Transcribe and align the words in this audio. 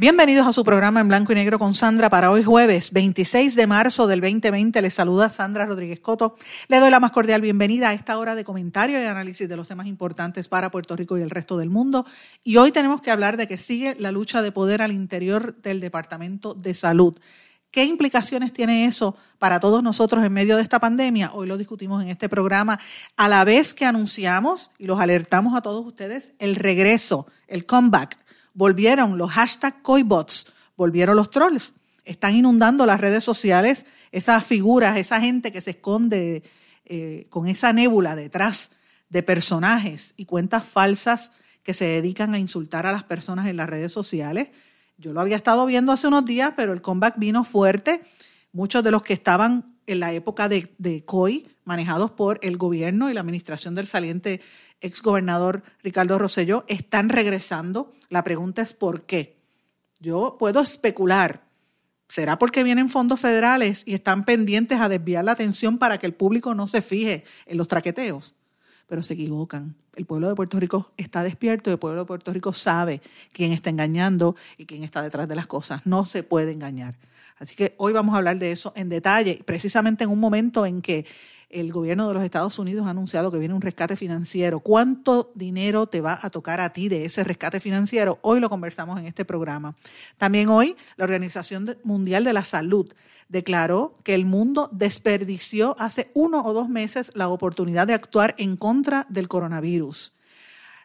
Bienvenidos 0.00 0.46
a 0.46 0.54
su 0.54 0.64
programa 0.64 1.00
en 1.00 1.08
blanco 1.08 1.32
y 1.32 1.34
negro 1.34 1.58
con 1.58 1.74
Sandra 1.74 2.08
para 2.08 2.30
hoy 2.30 2.42
jueves 2.42 2.90
26 2.90 3.54
de 3.54 3.66
marzo 3.66 4.06
del 4.06 4.22
2020. 4.22 4.80
Les 4.80 4.94
saluda 4.94 5.28
Sandra 5.28 5.66
Rodríguez 5.66 6.00
Coto. 6.00 6.36
Le 6.68 6.80
doy 6.80 6.90
la 6.90 7.00
más 7.00 7.12
cordial 7.12 7.42
bienvenida 7.42 7.90
a 7.90 7.92
esta 7.92 8.16
hora 8.16 8.34
de 8.34 8.42
comentario 8.42 8.98
y 8.98 9.04
análisis 9.04 9.46
de 9.46 9.56
los 9.56 9.68
temas 9.68 9.86
importantes 9.86 10.48
para 10.48 10.70
Puerto 10.70 10.96
Rico 10.96 11.18
y 11.18 11.20
el 11.20 11.28
resto 11.28 11.58
del 11.58 11.68
mundo. 11.68 12.06
Y 12.42 12.56
hoy 12.56 12.72
tenemos 12.72 13.02
que 13.02 13.10
hablar 13.10 13.36
de 13.36 13.46
que 13.46 13.58
sigue 13.58 13.94
la 13.98 14.10
lucha 14.10 14.40
de 14.40 14.52
poder 14.52 14.80
al 14.80 14.92
interior 14.92 15.54
del 15.60 15.80
Departamento 15.80 16.54
de 16.54 16.72
Salud. 16.72 17.20
¿Qué 17.70 17.84
implicaciones 17.84 18.54
tiene 18.54 18.86
eso 18.86 19.18
para 19.38 19.60
todos 19.60 19.82
nosotros 19.82 20.24
en 20.24 20.32
medio 20.32 20.56
de 20.56 20.62
esta 20.62 20.78
pandemia? 20.78 21.30
Hoy 21.34 21.46
lo 21.46 21.58
discutimos 21.58 22.02
en 22.02 22.08
este 22.08 22.30
programa, 22.30 22.80
a 23.18 23.28
la 23.28 23.44
vez 23.44 23.74
que 23.74 23.84
anunciamos 23.84 24.70
y 24.78 24.86
los 24.86 24.98
alertamos 24.98 25.54
a 25.54 25.60
todos 25.60 25.86
ustedes 25.86 26.32
el 26.38 26.56
regreso, 26.56 27.26
el 27.48 27.66
comeback 27.66 28.16
volvieron 28.60 29.16
los 29.16 29.30
hashtag 29.30 29.80
coibots, 29.80 30.52
volvieron 30.76 31.16
los 31.16 31.30
trolls. 31.30 31.72
Están 32.04 32.34
inundando 32.34 32.84
las 32.84 33.00
redes 33.00 33.24
sociales 33.24 33.86
esas 34.12 34.44
figuras, 34.44 34.98
esa 34.98 35.18
gente 35.18 35.50
que 35.50 35.62
se 35.62 35.70
esconde 35.70 36.42
eh, 36.84 37.26
con 37.30 37.48
esa 37.48 37.72
nébula 37.72 38.14
detrás 38.14 38.70
de 39.08 39.22
personajes 39.22 40.12
y 40.18 40.26
cuentas 40.26 40.66
falsas 40.66 41.30
que 41.62 41.72
se 41.72 41.86
dedican 41.86 42.34
a 42.34 42.38
insultar 42.38 42.86
a 42.86 42.92
las 42.92 43.02
personas 43.02 43.46
en 43.46 43.56
las 43.56 43.66
redes 43.66 43.94
sociales. 43.94 44.48
Yo 44.98 45.14
lo 45.14 45.22
había 45.22 45.36
estado 45.36 45.64
viendo 45.64 45.90
hace 45.90 46.08
unos 46.08 46.26
días, 46.26 46.52
pero 46.54 46.74
el 46.74 46.82
comeback 46.82 47.14
vino 47.16 47.44
fuerte. 47.44 48.02
Muchos 48.52 48.84
de 48.84 48.90
los 48.90 49.02
que 49.02 49.14
estaban 49.14 49.74
en 49.86 50.00
la 50.00 50.12
época 50.12 50.50
de, 50.50 50.74
de 50.76 51.02
COI, 51.06 51.48
manejados 51.64 52.10
por 52.10 52.38
el 52.42 52.58
gobierno 52.58 53.08
y 53.08 53.14
la 53.14 53.20
administración 53.20 53.74
del 53.74 53.86
saliente 53.86 54.42
exgobernador 54.82 55.62
Ricardo 55.82 56.18
Rosselló, 56.18 56.66
están 56.68 57.08
regresando. 57.08 57.94
La 58.10 58.24
pregunta 58.24 58.60
es 58.60 58.74
¿por 58.74 59.02
qué? 59.02 59.36
Yo 60.00 60.36
puedo 60.38 60.60
especular. 60.60 61.42
¿Será 62.08 62.38
porque 62.38 62.64
vienen 62.64 62.90
fondos 62.90 63.20
federales 63.20 63.84
y 63.86 63.94
están 63.94 64.24
pendientes 64.24 64.80
a 64.80 64.88
desviar 64.88 65.24
la 65.24 65.32
atención 65.32 65.78
para 65.78 65.98
que 65.98 66.06
el 66.06 66.14
público 66.14 66.56
no 66.56 66.66
se 66.66 66.82
fije 66.82 67.24
en 67.46 67.56
los 67.56 67.68
traqueteos? 67.68 68.34
Pero 68.88 69.04
se 69.04 69.14
equivocan. 69.14 69.76
El 69.94 70.06
pueblo 70.06 70.28
de 70.28 70.34
Puerto 70.34 70.58
Rico 70.58 70.90
está 70.96 71.22
despierto 71.22 71.70
el 71.70 71.78
pueblo 71.78 72.00
de 72.00 72.06
Puerto 72.06 72.32
Rico 72.32 72.52
sabe 72.52 73.00
quién 73.32 73.52
está 73.52 73.70
engañando 73.70 74.34
y 74.58 74.66
quién 74.66 74.82
está 74.82 75.02
detrás 75.02 75.28
de 75.28 75.36
las 75.36 75.46
cosas. 75.46 75.86
No 75.86 76.04
se 76.04 76.24
puede 76.24 76.50
engañar. 76.50 76.96
Así 77.38 77.54
que 77.54 77.74
hoy 77.78 77.92
vamos 77.92 78.14
a 78.14 78.18
hablar 78.18 78.38
de 78.38 78.50
eso 78.50 78.72
en 78.74 78.88
detalle, 78.88 79.40
precisamente 79.46 80.02
en 80.02 80.10
un 80.10 80.18
momento 80.18 80.66
en 80.66 80.82
que 80.82 81.06
el 81.50 81.72
gobierno 81.72 82.08
de 82.08 82.14
los 82.14 82.22
Estados 82.22 82.58
Unidos 82.58 82.86
ha 82.86 82.90
anunciado 82.90 83.30
que 83.30 83.38
viene 83.38 83.54
un 83.54 83.60
rescate 83.60 83.96
financiero. 83.96 84.60
¿Cuánto 84.60 85.32
dinero 85.34 85.86
te 85.86 86.00
va 86.00 86.18
a 86.22 86.30
tocar 86.30 86.60
a 86.60 86.72
ti 86.72 86.88
de 86.88 87.04
ese 87.04 87.24
rescate 87.24 87.60
financiero? 87.60 88.18
Hoy 88.22 88.40
lo 88.40 88.48
conversamos 88.48 88.98
en 88.98 89.06
este 89.06 89.24
programa. 89.24 89.74
También 90.16 90.48
hoy 90.48 90.76
la 90.96 91.04
Organización 91.04 91.76
Mundial 91.82 92.24
de 92.24 92.32
la 92.32 92.44
Salud 92.44 92.92
declaró 93.28 93.98
que 94.04 94.14
el 94.14 94.26
mundo 94.26 94.68
desperdició 94.72 95.76
hace 95.78 96.10
uno 96.14 96.42
o 96.44 96.52
dos 96.52 96.68
meses 96.68 97.12
la 97.14 97.28
oportunidad 97.28 97.86
de 97.86 97.94
actuar 97.94 98.34
en 98.38 98.56
contra 98.56 99.06
del 99.08 99.28
coronavirus. 99.28 100.14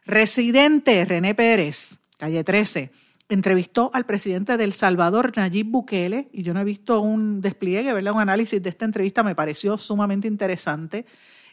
Residente 0.06 1.06
René 1.06 1.34
Pérez, 1.36 2.00
calle 2.18 2.44
13 2.44 2.92
entrevistó 3.30 3.90
al 3.94 4.06
presidente 4.06 4.58
del 4.58 4.74
Salvador, 4.74 5.32
Nayib 5.36 5.68
Bukele, 5.68 6.30
y 6.32 6.44
yo 6.44 6.54
no 6.54 6.62
he 6.62 6.64
visto 6.64 7.00
un 7.02 7.42
despliegue, 7.42 7.94
¿verdad? 7.94 8.14
un 8.14 8.22
análisis 8.22 8.62
de 8.62 8.70
esta 8.70 8.86
entrevista, 8.86 9.24
me 9.24 9.36
pareció 9.36 9.78
sumamente 9.78 10.28
interesante 10.28 11.06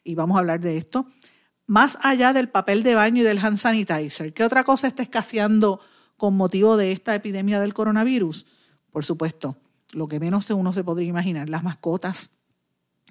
y 0.05 0.15
vamos 0.15 0.37
a 0.37 0.41
hablar 0.41 0.61
de 0.61 0.77
esto. 0.77 1.07
Más 1.67 1.97
allá 2.03 2.33
del 2.33 2.49
papel 2.49 2.83
de 2.83 2.95
baño 2.95 3.23
y 3.23 3.25
del 3.25 3.39
hand 3.39 3.57
sanitizer, 3.57 4.35
¿qué 4.35 4.45
otra 4.45 4.65
cosa 4.65 4.89
está 4.89 5.03
escaseando 5.03 5.81
con 6.17 6.37
motivo 6.37 6.77
de 6.77 6.93
esta 6.93 7.15
epidemia 7.15 7.61
del 7.61 7.73
coronavirus? 7.73 8.47
Por 8.91 9.05
supuesto, 9.05 9.57
lo 9.93 10.09
que 10.09 10.21
menos 10.21 10.51
uno 10.51 10.73
se 10.73 10.85
podría 10.85 11.09
imaginar, 11.09 11.49
las 11.49 11.63
mascotas. 11.63 12.31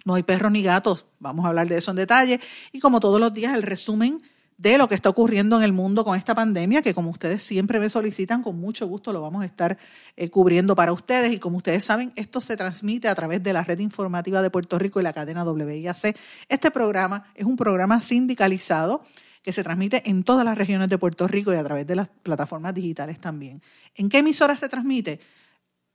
No 0.06 0.16
hay 0.16 0.24
perros 0.24 0.52
ni 0.52 0.62
gatos, 0.62 1.06
vamos 1.20 1.46
a 1.46 1.50
hablar 1.50 1.68
de 1.68 1.78
eso 1.78 1.92
en 1.92 1.98
detalle. 1.98 2.40
Y 2.72 2.80
como 2.80 3.00
todos 3.00 3.20
los 3.20 3.34
días, 3.34 3.56
el 3.56 3.64
resumen 3.64 4.22
de 4.62 4.78
lo 4.78 4.88
que 4.88 4.94
está 4.94 5.10
ocurriendo 5.10 5.58
en 5.58 5.64
el 5.64 5.74
mundo 5.74 6.04
con 6.04 6.16
esta 6.16 6.36
pandemia, 6.36 6.84
que 6.84 6.94
como 6.94 7.10
ustedes 7.10 7.42
siempre 7.42 7.80
me 7.80 7.90
solicitan, 7.90 8.44
con 8.44 8.60
mucho 8.60 8.86
gusto 8.86 9.12
lo 9.12 9.20
vamos 9.20 9.42
a 9.42 9.46
estar 9.46 9.76
eh, 10.16 10.30
cubriendo 10.30 10.76
para 10.76 10.94
ustedes. 10.94 11.34
Y 11.34 11.40
como 11.40 11.58
ustedes 11.58 11.84
saben, 11.84 12.14
esto 12.16 12.40
se 12.42 12.56
transmite 12.56 13.08
a 13.08 13.16
través 13.16 13.42
de 13.42 13.54
la 13.54 13.64
red 13.64 13.80
informativa 13.80 14.44
de 14.44 14.52
Puerto 14.52 14.78
Rico 14.78 15.00
y 15.00 15.04
la 15.04 15.14
cadena 15.14 15.44
WIAC. 15.44 16.16
Este 16.48 16.70
programa 16.70 17.26
es 17.34 17.46
un 17.46 17.56
programa 17.56 18.02
sindicalizado 18.02 19.04
que 19.42 19.52
se 19.52 19.64
transmite 19.64 20.08
en 20.08 20.24
todas 20.24 20.46
las 20.46 20.56
regiones 20.56 20.90
de 20.90 21.00
Puerto 21.00 21.28
Rico 21.28 21.52
y 21.52 21.56
a 21.56 21.64
través 21.64 21.88
de 21.88 21.96
las 21.96 22.10
plataformas 22.10 22.76
digitales 22.76 23.20
también. 23.20 23.64
¿En 23.96 24.10
qué 24.10 24.20
emisoras 24.20 24.60
se 24.60 24.70
transmite? 24.70 25.20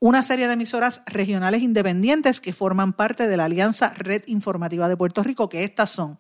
Una 0.01 0.25
serie 0.25 0.49
de 0.49 0.55
emisoras 0.55 1.03
regionales 1.07 1.63
independientes 1.63 2.41
que 2.41 2.53
forman 2.53 2.95
parte 2.95 3.29
de 3.29 3.37
la 3.37 3.45
Alianza 3.45 3.91
Red 3.91 4.25
Informativa 4.27 4.89
de 4.89 4.97
Puerto 4.97 5.23
Rico, 5.23 5.49
que 5.49 5.63
estas 5.63 5.91
son 5.91 6.19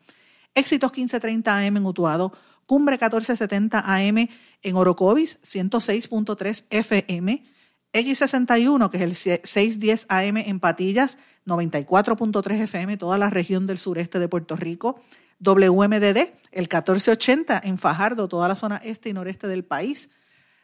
Éxitos 0.56 0.91
1530 0.91 1.59
AM 1.59 1.77
en 1.77 1.87
Utuado, 1.87 2.33
Cumbre 2.65 2.94
1470 2.94 3.78
AM 3.78 4.28
en 4.62 4.77
Orocovis, 4.77 5.39
106.3 5.43 6.65
FM, 6.71 7.44
X61, 7.93 8.91
que 8.91 8.97
es 8.97 9.03
el 9.03 9.15
610 9.15 10.06
AM 10.09 10.39
en 10.39 10.59
Patillas, 10.59 11.19
94.3 11.47 12.62
FM, 12.62 12.97
toda 12.97 13.19
la 13.19 13.31
región 13.31 13.67
del 13.67 13.78
sureste 13.78 14.19
de 14.19 14.28
Puerto 14.28 14.56
Rico, 14.56 15.00
WMDD, 15.41 16.33
el 16.50 16.65
1480 16.65 17.61
en 17.62 17.78
Fajardo, 17.78 18.27
toda 18.27 18.49
la 18.49 18.56
zona 18.56 18.81
este 18.83 19.11
y 19.11 19.12
noreste 19.12 19.47
del 19.49 19.65
país, 19.65 20.11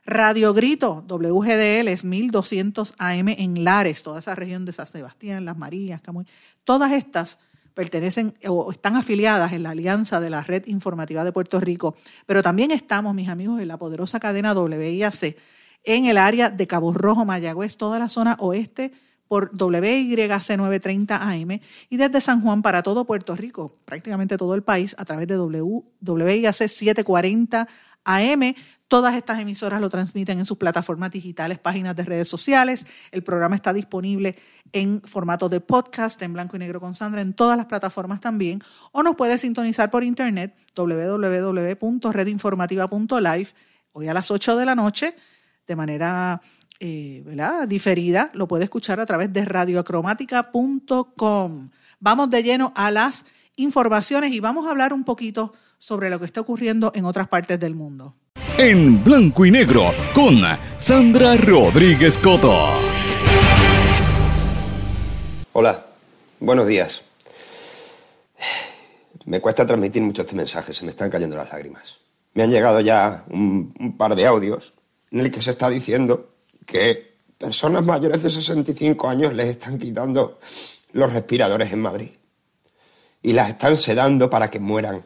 Radio 0.04 0.52
Grito, 0.54 1.04
WGDL 1.06 1.86
es 1.88 2.02
1200 2.02 2.94
AM 2.98 3.28
en 3.28 3.62
Lares, 3.62 4.02
toda 4.02 4.18
esa 4.18 4.34
región 4.34 4.64
de 4.64 4.72
San 4.72 4.86
Sebastián, 4.86 5.44
Las 5.44 5.56
Marías, 5.56 6.00
Camuy, 6.00 6.26
todas 6.64 6.90
estas 6.92 7.38
pertenecen 7.74 8.34
o 8.48 8.70
están 8.70 8.96
afiliadas 8.96 9.52
en 9.52 9.62
la 9.62 9.70
alianza 9.70 10.20
de 10.20 10.30
la 10.30 10.42
Red 10.42 10.66
Informativa 10.66 11.24
de 11.24 11.32
Puerto 11.32 11.60
Rico, 11.60 11.96
pero 12.26 12.42
también 12.42 12.70
estamos, 12.70 13.14
mis 13.14 13.28
amigos, 13.28 13.60
en 13.60 13.68
la 13.68 13.78
poderosa 13.78 14.20
cadena 14.20 14.52
WIAC 14.52 15.36
en 15.84 16.06
el 16.06 16.18
área 16.18 16.50
de 16.50 16.66
Cabo 16.66 16.92
Rojo, 16.92 17.24
Mayagüez, 17.24 17.76
toda 17.76 17.98
la 17.98 18.08
zona 18.08 18.36
oeste 18.38 18.92
por 19.26 19.50
WYC 19.58 20.56
930 20.56 21.16
AM 21.16 21.60
y 21.88 21.96
desde 21.96 22.20
San 22.20 22.42
Juan 22.42 22.62
para 22.62 22.82
todo 22.82 23.06
Puerto 23.06 23.34
Rico, 23.34 23.72
prácticamente 23.84 24.36
todo 24.36 24.54
el 24.54 24.62
país, 24.62 24.94
a 24.98 25.04
través 25.04 25.26
de 25.26 25.40
WIAC 25.40 26.54
740 26.54 27.68
AM. 28.04 28.54
Todas 28.88 29.14
estas 29.14 29.40
emisoras 29.40 29.80
lo 29.80 29.88
transmiten 29.88 30.38
en 30.38 30.44
sus 30.44 30.58
plataformas 30.58 31.10
digitales, 31.10 31.58
páginas 31.58 31.96
de 31.96 32.04
redes 32.04 32.28
sociales. 32.28 32.86
El 33.10 33.22
programa 33.22 33.56
está 33.56 33.72
disponible 33.72 34.36
en 34.72 35.00
formato 35.02 35.48
de 35.48 35.60
podcast, 35.60 36.20
en 36.20 36.34
blanco 36.34 36.56
y 36.56 36.58
negro 36.58 36.78
con 36.78 36.94
Sandra, 36.94 37.22
en 37.22 37.32
todas 37.32 37.56
las 37.56 37.64
plataformas 37.66 38.20
también. 38.20 38.62
O 38.92 39.02
nos 39.02 39.16
puede 39.16 39.38
sintonizar 39.38 39.90
por 39.90 40.04
internet 40.04 40.54
www.redinformativa.live 40.76 43.48
hoy 43.92 44.08
a 44.08 44.14
las 44.14 44.30
8 44.30 44.56
de 44.56 44.66
la 44.66 44.74
noche 44.74 45.14
de 45.66 45.76
manera 45.76 46.42
eh, 46.78 47.24
diferida. 47.66 48.30
Lo 48.34 48.46
puede 48.46 48.64
escuchar 48.64 49.00
a 49.00 49.06
través 49.06 49.32
de 49.32 49.42
radioacromática.com. 49.44 51.70
Vamos 51.98 52.30
de 52.30 52.42
lleno 52.42 52.74
a 52.76 52.90
las 52.90 53.24
informaciones 53.56 54.32
y 54.32 54.40
vamos 54.40 54.66
a 54.66 54.70
hablar 54.70 54.92
un 54.92 55.04
poquito 55.04 55.54
sobre 55.78 56.10
lo 56.10 56.18
que 56.18 56.26
está 56.26 56.42
ocurriendo 56.42 56.92
en 56.94 57.06
otras 57.06 57.28
partes 57.28 57.58
del 57.58 57.74
mundo 57.74 58.16
en 58.58 59.02
blanco 59.02 59.46
y 59.46 59.50
negro 59.50 59.92
con 60.14 60.42
Sandra 60.76 61.36
Rodríguez 61.36 62.18
Coto. 62.18 62.54
Hola, 65.52 65.86
buenos 66.40 66.66
días. 66.66 67.02
Me 69.24 69.40
cuesta 69.40 69.64
transmitir 69.64 70.02
muchos 70.02 70.32
mensajes, 70.34 70.76
se 70.76 70.84
me 70.84 70.90
están 70.90 71.08
cayendo 71.10 71.36
las 71.36 71.50
lágrimas. 71.50 72.00
Me 72.34 72.42
han 72.42 72.50
llegado 72.50 72.80
ya 72.80 73.24
un, 73.30 73.74
un 73.78 73.96
par 73.96 74.14
de 74.14 74.26
audios 74.26 74.74
en 75.10 75.20
el 75.20 75.30
que 75.30 75.40
se 75.40 75.52
está 75.52 75.68
diciendo 75.68 76.34
que 76.66 77.12
personas 77.38 77.84
mayores 77.84 78.22
de 78.22 78.30
65 78.30 79.08
años 79.08 79.34
les 79.34 79.48
están 79.48 79.78
quitando 79.78 80.38
los 80.92 81.12
respiradores 81.12 81.72
en 81.72 81.80
Madrid 81.80 82.10
y 83.22 83.32
las 83.32 83.50
están 83.50 83.76
sedando 83.76 84.28
para 84.28 84.50
que 84.50 84.58
mueran 84.58 85.04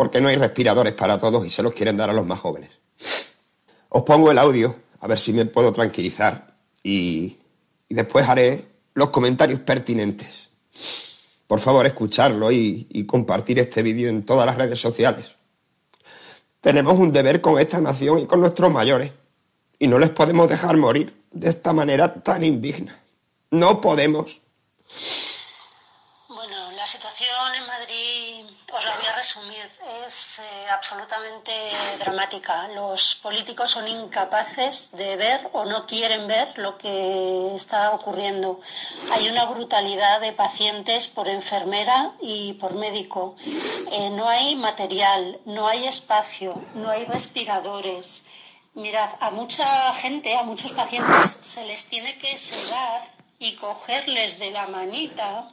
porque 0.00 0.18
no 0.18 0.28
hay 0.28 0.36
respiradores 0.36 0.94
para 0.94 1.18
todos 1.18 1.44
y 1.44 1.50
se 1.50 1.62
los 1.62 1.74
quieren 1.74 1.98
dar 1.98 2.08
a 2.08 2.14
los 2.14 2.24
más 2.24 2.40
jóvenes. 2.40 2.70
Os 3.90 4.02
pongo 4.02 4.30
el 4.30 4.38
audio, 4.38 4.74
a 4.98 5.06
ver 5.06 5.18
si 5.18 5.34
me 5.34 5.44
puedo 5.44 5.74
tranquilizar 5.74 6.56
y, 6.82 7.36
después 7.86 8.26
haré 8.26 8.64
los 8.94 9.10
comentarios 9.10 9.60
pertinentes. 9.60 10.48
Por 11.46 11.60
favor, 11.60 11.84
escucharlo 11.84 12.50
y, 12.50 12.86
y 12.88 13.04
compartir 13.04 13.58
este 13.58 13.82
vídeo 13.82 14.08
en 14.08 14.24
todas 14.24 14.46
las 14.46 14.56
redes 14.56 14.80
sociales. 14.80 15.36
Tenemos 16.62 16.98
un 16.98 17.12
deber 17.12 17.42
con 17.42 17.60
esta 17.60 17.78
nación 17.82 18.20
y 18.20 18.26
con 18.26 18.40
nuestros 18.40 18.72
mayores 18.72 19.12
y 19.78 19.86
no 19.86 19.98
les 19.98 20.08
podemos 20.08 20.48
dejar 20.48 20.78
morir 20.78 21.14
de 21.30 21.50
esta 21.50 21.74
manera 21.74 22.14
tan 22.14 22.42
indigna. 22.42 22.98
No 23.50 23.82
podemos. 23.82 24.40
Bueno, 26.26 26.70
la 26.70 26.86
situación 26.86 27.54
en 27.54 27.66
Madrid, 27.66 28.46
os 28.72 28.84
la 28.84 28.96
voy 28.96 29.06
a 29.06 29.16
resumir, 29.16 29.68
es 30.10 30.40
eh, 30.40 30.68
absolutamente 30.68 31.52
dramática. 32.00 32.66
Los 32.74 33.14
políticos 33.14 33.70
son 33.70 33.86
incapaces 33.86 34.90
de 34.96 35.14
ver 35.14 35.48
o 35.52 35.64
no 35.66 35.86
quieren 35.86 36.26
ver 36.26 36.48
lo 36.58 36.76
que 36.76 37.54
está 37.54 37.92
ocurriendo. 37.92 38.60
Hay 39.12 39.28
una 39.28 39.44
brutalidad 39.44 40.20
de 40.20 40.32
pacientes 40.32 41.06
por 41.06 41.28
enfermera 41.28 42.12
y 42.20 42.54
por 42.54 42.74
médico. 42.74 43.36
Eh, 43.92 44.10
no 44.10 44.28
hay 44.28 44.56
material, 44.56 45.38
no 45.44 45.68
hay 45.68 45.86
espacio, 45.86 46.60
no 46.74 46.90
hay 46.90 47.04
respiradores. 47.04 48.26
Mirad, 48.74 49.10
a 49.20 49.30
mucha 49.30 49.92
gente, 49.94 50.36
a 50.36 50.42
muchos 50.42 50.72
pacientes 50.72 51.38
se 51.40 51.64
les 51.66 51.88
tiene 51.88 52.18
que 52.18 52.36
sedar 52.36 53.19
y 53.40 53.56
cogerles 53.56 54.38
de 54.38 54.50
la 54.50 54.66
manita, 54.66 55.48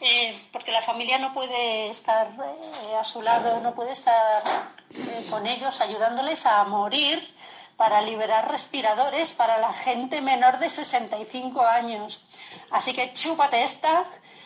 eh, 0.00 0.40
porque 0.52 0.70
la 0.70 0.80
familia 0.80 1.18
no 1.18 1.32
puede 1.32 1.90
estar 1.90 2.28
eh, 2.28 2.96
a 2.96 3.02
su 3.02 3.22
lado, 3.22 3.60
no 3.60 3.74
puede 3.74 3.90
estar 3.90 4.42
eh, 4.94 5.26
con 5.28 5.44
ellos 5.44 5.80
ayudándoles 5.80 6.46
a 6.46 6.62
morir 6.64 7.18
para 7.76 8.02
liberar 8.02 8.48
respiradores 8.48 9.32
para 9.32 9.58
la 9.58 9.72
gente 9.72 10.20
menor 10.20 10.60
de 10.60 10.68
65 10.68 11.60
años. 11.66 12.22
Así 12.70 12.92
que 12.92 13.12
chúpate 13.12 13.64
esta, 13.64 14.04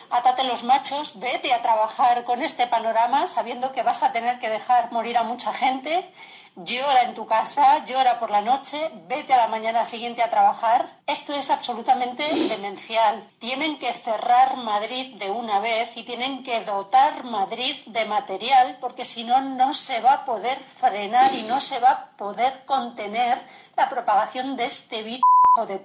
átate 0.09 0.43
los 0.43 0.63
machos, 0.63 1.19
vete 1.19 1.53
a 1.53 1.61
trabajar 1.61 2.23
con 2.23 2.41
este 2.41 2.65
panorama 2.65 3.27
sabiendo 3.27 3.71
que 3.71 3.83
vas 3.83 4.01
a 4.01 4.11
tener 4.11 4.39
que 4.39 4.49
dejar 4.49 4.91
morir 4.91 5.19
a 5.19 5.23
mucha 5.23 5.53
gente 5.53 6.11
llora 6.55 7.03
en 7.03 7.13
tu 7.13 7.25
casa, 7.25 7.83
llora 7.83 8.19
por 8.19 8.29
la 8.29 8.41
noche, 8.41 8.91
vete 9.07 9.33
a 9.33 9.37
la 9.37 9.47
mañana 9.47 9.85
siguiente 9.85 10.21
a 10.21 10.29
trabajar. 10.29 10.87
Esto 11.07 11.33
es 11.33 11.49
absolutamente 11.49 12.23
demencial. 12.47 13.29
Tienen 13.39 13.79
que 13.79 13.93
cerrar 13.93 14.57
Madrid 14.57 15.15
de 15.15 15.31
una 15.31 15.59
vez 15.59 15.95
y 15.95 16.03
tienen 16.03 16.43
que 16.43 16.63
dotar 16.63 17.23
Madrid 17.25 17.75
de 17.87 18.05
material 18.05 18.77
porque 18.79 19.05
si 19.05 19.23
no, 19.23 19.41
no 19.41 19.73
se 19.73 20.01
va 20.01 20.13
a 20.13 20.25
poder 20.25 20.57
frenar 20.59 21.33
y 21.33 21.43
no 21.43 21.59
se 21.59 21.79
va 21.79 21.91
a 21.91 22.17
poder 22.17 22.65
contener 22.65 23.41
la 23.75 23.89
propagación 23.89 24.55
de 24.55 24.65
este 24.65 25.03
virus 25.03 25.21
de 25.67 25.77
p 25.77 25.83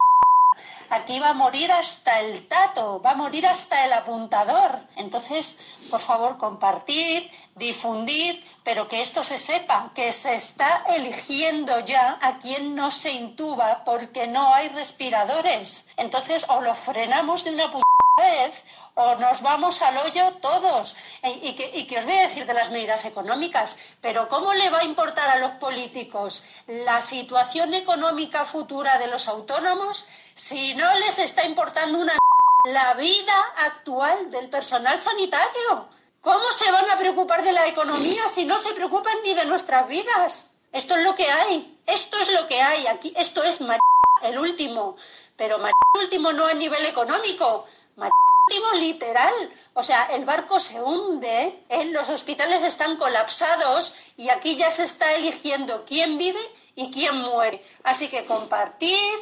Aquí 0.90 1.18
va 1.18 1.30
a 1.30 1.34
morir 1.34 1.70
hasta 1.72 2.20
el 2.20 2.46
tato, 2.48 3.00
va 3.00 3.12
a 3.12 3.14
morir 3.14 3.46
hasta 3.46 3.84
el 3.84 3.92
apuntador. 3.92 4.78
Entonces, 4.96 5.58
por 5.90 6.00
favor, 6.00 6.38
compartir, 6.38 7.30
difundir, 7.54 8.44
pero 8.64 8.88
que 8.88 9.02
esto 9.02 9.22
se 9.24 9.38
sepa, 9.38 9.92
que 9.94 10.12
se 10.12 10.34
está 10.34 10.84
eligiendo 10.88 11.80
ya 11.80 12.18
a 12.20 12.38
quien 12.38 12.74
no 12.74 12.90
se 12.90 13.12
intuba 13.12 13.84
porque 13.84 14.26
no 14.26 14.54
hay 14.54 14.68
respiradores. 14.68 15.90
Entonces, 15.96 16.46
o 16.48 16.60
lo 16.60 16.74
frenamos 16.74 17.44
de 17.44 17.50
una 17.50 17.66
vez 17.66 18.64
o 19.00 19.14
nos 19.14 19.42
vamos 19.42 19.80
al 19.82 19.96
hoyo 19.98 20.32
todos. 20.40 20.96
Y, 21.22 21.52
que, 21.52 21.70
y, 21.72 21.84
que, 21.86 21.98
os 21.98 22.04
voy 22.04 22.16
a 22.16 22.22
decir 22.22 22.46
de 22.46 22.54
las 22.54 22.70
medidas 22.70 23.04
económicas, 23.04 23.78
pero 24.00 24.28
¿cómo 24.28 24.52
le 24.54 24.70
va 24.70 24.80
a 24.80 24.84
importar 24.84 25.30
a 25.30 25.38
los 25.38 25.52
políticos 25.52 26.44
la 26.66 27.00
situación 27.00 27.74
económica 27.74 28.44
futura 28.44 28.98
de 28.98 29.06
los 29.06 29.28
autónomos 29.28 30.08
si 30.38 30.72
no 30.76 30.94
les 31.00 31.18
está 31.18 31.44
importando 31.44 31.98
una 31.98 32.16
la 32.72 32.94
vida 32.94 33.54
actual 33.56 34.30
del 34.30 34.48
personal 34.48 34.98
sanitario. 35.00 35.88
¿Cómo 36.20 36.52
se 36.52 36.70
van 36.70 36.88
a 36.90 36.96
preocupar 36.96 37.42
de 37.42 37.52
la 37.52 37.66
economía 37.66 38.28
si 38.28 38.44
no 38.44 38.58
se 38.58 38.72
preocupan 38.72 39.16
ni 39.24 39.34
de 39.34 39.46
nuestras 39.46 39.88
vidas? 39.88 40.60
Esto 40.72 40.96
es 40.96 41.02
lo 41.02 41.16
que 41.16 41.28
hay. 41.28 41.80
Esto 41.86 42.18
es 42.20 42.32
lo 42.32 42.46
que 42.46 42.60
hay 42.62 42.86
aquí. 42.86 43.12
Esto 43.16 43.42
es 43.42 43.60
el 44.22 44.38
último. 44.38 44.96
Pero 45.36 45.56
el 45.56 45.72
último 46.00 46.32
no 46.32 46.46
a 46.46 46.54
nivel 46.54 46.86
económico. 46.86 47.66
el 47.96 48.10
último 48.46 48.72
literal. 48.74 49.34
O 49.74 49.82
sea, 49.82 50.04
el 50.12 50.24
barco 50.24 50.60
se 50.60 50.80
hunde, 50.80 51.64
¿eh? 51.68 51.84
los 51.86 52.08
hospitales 52.08 52.62
están 52.62 52.96
colapsados 52.96 53.94
y 54.16 54.28
aquí 54.28 54.56
ya 54.56 54.70
se 54.70 54.84
está 54.84 55.14
eligiendo 55.14 55.84
quién 55.84 56.16
vive 56.16 56.40
y 56.76 56.90
quién 56.92 57.16
muere. 57.16 57.64
Así 57.82 58.08
que 58.08 58.24
compartid, 58.24 59.18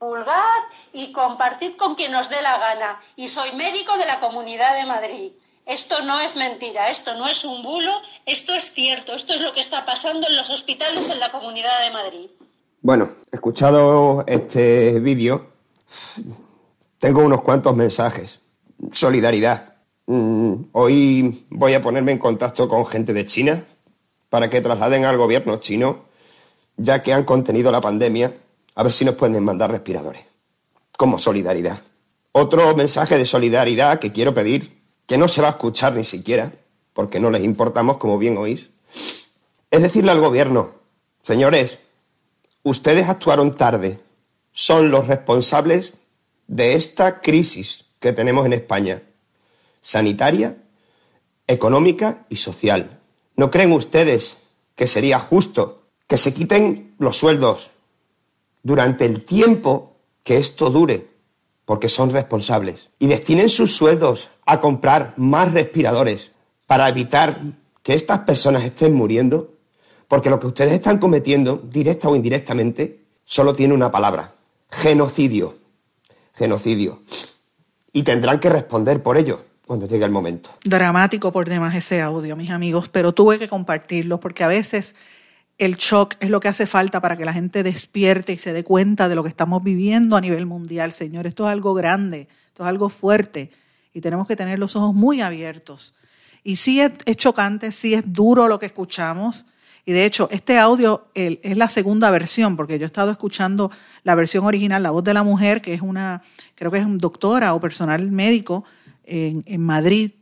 divulgad 0.00 0.62
y 0.92 1.12
compartid 1.12 1.76
con 1.76 1.94
quien 1.94 2.14
os 2.14 2.30
dé 2.30 2.40
la 2.42 2.58
gana. 2.58 3.00
Y 3.16 3.28
soy 3.28 3.52
médico 3.52 3.96
de 3.98 4.06
la 4.06 4.18
Comunidad 4.20 4.76
de 4.76 4.86
Madrid. 4.86 5.32
Esto 5.66 6.02
no 6.02 6.18
es 6.20 6.36
mentira, 6.36 6.90
esto 6.90 7.14
no 7.14 7.28
es 7.28 7.44
un 7.44 7.62
bulo, 7.62 7.92
esto 8.26 8.54
es 8.54 8.72
cierto, 8.72 9.12
esto 9.12 9.34
es 9.34 9.40
lo 9.40 9.52
que 9.52 9.60
está 9.60 9.84
pasando 9.84 10.26
en 10.26 10.36
los 10.36 10.50
hospitales 10.50 11.10
en 11.10 11.20
la 11.20 11.30
Comunidad 11.30 11.84
de 11.84 11.90
Madrid. 11.92 12.30
Bueno, 12.80 13.10
escuchado 13.30 14.24
este 14.26 14.98
vídeo, 15.00 15.52
tengo 16.98 17.20
unos 17.20 17.42
cuantos 17.42 17.76
mensajes. 17.76 18.40
Solidaridad. 18.90 19.74
Mm, 20.06 20.54
hoy 20.72 21.46
voy 21.50 21.74
a 21.74 21.82
ponerme 21.82 22.12
en 22.12 22.18
contacto 22.18 22.66
con 22.66 22.86
gente 22.86 23.12
de 23.12 23.26
China 23.26 23.64
para 24.30 24.48
que 24.48 24.62
trasladen 24.62 25.04
al 25.04 25.18
gobierno 25.18 25.58
chino, 25.58 26.06
ya 26.78 27.02
que 27.02 27.12
han 27.12 27.24
contenido 27.24 27.70
la 27.70 27.82
pandemia, 27.82 28.32
a 28.74 28.82
ver 28.82 28.92
si 28.92 29.04
nos 29.04 29.14
pueden 29.14 29.42
mandar 29.44 29.70
respiradores, 29.70 30.24
como 30.96 31.18
solidaridad. 31.18 31.80
Otro 32.32 32.74
mensaje 32.76 33.16
de 33.16 33.24
solidaridad 33.24 33.98
que 33.98 34.12
quiero 34.12 34.34
pedir, 34.34 34.82
que 35.06 35.18
no 35.18 35.28
se 35.28 35.42
va 35.42 35.48
a 35.48 35.52
escuchar 35.52 35.94
ni 35.94 36.04
siquiera, 36.04 36.52
porque 36.92 37.20
no 37.20 37.30
les 37.30 37.42
importamos, 37.42 37.96
como 37.96 38.18
bien 38.18 38.38
oís, 38.38 38.70
es 39.70 39.82
decirle 39.82 40.10
al 40.10 40.20
gobierno, 40.20 40.74
señores, 41.22 41.78
ustedes 42.62 43.08
actuaron 43.08 43.54
tarde, 43.54 44.00
son 44.52 44.90
los 44.90 45.06
responsables 45.06 45.94
de 46.46 46.74
esta 46.74 47.20
crisis 47.20 47.84
que 48.00 48.12
tenemos 48.12 48.46
en 48.46 48.52
España, 48.52 49.02
sanitaria, 49.80 50.56
económica 51.46 52.26
y 52.28 52.36
social. 52.36 52.98
¿No 53.36 53.50
creen 53.50 53.72
ustedes 53.72 54.42
que 54.74 54.86
sería 54.86 55.18
justo 55.18 55.82
que 56.06 56.18
se 56.18 56.34
quiten 56.34 56.94
los 56.98 57.16
sueldos 57.16 57.70
durante 58.62 59.04
el 59.04 59.24
tiempo 59.24 59.96
que 60.22 60.38
esto 60.38 60.70
dure, 60.70 61.08
porque 61.64 61.88
son 61.88 62.10
responsables, 62.10 62.90
y 62.98 63.06
destinen 63.06 63.48
sus 63.48 63.74
sueldos 63.74 64.28
a 64.44 64.60
comprar 64.60 65.14
más 65.16 65.52
respiradores 65.52 66.32
para 66.66 66.88
evitar 66.88 67.40
que 67.82 67.94
estas 67.94 68.20
personas 68.20 68.64
estén 68.64 68.94
muriendo? 68.94 69.54
Porque 70.08 70.30
lo 70.30 70.38
que 70.38 70.48
ustedes 70.48 70.72
están 70.72 70.98
cometiendo, 70.98 71.56
directa 71.56 72.08
o 72.08 72.16
indirectamente, 72.16 73.04
solo 73.24 73.54
tiene 73.54 73.74
una 73.74 73.90
palabra, 73.90 74.34
genocidio. 74.70 75.56
Genocidio. 76.34 77.02
Y 77.92 78.02
tendrán 78.02 78.40
que 78.40 78.48
responder 78.48 79.02
por 79.02 79.16
ello 79.16 79.44
cuando 79.66 79.86
llegue 79.86 80.04
el 80.04 80.10
momento. 80.10 80.50
Dramático 80.64 81.30
por 81.32 81.48
demás 81.48 81.76
ese 81.76 82.00
audio, 82.00 82.34
mis 82.34 82.50
amigos, 82.50 82.88
pero 82.88 83.12
tuve 83.12 83.38
que 83.38 83.46
compartirlo 83.46 84.18
porque 84.18 84.42
a 84.42 84.48
veces 84.48 84.96
el 85.60 85.76
shock 85.76 86.14
es 86.20 86.30
lo 86.30 86.40
que 86.40 86.48
hace 86.48 86.66
falta 86.66 87.00
para 87.02 87.18
que 87.18 87.26
la 87.26 87.34
gente 87.34 87.62
despierte 87.62 88.32
y 88.32 88.38
se 88.38 88.54
dé 88.54 88.64
cuenta 88.64 89.10
de 89.10 89.14
lo 89.14 89.22
que 89.22 89.28
estamos 89.28 89.62
viviendo 89.62 90.16
a 90.16 90.20
nivel 90.22 90.46
mundial, 90.46 90.94
señor. 90.94 91.26
Esto 91.26 91.46
es 91.46 91.52
algo 91.52 91.74
grande, 91.74 92.28
esto 92.46 92.62
es 92.62 92.68
algo 92.68 92.88
fuerte 92.88 93.50
y 93.92 94.00
tenemos 94.00 94.26
que 94.26 94.36
tener 94.36 94.58
los 94.58 94.74
ojos 94.74 94.94
muy 94.94 95.20
abiertos. 95.20 95.94
Y 96.42 96.56
sí 96.56 96.80
es, 96.80 96.92
chocante, 97.18 97.72
sí 97.72 97.92
es 97.92 98.10
duro 98.10 98.48
lo 98.48 98.58
que 98.58 98.64
escuchamos. 98.64 99.44
Y 99.84 99.92
de 99.92 100.06
hecho, 100.06 100.28
este 100.32 100.58
audio 100.58 101.08
es 101.14 101.56
la 101.58 101.68
segunda 101.68 102.10
versión, 102.10 102.56
porque 102.56 102.78
yo 102.78 102.84
he 102.84 102.86
estado 102.86 103.10
escuchando 103.10 103.70
la 104.02 104.14
versión 104.14 104.46
original, 104.46 104.82
la 104.82 104.90
voz 104.90 105.04
de 105.04 105.12
la 105.12 105.22
mujer, 105.22 105.60
que 105.60 105.74
es 105.74 105.82
una, 105.82 106.22
creo 106.54 106.70
que 106.70 106.78
es 106.78 106.86
doctora 106.88 107.52
o 107.52 107.60
personal 107.60 108.10
médico 108.10 108.64
en, 109.04 109.42
en 109.46 109.60
Madrid. 109.60 110.12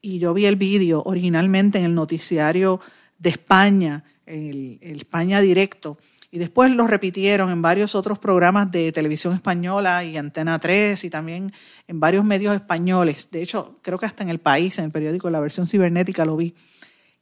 Y 0.00 0.18
yo 0.18 0.34
vi 0.34 0.46
el 0.46 0.56
vídeo 0.56 1.04
originalmente 1.04 1.78
en 1.78 1.84
el 1.84 1.94
noticiario 1.94 2.80
de 3.20 3.30
España 3.30 4.02
el, 4.26 4.78
España 4.80 5.40
Directo, 5.40 5.98
y 6.30 6.38
después 6.38 6.70
lo 6.70 6.86
repitieron 6.86 7.50
en 7.50 7.60
varios 7.60 7.94
otros 7.94 8.18
programas 8.18 8.70
de 8.70 8.90
televisión 8.90 9.34
española 9.34 10.02
y 10.04 10.16
Antena 10.16 10.58
3 10.58 11.04
y 11.04 11.10
también 11.10 11.52
en 11.86 12.00
varios 12.00 12.24
medios 12.24 12.54
españoles. 12.54 13.28
De 13.30 13.42
hecho, 13.42 13.78
creo 13.82 13.98
que 13.98 14.06
hasta 14.06 14.22
en 14.22 14.30
el 14.30 14.38
país, 14.38 14.78
en 14.78 14.86
el 14.86 14.90
periódico 14.90 15.28
La 15.28 15.40
versión 15.40 15.68
cibernética 15.68 16.24
lo 16.24 16.36
vi. 16.36 16.54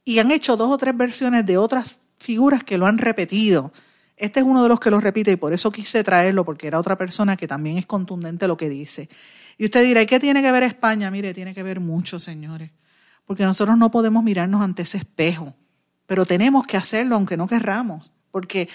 Y 0.05 0.19
han 0.19 0.31
hecho 0.31 0.55
dos 0.55 0.71
o 0.71 0.77
tres 0.77 0.95
versiones 0.95 1.45
de 1.45 1.57
otras 1.57 1.99
figuras 2.19 2.63
que 2.63 2.77
lo 2.77 2.87
han 2.87 2.97
repetido. 2.97 3.73
Este 4.15 4.39
es 4.39 4.45
uno 4.45 4.63
de 4.63 4.69
los 4.69 4.79
que 4.79 4.89
lo 4.89 5.01
repite 5.01 5.31
y 5.31 5.35
por 5.35 5.51
eso 5.51 5.71
quise 5.71 6.03
traerlo, 6.03 6.45
porque 6.45 6.67
era 6.67 6.79
otra 6.79 6.97
persona 6.97 7.35
que 7.35 7.47
también 7.47 7.77
es 7.77 7.85
contundente 7.85 8.47
lo 8.47 8.55
que 8.55 8.69
dice. 8.69 9.09
Y 9.57 9.65
usted 9.65 9.83
dirá, 9.83 10.01
¿y 10.01 10.05
qué 10.05 10.21
tiene 10.21 10.41
que 10.41 10.51
ver 10.53 10.63
España? 10.63 11.11
Mire, 11.11 11.33
tiene 11.33 11.53
que 11.53 11.63
ver 11.63 11.81
mucho, 11.81 12.17
señores 12.17 12.71
porque 13.31 13.45
nosotros 13.45 13.77
no 13.77 13.91
podemos 13.91 14.25
mirarnos 14.25 14.59
ante 14.61 14.81
ese 14.81 14.97
espejo, 14.97 15.55
pero 16.11 16.25
tenemos 16.25 16.67
que 16.67 16.75
hacerlo 16.75 17.15
aunque 17.15 17.37
no 17.37 17.47
querramos, 17.47 18.11
porque 18.31 18.67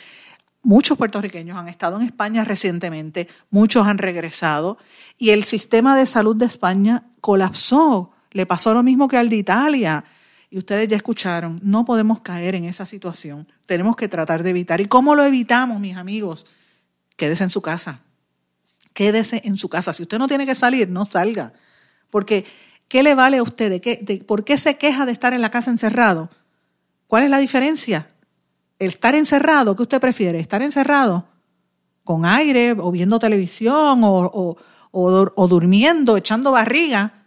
muchos 0.62 0.96
puertorriqueños 0.96 1.54
han 1.58 1.68
estado 1.68 2.00
en 2.00 2.06
España 2.06 2.44
recientemente, 2.44 3.28
muchos 3.50 3.86
han 3.86 3.98
regresado 3.98 4.78
y 5.18 5.28
el 5.28 5.44
sistema 5.44 5.94
de 5.98 6.06
salud 6.06 6.34
de 6.34 6.46
España 6.46 7.08
colapsó. 7.20 8.12
Le 8.30 8.46
pasó 8.46 8.72
lo 8.72 8.82
mismo 8.82 9.06
que 9.06 9.18
al 9.18 9.28
de 9.28 9.36
Italia. 9.36 10.02
Y 10.48 10.56
ustedes 10.56 10.88
ya 10.88 10.96
escucharon, 10.96 11.60
no 11.62 11.84
podemos 11.84 12.20
caer 12.20 12.54
en 12.54 12.64
esa 12.64 12.86
situación. 12.86 13.46
Tenemos 13.66 13.96
que 13.96 14.08
tratar 14.08 14.42
de 14.42 14.48
evitar. 14.48 14.80
¿Y 14.80 14.86
cómo 14.86 15.14
lo 15.14 15.22
evitamos, 15.22 15.78
mis 15.78 15.98
amigos? 15.98 16.46
Quédese 17.16 17.44
en 17.44 17.50
su 17.50 17.60
casa. 17.60 18.00
Quédese 18.94 19.42
en 19.44 19.58
su 19.58 19.68
casa. 19.68 19.92
Si 19.92 20.04
usted 20.04 20.18
no 20.18 20.26
tiene 20.26 20.46
que 20.46 20.54
salir, 20.54 20.88
no 20.88 21.04
salga. 21.04 21.52
Porque, 22.08 22.46
¿qué 22.88 23.02
le 23.02 23.14
vale 23.14 23.36
a 23.36 23.42
usted? 23.42 23.68
¿De 23.68 23.82
qué, 23.82 24.24
¿Por 24.26 24.42
qué 24.42 24.56
se 24.56 24.78
queja 24.78 25.04
de 25.04 25.12
estar 25.12 25.34
en 25.34 25.42
la 25.42 25.50
casa 25.50 25.70
encerrado? 25.70 26.30
¿Cuál 27.06 27.24
es 27.24 27.30
la 27.30 27.38
diferencia? 27.38 28.10
El 28.78 28.88
estar 28.88 29.14
encerrado, 29.14 29.74
¿qué 29.74 29.82
usted 29.82 30.00
prefiere? 30.00 30.38
¿Estar 30.38 30.62
encerrado 30.62 31.26
con 32.04 32.24
aire 32.24 32.72
o 32.72 32.90
viendo 32.90 33.18
televisión 33.18 34.00
o, 34.02 34.56
o 34.90 35.48
durmiendo, 35.48 36.16
echando 36.16 36.52
barriga? 36.52 37.24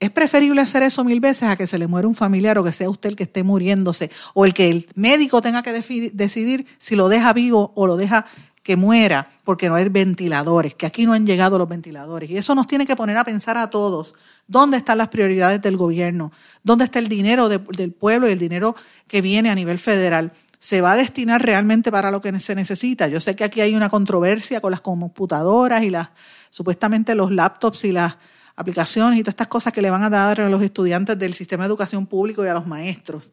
Es 0.00 0.10
preferible 0.10 0.60
hacer 0.60 0.82
eso 0.82 1.02
mil 1.04 1.20
veces 1.20 1.48
a 1.48 1.56
que 1.56 1.66
se 1.66 1.78
le 1.78 1.86
muera 1.86 2.06
un 2.06 2.14
familiar 2.14 2.58
o 2.58 2.64
que 2.64 2.72
sea 2.72 2.90
usted 2.90 3.10
el 3.10 3.16
que 3.16 3.22
esté 3.22 3.42
muriéndose 3.42 4.10
o 4.34 4.44
el 4.44 4.52
que 4.52 4.68
el 4.68 4.88
médico 4.94 5.40
tenga 5.40 5.62
que 5.62 5.72
decidir 5.72 6.66
si 6.78 6.94
lo 6.94 7.08
deja 7.08 7.32
vivo 7.32 7.72
o 7.74 7.86
lo 7.86 7.96
deja 7.96 8.26
que 8.62 8.76
muera 8.76 9.30
porque 9.44 9.68
no 9.68 9.76
hay 9.76 9.88
ventiladores, 9.88 10.74
que 10.74 10.86
aquí 10.86 11.06
no 11.06 11.12
han 11.12 11.26
llegado 11.26 11.58
los 11.58 11.68
ventiladores. 11.68 12.30
Y 12.30 12.36
eso 12.36 12.54
nos 12.54 12.66
tiene 12.66 12.86
que 12.86 12.96
poner 12.96 13.16
a 13.16 13.24
pensar 13.24 13.56
a 13.56 13.70
todos, 13.70 14.14
¿dónde 14.46 14.76
están 14.76 14.98
las 14.98 15.08
prioridades 15.08 15.60
del 15.62 15.76
gobierno? 15.76 16.32
¿Dónde 16.62 16.84
está 16.84 16.98
el 16.98 17.08
dinero 17.08 17.48
del 17.48 17.92
pueblo 17.92 18.28
y 18.28 18.32
el 18.32 18.38
dinero 18.38 18.76
que 19.06 19.20
viene 19.20 19.50
a 19.50 19.54
nivel 19.54 19.78
federal? 19.78 20.32
¿Se 20.58 20.80
va 20.80 20.92
a 20.92 20.96
destinar 20.96 21.42
realmente 21.42 21.90
para 21.92 22.10
lo 22.10 22.20
que 22.20 22.38
se 22.40 22.54
necesita? 22.54 23.08
Yo 23.08 23.20
sé 23.20 23.36
que 23.36 23.44
aquí 23.44 23.60
hay 23.60 23.74
una 23.74 23.90
controversia 23.90 24.60
con 24.60 24.70
las 24.70 24.80
computadoras 24.80 25.82
y 25.82 25.90
las 25.90 26.10
supuestamente 26.50 27.14
los 27.14 27.30
laptops 27.32 27.84
y 27.84 27.92
las 27.92 28.16
aplicaciones 28.56 29.18
y 29.18 29.22
todas 29.22 29.32
estas 29.32 29.48
cosas 29.48 29.72
que 29.72 29.82
le 29.82 29.90
van 29.90 30.02
a 30.02 30.10
dar 30.10 30.40
a 30.40 30.48
los 30.48 30.62
estudiantes 30.62 31.18
del 31.18 31.34
sistema 31.34 31.64
de 31.64 31.68
educación 31.68 32.06
público 32.06 32.44
y 32.44 32.48
a 32.48 32.54
los 32.54 32.66
maestros. 32.66 33.30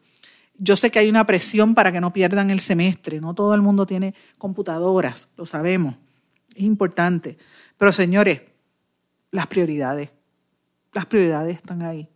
Yo 0.57 0.75
sé 0.75 0.91
que 0.91 0.99
hay 0.99 1.09
una 1.09 1.25
presión 1.25 1.73
para 1.73 1.91
que 1.91 2.01
no 2.01 2.11
pierdan 2.13 2.51
el 2.51 2.59
semestre, 2.59 3.21
no 3.21 3.33
todo 3.33 3.53
el 3.53 3.61
mundo 3.61 3.85
tiene 3.85 4.13
computadoras, 4.37 5.29
lo 5.37 5.45
sabemos, 5.45 5.95
es 6.55 6.63
importante. 6.63 7.37
Pero 7.77 7.91
señores, 7.91 8.41
las 9.31 9.47
prioridades, 9.47 10.09
las 10.93 11.05
prioridades 11.05 11.55
están 11.57 11.81
ahí. 11.83 12.07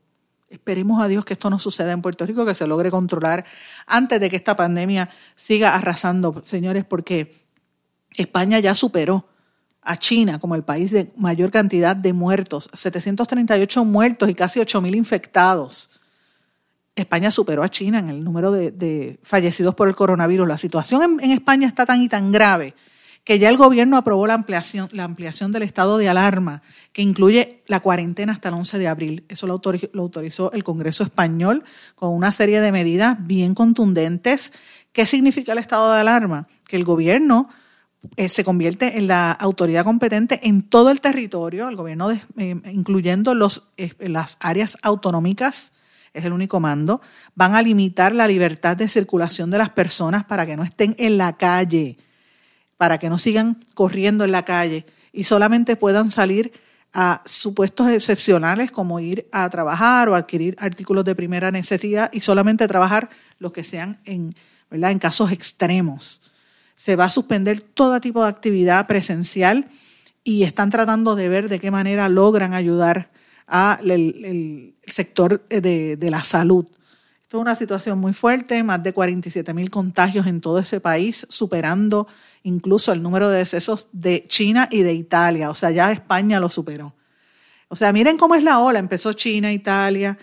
Esperemos 0.50 1.02
a 1.02 1.08
Dios 1.08 1.26
que 1.26 1.34
esto 1.34 1.50
no 1.50 1.60
suceda 1.60 1.92
en 1.92 2.02
Puerto 2.02 2.26
Rico, 2.26 2.46
que 2.46 2.56
se 2.56 2.68
logre 2.68 2.92
controlar 2.92 3.46
antes 3.88 4.20
de 4.20 4.30
que 4.30 4.36
esta 4.36 4.56
pandemia 4.56 5.10
siga 5.36 5.76
arrasando, 5.76 6.44
señores, 6.46 6.86
porque 6.86 7.46
España 8.16 8.60
ya 8.60 8.74
superó 8.74 9.28
a 9.82 9.98
China 9.98 10.40
como 10.40 10.56
el 10.56 10.64
país 10.64 10.92
de 10.92 11.12
mayor 11.18 11.52
cantidad 11.52 11.96
de 11.96 12.14
muertos, 12.14 12.70
738 12.74 13.86
muertos 13.86 14.30
y 14.30 14.36
casi 14.36 14.60
8.000 14.60 14.96
infectados. 14.96 15.90
España 16.96 17.30
superó 17.30 17.62
a 17.62 17.70
China 17.70 18.00
en 18.00 18.10
el 18.10 18.24
número 18.24 18.52
de, 18.52 19.20
fallecidos 19.22 19.76
por 19.76 19.88
el 19.88 19.96
coronavirus. 19.96 20.48
La 20.48 20.58
situación 20.58 21.20
en, 21.22 21.32
España 21.32 21.68
está 21.68 21.86
tan 21.86 22.02
y 22.02 22.08
tan 22.08 22.32
grave 22.32 22.74
que 23.26 23.40
ya 23.40 23.50
el 23.50 23.58
gobierno 23.58 23.98
aprobó 23.98 24.28
la 24.28 24.36
ampliación, 24.36 24.88
del 25.52 25.64
estado 25.64 25.98
de 25.98 26.08
alarma, 26.08 26.62
que 26.94 27.02
incluye 27.02 27.64
la 27.66 27.80
cuarentena 27.80 28.32
hasta 28.32 28.50
el 28.50 28.56
11 28.56 28.78
de 28.78 28.88
abril. 28.88 29.26
Eso 29.28 29.48
lo 29.48 29.54
autorizó, 29.54 30.52
el 30.52 30.64
Congreso 30.64 31.04
español 31.04 31.64
con 31.96 32.12
una 32.12 32.32
serie 32.32 32.62
de 32.62 32.72
medidas 32.72 33.18
bien 33.20 33.56
contundentes. 33.56 34.54
¿Qué 34.92 35.08
significa 35.08 35.54
el 35.54 35.58
estado 35.58 35.92
de 35.92 36.02
alarma? 36.02 36.48
Que 36.68 36.76
el 36.76 36.84
gobierno 36.84 37.50
eh, 38.16 38.30
se 38.30 38.44
convierte 38.44 39.00
en 39.00 39.08
la 39.08 39.32
autoridad 39.32 39.84
competente 39.84 40.40
en 40.44 40.62
todo 40.62 40.92
el 40.92 41.02
territorio, 41.02 41.68
el 41.68 41.76
gobierno, 41.76 42.12
eh, 42.12 42.22
incluyendo 42.72 43.34
eh, 43.78 43.92
las 44.02 44.38
áreas 44.40 44.78
autonómicas, 44.84 45.74
es 46.14 46.26
el 46.26 46.32
único 46.32 46.60
mando, 46.60 47.02
van 47.34 47.56
a 47.56 47.64
limitar 47.64 48.14
la 48.14 48.28
libertad 48.28 48.78
de 48.78 48.88
circulación 48.88 49.50
de 49.50 49.58
las 49.58 49.72
personas 49.72 50.26
para 50.26 50.46
que 50.46 50.56
no 50.56 50.64
estén 50.64 50.96
en 51.00 51.18
la 51.18 51.36
calle, 51.36 51.98
para 52.78 52.98
que 52.98 53.10
no 53.10 53.18
sigan 53.18 53.64
corriendo 53.74 54.24
en 54.24 54.32
la 54.32 54.46
calle 54.46 54.86
y 55.12 55.24
solamente 55.24 55.76
puedan 55.76 56.12
salir 56.12 56.52
a 56.94 57.22
supuestos 57.26 57.90
excepcionales 57.90 58.72
como 58.72 59.00
ir 59.00 59.28
a 59.32 59.50
trabajar 59.50 60.10
o 60.10 60.16
adquirir 60.16 60.56
artículos 60.60 61.04
de 61.06 61.16
primera 61.16 61.52
necesidad 61.52 62.10
y 62.14 62.22
solamente 62.22 62.68
trabajar 62.68 63.10
los 63.40 63.52
que 63.52 63.64
sean 63.64 64.00
en, 64.06 64.36
¿verdad? 64.70 64.92
en 64.92 65.00
casos 65.00 65.32
extremos 65.32 66.22
se 66.76 66.96
va 66.96 67.06
a 67.06 67.10
suspender 67.10 67.62
todo 67.62 68.00
tipo 68.02 68.22
de 68.24 68.30
actividad 68.30 68.86
presencial 68.88 69.66
y 70.24 70.44
están 70.44 70.70
tratando 70.70 71.16
de 71.16 71.30
ver 71.30 71.50
de 71.50 71.60
qué 71.60 71.72
manera 71.72 72.10
logran 72.10 72.54
ayudar 72.54 73.10
al 73.48 74.74
sector 74.86 75.48
de, 75.48 75.98
la 76.02 76.24
salud. 76.24 76.66
Esto 77.26 77.38
es 77.38 77.42
una 77.42 77.56
situación 77.56 77.98
muy 77.98 78.14
fuerte, 78.14 78.62
más 78.62 78.84
de 78.84 78.94
47 78.94 79.52
mil 79.56 79.72
contagios 79.72 80.28
en 80.28 80.42
todo 80.42 80.60
ese 80.60 80.80
país, 80.80 81.26
superando 81.28 82.08
incluso 82.44 82.92
el 82.92 83.02
número 83.02 83.30
de 83.30 83.40
decesos 83.40 83.90
de 83.92 84.28
China 84.28 84.70
y 84.70 84.84
de 84.84 84.94
Italia. 84.94 85.50
O 85.50 85.56
sea, 85.56 85.72
ya 85.72 85.92
España 85.92 86.40
lo 86.40 86.50
superó. 86.50 86.94
O 87.68 87.76
sea, 87.76 87.92
miren 87.92 88.18
cómo 88.18 88.36
es 88.36 88.44
la 88.44 88.60
ola. 88.60 88.78
Empezó 88.78 89.12
China, 89.14 89.52
Italia, 89.52 90.20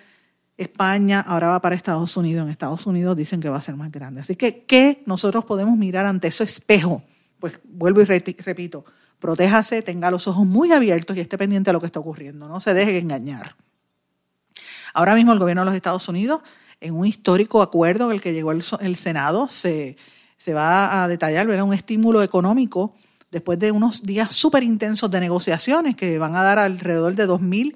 España, 0.56 1.18
ahora 1.26 1.48
va 1.48 1.60
para 1.60 1.74
Estados 1.74 2.16
Unidos. 2.16 2.44
En 2.44 2.50
Estados 2.50 2.86
Unidos 2.86 3.16
dicen 3.16 3.40
que 3.40 3.48
va 3.48 3.56
a 3.56 3.62
ser 3.62 3.74
más 3.74 3.90
grande. 3.90 4.20
Así 4.20 4.36
que, 4.36 4.64
¿qué 4.64 5.02
nosotros 5.04 5.44
podemos 5.44 5.76
mirar 5.76 6.06
ante 6.06 6.28
ese 6.28 6.44
espejo? 6.44 7.02
Pues 7.40 7.58
vuelvo 7.64 8.00
y 8.00 8.04
repito, 8.04 8.84
protéjase, 9.18 9.82
tenga 9.82 10.08
los 10.08 10.28
ojos 10.28 10.46
muy 10.46 10.70
abiertos 10.70 11.16
y 11.16 11.20
esté 11.20 11.36
pendiente 11.36 11.70
de 11.70 11.72
lo 11.72 11.80
que 11.80 11.86
está 11.86 11.98
ocurriendo. 11.98 12.46
No 12.46 12.60
se 12.60 12.74
deje 12.74 12.96
engañar. 12.96 13.56
Ahora 14.94 15.16
mismo 15.16 15.32
el 15.32 15.40
gobierno 15.40 15.62
de 15.62 15.66
los 15.66 15.74
Estados 15.74 16.08
Unidos, 16.08 16.42
en 16.82 16.94
un 16.94 17.06
histórico 17.06 17.62
acuerdo 17.62 18.06
en 18.06 18.12
el 18.12 18.20
que 18.20 18.32
llegó 18.32 18.52
el, 18.52 18.96
Senado, 18.96 19.48
se, 19.48 19.96
se, 20.36 20.52
va 20.52 21.02
a 21.02 21.08
detallar 21.08 21.46
¿verdad? 21.46 21.64
un 21.64 21.74
estímulo 21.74 22.22
económico 22.22 22.94
después 23.30 23.58
de 23.58 23.72
unos 23.72 24.02
días 24.02 24.34
súper 24.34 24.62
intensos 24.62 25.10
de 25.10 25.20
negociaciones 25.20 25.96
que 25.96 26.18
van 26.18 26.36
a 26.36 26.42
dar 26.42 26.58
alrededor 26.58 27.14
de 27.14 27.26
2.000 27.26 27.74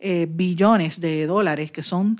eh, 0.00 0.26
billones 0.28 1.00
de 1.00 1.26
dólares, 1.26 1.70
que 1.72 1.82
son 1.82 2.18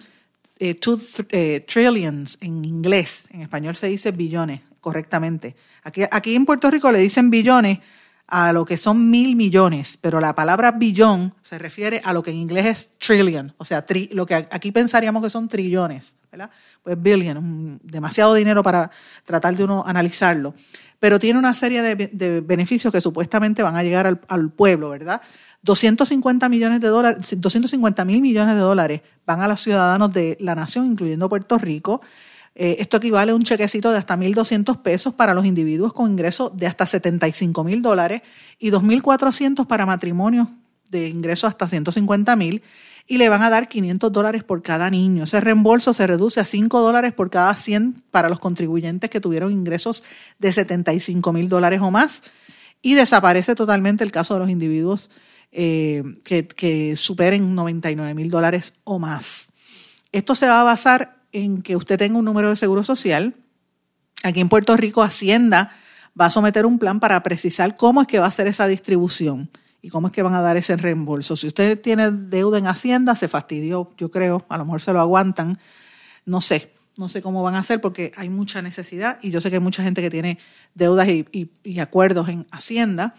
eh, 0.58 0.74
two, 0.74 1.00
eh, 1.30 1.64
trillions 1.66 2.38
en 2.40 2.64
inglés, 2.64 3.26
en 3.30 3.42
español 3.42 3.74
se 3.74 3.88
dice 3.88 4.12
billones 4.12 4.60
correctamente. 4.80 5.56
Aquí, 5.82 6.02
aquí 6.10 6.34
en 6.34 6.44
Puerto 6.44 6.70
Rico 6.70 6.92
le 6.92 6.98
dicen 6.98 7.30
billones 7.30 7.78
a 8.26 8.52
lo 8.52 8.64
que 8.64 8.76
son 8.76 9.10
mil 9.10 9.36
millones, 9.36 9.98
pero 10.00 10.18
la 10.18 10.34
palabra 10.34 10.72
billón 10.72 11.34
se 11.42 11.58
refiere 11.58 12.00
a 12.04 12.12
lo 12.12 12.22
que 12.22 12.30
en 12.30 12.36
inglés 12.36 12.66
es 12.66 12.90
trillion, 12.98 13.52
o 13.58 13.64
sea, 13.64 13.84
lo 14.12 14.26
que 14.26 14.34
aquí 14.34 14.72
pensaríamos 14.72 15.22
que 15.22 15.30
son 15.30 15.48
trillones, 15.48 16.16
¿verdad? 16.32 16.50
Pues 16.82 17.00
billion, 17.00 17.80
demasiado 17.82 18.34
dinero 18.34 18.62
para 18.62 18.90
tratar 19.24 19.56
de 19.56 19.64
uno 19.64 19.84
analizarlo, 19.86 20.54
pero 20.98 21.18
tiene 21.18 21.38
una 21.38 21.52
serie 21.52 21.82
de, 21.82 22.40
beneficios 22.40 22.92
que 22.92 23.00
supuestamente 23.00 23.62
van 23.62 23.76
a 23.76 23.82
llegar 23.82 24.06
al, 24.06 24.20
al 24.28 24.50
pueblo, 24.50 24.88
¿verdad? 24.88 25.20
250 25.62 26.48
millones 26.48 26.80
de 26.80 26.88
dólares, 26.88 27.34
250 27.38 28.04
mil 28.04 28.20
millones 28.20 28.54
de 28.54 28.60
dólares 28.60 29.00
van 29.26 29.40
a 29.40 29.48
los 29.48 29.62
ciudadanos 29.62 30.12
de 30.12 30.36
la 30.40 30.54
nación, 30.54 30.86
incluyendo 30.86 31.28
Puerto 31.28 31.56
Rico. 31.56 32.02
Eh, 32.54 32.76
esto 32.78 32.98
equivale 32.98 33.32
a 33.32 33.34
un 33.34 33.42
chequecito 33.42 33.90
de 33.90 33.98
hasta 33.98 34.16
1.200 34.16 34.80
pesos 34.82 35.14
para 35.14 35.34
los 35.34 35.44
individuos 35.44 35.92
con 35.92 36.10
ingresos 36.10 36.56
de 36.56 36.66
hasta 36.66 36.86
75 36.86 37.64
mil 37.64 37.82
dólares 37.82 38.22
y 38.58 38.70
2.400 38.70 39.66
para 39.66 39.86
matrimonios 39.86 40.48
de 40.88 41.08
ingresos 41.08 41.48
hasta 41.48 41.66
150 41.66 42.36
mil 42.36 42.62
y 43.06 43.18
le 43.18 43.28
van 43.28 43.42
a 43.42 43.50
dar 43.50 43.68
500 43.68 44.12
dólares 44.12 44.44
por 44.44 44.62
cada 44.62 44.88
niño. 44.88 45.24
Ese 45.24 45.40
reembolso 45.40 45.92
se 45.92 46.06
reduce 46.06 46.40
a 46.40 46.44
5 46.44 46.80
dólares 46.80 47.12
por 47.12 47.28
cada 47.28 47.54
100 47.54 48.02
para 48.10 48.28
los 48.28 48.40
contribuyentes 48.40 49.10
que 49.10 49.20
tuvieron 49.20 49.52
ingresos 49.52 50.04
de 50.38 50.52
75 50.52 51.32
mil 51.32 51.48
dólares 51.48 51.80
o 51.82 51.90
más 51.90 52.22
y 52.80 52.94
desaparece 52.94 53.54
totalmente 53.54 54.04
el 54.04 54.12
caso 54.12 54.34
de 54.34 54.40
los 54.40 54.50
individuos 54.50 55.10
eh, 55.52 56.02
que, 56.24 56.94
superen 56.96 57.54
99 57.54 58.14
mil 58.14 58.30
dólares 58.30 58.74
o 58.84 58.98
más. 58.98 59.50
Esto 60.12 60.34
se 60.34 60.46
va 60.46 60.60
a 60.60 60.64
basar 60.64 61.16
en 61.34 61.60
que 61.60 61.76
usted 61.76 61.98
tenga 61.98 62.18
un 62.18 62.24
número 62.24 62.48
de 62.48 62.56
seguro 62.56 62.82
social. 62.82 63.34
Aquí 64.22 64.40
en 64.40 64.48
Puerto 64.48 64.76
Rico, 64.76 65.02
Hacienda 65.02 65.72
va 66.18 66.26
a 66.26 66.30
someter 66.30 66.64
un 66.64 66.78
plan 66.78 67.00
para 67.00 67.22
precisar 67.22 67.76
cómo 67.76 68.00
es 68.00 68.06
que 68.06 68.18
va 68.18 68.26
a 68.26 68.30
ser 68.30 68.46
esa 68.46 68.66
distribución 68.66 69.50
y 69.82 69.90
cómo 69.90 70.06
es 70.06 70.12
que 70.12 70.22
van 70.22 70.32
a 70.32 70.40
dar 70.40 70.56
ese 70.56 70.76
reembolso. 70.76 71.36
Si 71.36 71.46
usted 71.46 71.78
tiene 71.78 72.10
deuda 72.10 72.58
en 72.58 72.66
Hacienda, 72.66 73.16
se 73.16 73.28
fastidió, 73.28 73.90
yo 73.98 74.10
creo, 74.10 74.46
a 74.48 74.56
lo 74.56 74.64
mejor 74.64 74.80
se 74.80 74.92
lo 74.92 75.00
aguantan, 75.00 75.58
no 76.24 76.40
sé, 76.40 76.72
no 76.96 77.08
sé 77.08 77.20
cómo 77.20 77.42
van 77.42 77.56
a 77.56 77.58
hacer 77.58 77.80
porque 77.80 78.12
hay 78.16 78.28
mucha 78.28 78.62
necesidad 78.62 79.18
y 79.20 79.30
yo 79.30 79.40
sé 79.40 79.50
que 79.50 79.56
hay 79.56 79.62
mucha 79.62 79.82
gente 79.82 80.00
que 80.00 80.10
tiene 80.10 80.38
deudas 80.74 81.08
y, 81.08 81.78
acuerdos 81.80 82.28
en 82.28 82.46
Hacienda, 82.50 83.14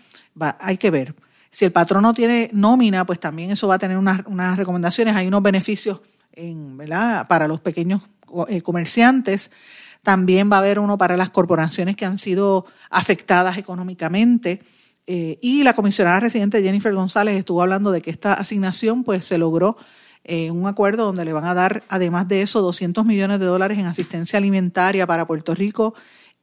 hay 0.60 0.78
que 0.78 0.90
ver. 0.90 1.16
Si 1.52 1.66
el 1.66 1.72
patrón 1.72 2.04
no 2.04 2.14
tiene 2.14 2.50
nómina, 2.54 3.06
pues 3.06 3.20
también 3.20 3.52
eso 3.52 3.68
va 3.68 3.76
a 3.76 3.80
tener 3.80 3.98
unas, 3.98 4.58
recomendaciones. 4.58 5.16
Hay 5.16 5.28
unos 5.28 5.44
beneficios 5.44 6.02
en, 6.36 6.78
para 7.28 7.48
los 7.48 7.62
pequeños 7.62 8.02
eh, 8.48 8.62
comerciantes. 8.62 9.52
También 10.04 10.52
va 10.52 10.58
a 10.58 10.60
haber 10.60 10.80
uno 10.80 10.98
para 10.98 11.18
las 11.18 11.30
corporaciones 11.30 11.96
que 11.96 12.06
han 12.06 12.18
sido 12.18 12.66
afectadas 12.90 13.58
económicamente. 13.58 14.62
Eh, 15.08 15.38
y 15.42 15.64
la 15.64 15.74
comisionada 15.74 16.20
residente 16.20 16.62
Jennifer 16.64 16.94
González 16.94 17.38
estuvo 17.38 17.62
hablando 17.62 17.92
de 17.92 18.02
que 18.02 18.10
esta 18.10 18.34
asignación 18.34 19.04
pues 19.04 19.26
se 19.26 19.38
logró 19.38 19.78
en 20.24 20.56
un 20.56 20.68
acuerdo 20.68 21.06
donde 21.06 21.24
le 21.24 21.34
van 21.34 21.46
a 21.46 21.54
dar, 21.54 21.84
además 21.88 22.28
de 22.28 22.42
eso, 22.42 22.62
200 22.62 23.06
millones 23.06 23.40
de 23.40 23.46
dólares 23.46 23.78
en 23.78 23.86
asistencia 23.86 24.38
alimentaria 24.38 25.06
para 25.06 25.28
Puerto 25.28 25.54
Rico, 25.54 25.94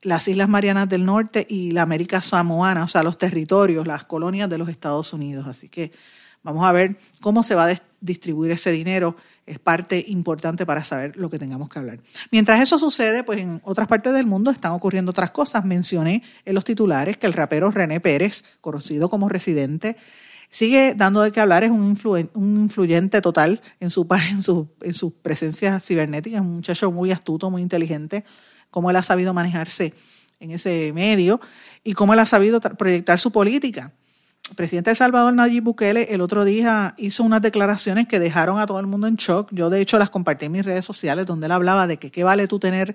las 0.02 0.28
Islas 0.28 0.48
Marianas 0.48 0.88
del 0.88 1.04
Norte 1.04 1.46
y 1.48 1.72
la 1.72 1.82
América 1.82 2.20
Samoana, 2.20 2.84
o 2.84 2.88
sea, 2.88 3.02
los 3.02 3.18
territorios, 3.18 3.86
las 3.86 4.04
colonias 4.04 4.48
de 4.48 4.58
los 4.58 4.68
Estados 4.68 5.12
Unidos. 5.12 5.46
Así 5.48 5.68
que 5.68 5.90
vamos 6.44 6.64
a 6.64 6.72
ver 6.72 6.96
cómo 7.20 7.42
se 7.42 7.56
va 7.56 7.66
a 7.66 7.82
distribuir 8.00 8.52
ese 8.52 8.70
dinero. 8.70 9.16
Es 9.44 9.58
parte 9.58 10.04
importante 10.08 10.64
para 10.64 10.84
saber 10.84 11.16
lo 11.16 11.28
que 11.28 11.38
tengamos 11.38 11.68
que 11.68 11.78
hablar. 11.78 11.98
Mientras 12.30 12.60
eso 12.60 12.78
sucede, 12.78 13.24
pues 13.24 13.40
en 13.40 13.60
otras 13.64 13.88
partes 13.88 14.12
del 14.12 14.26
mundo 14.26 14.50
están 14.50 14.72
ocurriendo 14.72 15.10
otras 15.10 15.32
cosas. 15.32 15.64
Mencioné 15.64 16.22
en 16.44 16.54
los 16.54 16.64
titulares 16.64 17.16
que 17.16 17.26
el 17.26 17.32
rapero 17.32 17.70
René 17.70 17.98
Pérez, 17.98 18.44
conocido 18.60 19.08
como 19.08 19.28
residente, 19.28 19.96
sigue 20.52 20.94
dando 20.94 21.22
de 21.22 21.32
qué 21.32 21.40
hablar, 21.40 21.64
es 21.64 21.70
un, 21.70 21.98
un 22.34 22.60
influyente 22.60 23.20
total 23.20 23.60
en 23.80 23.90
su, 23.90 24.06
en, 24.30 24.42
su, 24.42 24.68
en 24.82 24.94
su 24.94 25.12
presencia 25.14 25.80
cibernética, 25.80 26.36
es 26.36 26.42
un 26.42 26.56
muchacho 26.56 26.92
muy 26.92 27.10
astuto, 27.10 27.50
muy 27.50 27.62
inteligente, 27.62 28.24
cómo 28.70 28.90
él 28.90 28.96
ha 28.96 29.02
sabido 29.02 29.34
manejarse 29.34 29.94
en 30.38 30.50
ese 30.50 30.92
medio 30.92 31.40
y 31.82 31.94
cómo 31.94 32.12
él 32.12 32.18
ha 32.18 32.26
sabido 32.26 32.60
proyectar 32.60 33.18
su 33.18 33.32
política. 33.32 33.92
Presidente 34.56 34.90
de 34.90 34.92
El 34.92 34.96
Salvador, 34.96 35.32
Nayib 35.32 35.62
Bukele, 35.62 36.12
el 36.12 36.20
otro 36.20 36.44
día 36.44 36.94
hizo 36.98 37.22
unas 37.22 37.40
declaraciones 37.40 38.06
que 38.06 38.18
dejaron 38.18 38.58
a 38.58 38.66
todo 38.66 38.80
el 38.80 38.86
mundo 38.86 39.06
en 39.06 39.16
shock. 39.16 39.48
Yo, 39.52 39.70
de 39.70 39.80
hecho, 39.80 39.98
las 39.98 40.10
compartí 40.10 40.46
en 40.46 40.52
mis 40.52 40.64
redes 40.64 40.84
sociales, 40.84 41.26
donde 41.26 41.46
él 41.46 41.52
hablaba 41.52 41.86
de 41.86 41.96
que 41.96 42.10
qué 42.10 42.22
vale 42.22 42.48
tú 42.48 42.58
tener 42.58 42.94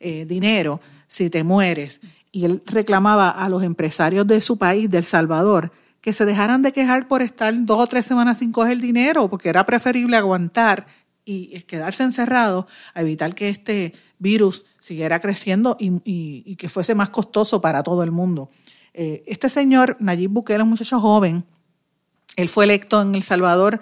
eh, 0.00 0.24
dinero 0.26 0.80
si 1.06 1.30
te 1.30 1.44
mueres. 1.44 2.00
Y 2.32 2.44
él 2.44 2.62
reclamaba 2.66 3.30
a 3.30 3.48
los 3.48 3.62
empresarios 3.62 4.26
de 4.26 4.40
su 4.40 4.58
país, 4.58 4.90
de 4.90 4.98
El 4.98 5.04
Salvador, 5.04 5.72
que 6.00 6.12
se 6.12 6.24
dejaran 6.24 6.62
de 6.62 6.72
quejar 6.72 7.06
por 7.06 7.22
estar 7.22 7.54
dos 7.64 7.78
o 7.78 7.86
tres 7.86 8.06
semanas 8.06 8.38
sin 8.38 8.50
coger 8.50 8.78
dinero, 8.78 9.28
porque 9.28 9.48
era 9.48 9.64
preferible 9.66 10.16
aguantar 10.16 10.86
y 11.24 11.60
quedarse 11.64 12.02
encerrado 12.04 12.66
a 12.94 13.02
evitar 13.02 13.34
que 13.34 13.50
este 13.50 13.92
virus 14.18 14.64
siguiera 14.80 15.20
creciendo 15.20 15.76
y, 15.78 16.56
que 16.56 16.68
fuese 16.68 16.94
más 16.94 17.10
costoso 17.10 17.60
para 17.60 17.82
todo 17.82 18.02
el 18.02 18.10
mundo. 18.10 18.50
Eh, 19.00 19.22
este 19.28 19.48
señor, 19.48 19.96
Nayib 20.00 20.30
Bukele, 20.30 20.64
un 20.64 20.70
muchacho 20.70 20.98
joven, 20.98 21.44
él 22.34 22.48
fue 22.48 22.64
electo 22.64 23.00
en 23.00 23.14
El 23.14 23.22
Salvador 23.22 23.78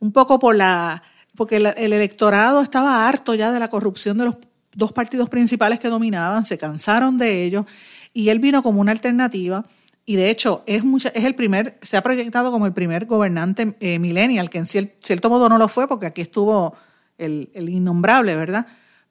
un 0.00 0.10
poco 0.10 0.40
por 0.40 0.56
la, 0.56 1.04
porque 1.36 1.58
el, 1.58 1.66
el 1.76 1.92
electorado 1.92 2.60
estaba 2.60 3.06
harto 3.06 3.36
ya 3.36 3.52
de 3.52 3.60
la 3.60 3.68
corrupción 3.68 4.18
de 4.18 4.24
los 4.24 4.36
dos 4.74 4.92
partidos 4.92 5.28
principales 5.28 5.78
que 5.78 5.88
dominaban, 5.88 6.44
se 6.44 6.58
cansaron 6.58 7.18
de 7.18 7.44
ello 7.44 7.66
y 8.12 8.30
él 8.30 8.40
vino 8.40 8.60
como 8.60 8.80
una 8.80 8.90
alternativa 8.90 9.64
y 10.04 10.16
de 10.16 10.28
hecho 10.28 10.64
es, 10.66 10.82
es 11.14 11.24
el 11.24 11.36
primer, 11.36 11.78
se 11.82 11.96
ha 11.96 12.02
proyectado 12.02 12.50
como 12.50 12.66
el 12.66 12.72
primer 12.72 13.06
gobernante 13.06 13.76
eh, 13.78 14.00
millennial, 14.00 14.50
que 14.50 14.58
en 14.58 14.66
cierto 14.66 15.30
modo 15.30 15.48
no 15.48 15.56
lo 15.56 15.68
fue 15.68 15.86
porque 15.86 16.06
aquí 16.06 16.22
estuvo 16.22 16.74
el, 17.16 17.48
innombrable, 17.54 18.34
¿verdad? 18.34 18.66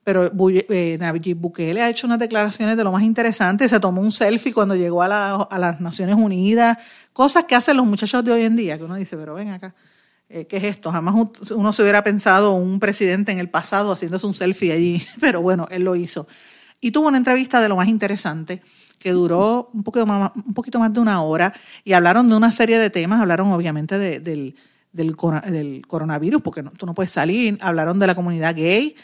Pero 0.08 0.32
eh, 0.70 1.34
Bukele 1.36 1.82
ha 1.82 1.90
hecho 1.90 2.08
unas 2.08 2.18
declaraciones 2.18 2.78
de 2.78 2.84
lo 2.86 2.94
más 2.94 3.04
interesante, 3.04 3.68
se 3.68 3.78
tomó 3.78 4.00
un 4.00 4.14
selfie 4.14 4.54
cuando 4.54 4.74
llegó 4.74 5.04
a, 5.04 5.10
las 5.60 5.82
Naciones 5.82 6.16
Unidas, 6.16 6.78
cosas 7.12 7.44
que 7.44 7.56
hacen 7.56 7.76
los 7.76 7.86
muchachos 7.86 8.24
de 8.24 8.32
hoy 8.32 8.44
en 8.44 8.56
día, 8.56 8.78
que 8.78 8.86
uno 8.86 8.96
dice, 8.96 9.18
pero 9.18 9.34
ven 9.34 9.50
acá, 9.50 9.76
eh, 10.30 10.48
¿qué 10.48 10.56
es 10.56 10.64
esto? 10.64 10.94
Jamás 10.94 11.14
uno 11.52 11.74
se 11.74 11.82
hubiera 11.82 12.06
pensado 12.06 12.54
un 12.54 12.80
presidente 12.80 13.34
en 13.34 13.40
el 13.40 13.50
pasado 13.50 13.92
haciéndose 13.92 14.26
un 14.26 14.34
selfie 14.34 14.72
allí, 14.72 15.06
pero 15.20 15.42
bueno, 15.42 15.68
él 15.72 15.84
lo 15.84 15.94
hizo. 15.98 16.26
Y 16.80 16.92
tuvo 16.92 17.10
una 17.10 17.18
entrevista 17.18 17.60
de 17.60 17.68
lo 17.68 17.76
más 17.76 17.90
interesante 17.90 18.62
que 19.00 19.12
duró 19.12 19.72
un 19.74 19.84
poquito, 19.84 20.06
más, 20.06 20.32
un 20.34 20.54
poquito 20.54 20.80
más 20.80 20.94
de 20.94 21.02
una 21.02 21.22
hora 21.22 21.54
y 21.84 21.92
hablaron 21.92 22.30
de 22.30 22.36
una 22.38 22.54
serie 22.54 22.80
de 22.80 22.90
temas, 22.90 23.20
hablaron 23.20 23.52
obviamente 23.52 24.00
del, 24.00 24.56
coronavirus, 25.18 26.42
porque 26.42 26.64
tú 26.64 26.86
no 26.86 26.94
puedes 26.94 27.12
salir, 27.12 27.58
hablaron 27.60 28.00
de 28.00 28.08
la 28.08 28.16
comunidad 28.16 28.56
gay 28.56 28.96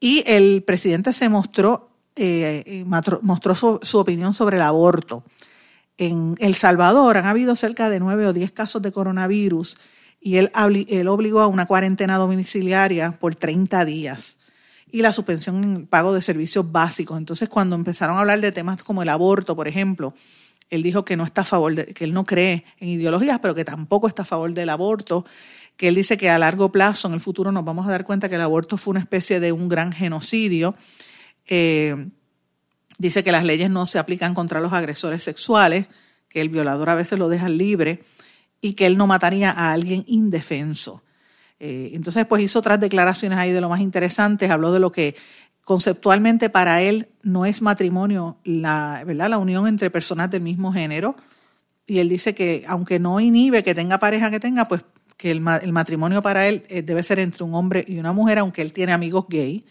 y 0.00 0.22
el 0.26 0.62
presidente 0.62 1.12
se 1.12 1.28
mostró, 1.28 1.90
eh, 2.16 2.84
mostró 3.22 3.54
su, 3.54 3.98
opinión 3.98 4.34
sobre 4.34 4.56
el 4.56 4.62
aborto. 4.62 5.24
En 5.96 6.36
El 6.38 6.54
Salvador 6.54 7.16
han 7.16 7.26
habido 7.26 7.56
cerca 7.56 7.90
de 7.90 7.98
nueve 8.00 8.26
o 8.26 8.32
diez 8.32 8.52
casos 8.52 8.82
de 8.82 8.92
coronavirus 8.92 9.76
y 10.20 10.36
él, 10.36 10.52
él 10.88 11.08
obligó 11.08 11.40
a 11.40 11.48
una 11.48 11.66
cuarentena 11.66 12.16
domiciliaria 12.16 13.18
por 13.18 13.34
30 13.34 13.84
días 13.84 14.38
y 14.90 15.02
la 15.02 15.12
suspensión 15.12 15.62
en 15.62 15.76
el 15.76 15.86
pago 15.86 16.14
de 16.14 16.20
servicios 16.20 16.70
básicos. 16.70 17.18
Entonces, 17.18 17.48
cuando 17.48 17.76
empezaron 17.76 18.16
a 18.16 18.20
hablar 18.20 18.40
de 18.40 18.52
temas 18.52 18.82
como 18.82 19.02
el 19.02 19.08
aborto, 19.08 19.54
por 19.54 19.68
ejemplo, 19.68 20.14
él 20.70 20.82
dijo 20.82 21.04
que 21.04 21.16
no 21.16 21.24
está 21.24 21.42
a 21.42 21.44
favor, 21.44 21.74
de, 21.74 21.86
que 21.86 22.04
él 22.04 22.12
no 22.12 22.24
cree 22.24 22.64
en 22.78 22.88
ideologías, 22.88 23.38
pero 23.40 23.54
que 23.54 23.64
tampoco 23.64 24.08
está 24.08 24.22
a 24.22 24.26
favor 24.26 24.52
del 24.52 24.68
aborto, 24.68 25.24
que 25.78 25.88
él 25.88 25.94
dice 25.94 26.18
que 26.18 26.28
a 26.28 26.38
largo 26.38 26.72
plazo, 26.72 27.06
en 27.06 27.14
el 27.14 27.20
futuro, 27.20 27.52
nos 27.52 27.64
vamos 27.64 27.86
a 27.86 27.90
dar 27.92 28.04
cuenta 28.04 28.28
que 28.28 28.34
el 28.34 28.40
aborto 28.40 28.76
fue 28.76 28.90
una 28.90 29.00
especie 29.00 29.38
de 29.38 29.52
un 29.52 29.68
gran 29.68 29.92
genocidio. 29.92 30.74
Eh, 31.46 32.08
dice 32.98 33.22
que 33.22 33.30
las 33.30 33.44
leyes 33.44 33.70
no 33.70 33.86
se 33.86 34.00
aplican 34.00 34.34
contra 34.34 34.60
los 34.60 34.72
agresores 34.72 35.22
sexuales, 35.22 35.86
que 36.28 36.40
el 36.40 36.48
violador 36.48 36.90
a 36.90 36.96
veces 36.96 37.20
lo 37.20 37.28
deja 37.28 37.48
libre 37.48 38.02
y 38.60 38.72
que 38.72 38.86
él 38.86 38.98
no 38.98 39.06
mataría 39.06 39.52
a 39.52 39.72
alguien 39.72 40.02
indefenso. 40.08 41.04
Eh, 41.60 41.92
entonces, 41.94 42.26
pues 42.26 42.42
hizo 42.42 42.58
otras 42.58 42.80
declaraciones 42.80 43.38
ahí 43.38 43.52
de 43.52 43.60
lo 43.60 43.68
más 43.68 43.80
interesantes, 43.80 44.50
habló 44.50 44.72
de 44.72 44.80
lo 44.80 44.90
que 44.90 45.14
conceptualmente 45.62 46.50
para 46.50 46.82
él 46.82 47.08
no 47.22 47.46
es 47.46 47.62
matrimonio 47.62 48.38
la, 48.42 49.04
¿verdad? 49.06 49.30
la 49.30 49.38
unión 49.38 49.68
entre 49.68 49.90
personas 49.90 50.28
del 50.28 50.42
mismo 50.42 50.72
género. 50.72 51.14
Y 51.86 52.00
él 52.00 52.08
dice 52.08 52.34
que 52.34 52.64
aunque 52.66 52.98
no 52.98 53.20
inhibe 53.20 53.62
que 53.62 53.76
tenga 53.76 53.98
pareja 53.98 54.28
que 54.30 54.40
tenga, 54.40 54.66
pues 54.66 54.82
que 55.18 55.32
el, 55.32 55.40
matrimonio 55.40 56.22
para 56.22 56.46
él 56.46 56.62
eh, 56.68 56.80
debe 56.82 57.02
ser 57.02 57.18
entre 57.18 57.42
un 57.42 57.52
hombre 57.54 57.84
y 57.86 57.98
una 57.98 58.12
mujer, 58.12 58.38
aunque 58.38 58.62
él 58.62 58.72
tiene 58.72 58.92
amigos 58.92 59.26
gay. 59.28 59.66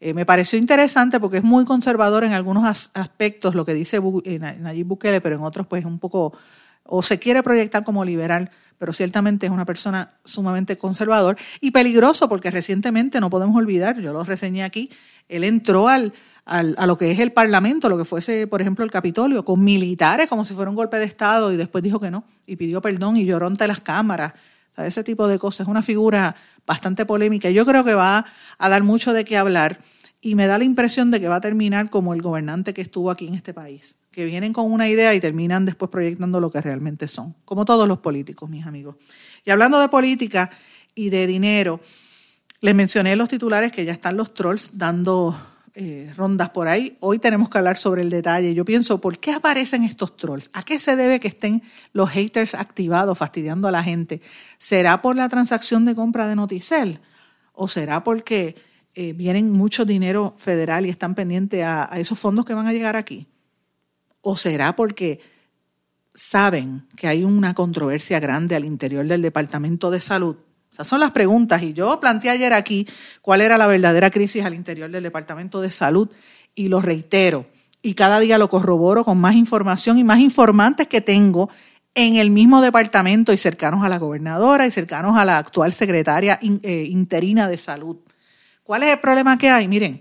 Eh, 0.00 0.12
me 0.14 0.26
pareció 0.26 0.58
interesante 0.58 1.20
porque 1.20 1.38
es 1.38 1.44
muy 1.44 1.64
conservador 1.64 2.24
en 2.24 2.32
algunos 2.32 2.90
aspectos 2.92 3.54
lo 3.54 3.64
que 3.64 3.72
dice 3.72 4.00
Nayib 4.58 4.86
Bukele, 4.86 5.20
pero 5.20 5.36
en 5.36 5.42
otros 5.42 5.68
pues 5.68 5.84
un 5.84 6.00
poco, 6.00 6.32
o 6.84 7.02
se 7.02 7.20
quiere 7.20 7.42
proyectar 7.44 7.84
como 7.84 8.04
liberal, 8.04 8.50
pero 8.78 8.92
ciertamente 8.92 9.46
es 9.46 9.52
una 9.52 9.64
persona 9.64 10.10
sumamente 10.24 10.76
conservador 10.76 11.36
y 11.60 11.70
peligroso 11.70 12.28
porque 12.28 12.50
recientemente, 12.50 13.20
no 13.20 13.30
podemos 13.30 13.56
olvidar, 13.56 14.00
yo 14.00 14.12
lo 14.12 14.24
reseñé 14.24 14.64
aquí, 14.64 14.90
él 15.28 15.44
entró 15.44 15.86
al, 15.86 16.12
a 16.46 16.62
lo 16.86 16.96
que 16.96 17.12
es 17.12 17.20
el 17.20 17.30
Parlamento, 17.30 17.88
lo 17.88 17.96
que 17.96 18.04
fuese, 18.04 18.48
por 18.48 18.60
ejemplo, 18.60 18.84
el 18.84 18.90
Capitolio, 18.90 19.44
con 19.44 19.62
militares 19.62 20.28
como 20.28 20.44
si 20.44 20.54
fuera 20.54 20.68
un 20.68 20.76
golpe 20.76 20.96
de 20.96 21.04
Estado 21.04 21.52
y 21.52 21.56
después 21.56 21.84
dijo 21.84 22.00
que 22.00 22.10
no 22.10 22.24
y 22.44 22.56
pidió 22.56 22.80
perdón 22.80 23.16
y 23.16 23.24
lloró 23.24 23.46
ante 23.46 23.68
las 23.68 23.78
cámaras. 23.78 24.32
Ese 24.86 25.04
tipo 25.04 25.28
de 25.28 25.38
cosas. 25.38 25.66
Es 25.66 25.70
una 25.70 25.82
figura 25.82 26.36
bastante 26.66 27.06
polémica. 27.06 27.50
Yo 27.50 27.64
creo 27.64 27.84
que 27.84 27.94
va 27.94 28.26
a 28.58 28.68
dar 28.68 28.82
mucho 28.82 29.12
de 29.12 29.24
qué 29.24 29.36
hablar 29.36 29.78
y 30.20 30.34
me 30.34 30.46
da 30.46 30.58
la 30.58 30.64
impresión 30.64 31.10
de 31.10 31.20
que 31.20 31.28
va 31.28 31.36
a 31.36 31.40
terminar 31.40 31.90
como 31.90 32.14
el 32.14 32.22
gobernante 32.22 32.74
que 32.74 32.82
estuvo 32.82 33.10
aquí 33.10 33.26
en 33.26 33.34
este 33.34 33.54
país 33.54 33.96
que 34.10 34.24
vienen 34.24 34.52
con 34.52 34.70
una 34.70 34.88
idea 34.88 35.14
y 35.14 35.20
terminan 35.20 35.64
después 35.64 35.90
proyectando 35.90 36.40
lo 36.40 36.50
que 36.50 36.60
realmente 36.60 37.08
son, 37.08 37.34
como 37.44 37.64
todos 37.64 37.86
los 37.86 37.98
políticos, 37.98 38.50
mis 38.50 38.66
amigos. 38.66 38.96
Y 39.44 39.50
hablando 39.50 39.80
de 39.80 39.88
política 39.88 40.50
y 40.94 41.10
de 41.10 41.26
dinero, 41.26 41.80
les 42.60 42.74
mencioné 42.74 43.16
los 43.16 43.28
titulares 43.28 43.72
que 43.72 43.84
ya 43.84 43.92
están 43.92 44.16
los 44.16 44.34
trolls 44.34 44.76
dando 44.76 45.38
eh, 45.74 46.12
rondas 46.16 46.50
por 46.50 46.68
ahí. 46.68 46.96
Hoy 47.00 47.18
tenemos 47.18 47.48
que 47.48 47.58
hablar 47.58 47.76
sobre 47.76 48.02
el 48.02 48.10
detalle. 48.10 48.54
Yo 48.54 48.64
pienso, 48.64 49.00
¿por 49.00 49.18
qué 49.18 49.32
aparecen 49.32 49.84
estos 49.84 50.16
trolls? 50.16 50.50
¿A 50.52 50.62
qué 50.62 50.80
se 50.80 50.96
debe 50.96 51.20
que 51.20 51.28
estén 51.28 51.62
los 51.92 52.10
haters 52.10 52.54
activados, 52.54 53.16
fastidiando 53.16 53.68
a 53.68 53.70
la 53.70 53.82
gente? 53.82 54.20
¿Será 54.58 55.00
por 55.00 55.16
la 55.16 55.28
transacción 55.28 55.84
de 55.84 55.94
compra 55.94 56.26
de 56.26 56.36
Noticel? 56.36 57.00
¿O 57.52 57.68
será 57.68 58.02
porque 58.02 58.56
eh, 58.94 59.12
vienen 59.12 59.52
mucho 59.52 59.84
dinero 59.84 60.34
federal 60.38 60.86
y 60.86 60.90
están 60.90 61.14
pendientes 61.14 61.62
a 61.64 61.88
esos 61.94 62.18
fondos 62.18 62.44
que 62.44 62.54
van 62.54 62.66
a 62.66 62.72
llegar 62.72 62.96
aquí? 62.96 63.28
¿O 64.22 64.36
será 64.36 64.74
porque 64.74 65.20
saben 66.14 66.86
que 66.96 67.06
hay 67.06 67.24
una 67.24 67.54
controversia 67.54 68.20
grande 68.20 68.56
al 68.56 68.64
interior 68.64 69.06
del 69.06 69.22
Departamento 69.22 69.90
de 69.90 70.00
Salud? 70.00 70.36
Esas 70.72 70.86
son 70.86 71.00
las 71.00 71.10
preguntas. 71.12 71.62
Y 71.62 71.72
yo 71.72 72.00
planteé 72.00 72.30
ayer 72.30 72.52
aquí 72.52 72.86
cuál 73.22 73.40
era 73.40 73.58
la 73.58 73.66
verdadera 73.66 74.10
crisis 74.10 74.44
al 74.44 74.54
interior 74.54 74.90
del 74.90 75.02
Departamento 75.02 75.60
de 75.60 75.70
Salud 75.70 76.08
y 76.54 76.68
lo 76.68 76.80
reitero. 76.80 77.46
Y 77.82 77.94
cada 77.94 78.20
día 78.20 78.38
lo 78.38 78.50
corroboro 78.50 79.04
con 79.04 79.18
más 79.18 79.34
información 79.34 79.98
y 79.98 80.04
más 80.04 80.20
informantes 80.20 80.86
que 80.86 81.00
tengo 81.00 81.50
en 81.94 82.16
el 82.16 82.30
mismo 82.30 82.60
departamento 82.60 83.32
y 83.32 83.38
cercanos 83.38 83.84
a 83.84 83.88
la 83.88 83.98
gobernadora 83.98 84.66
y 84.66 84.70
cercanos 84.70 85.18
a 85.18 85.24
la 85.24 85.38
actual 85.38 85.72
secretaria 85.72 86.38
eh, 86.42 86.86
interina 86.88 87.48
de 87.48 87.58
salud. 87.58 87.96
¿Cuál 88.62 88.84
es 88.84 88.92
el 88.92 89.00
problema 89.00 89.36
que 89.38 89.48
hay? 89.48 89.66
Miren, 89.66 89.98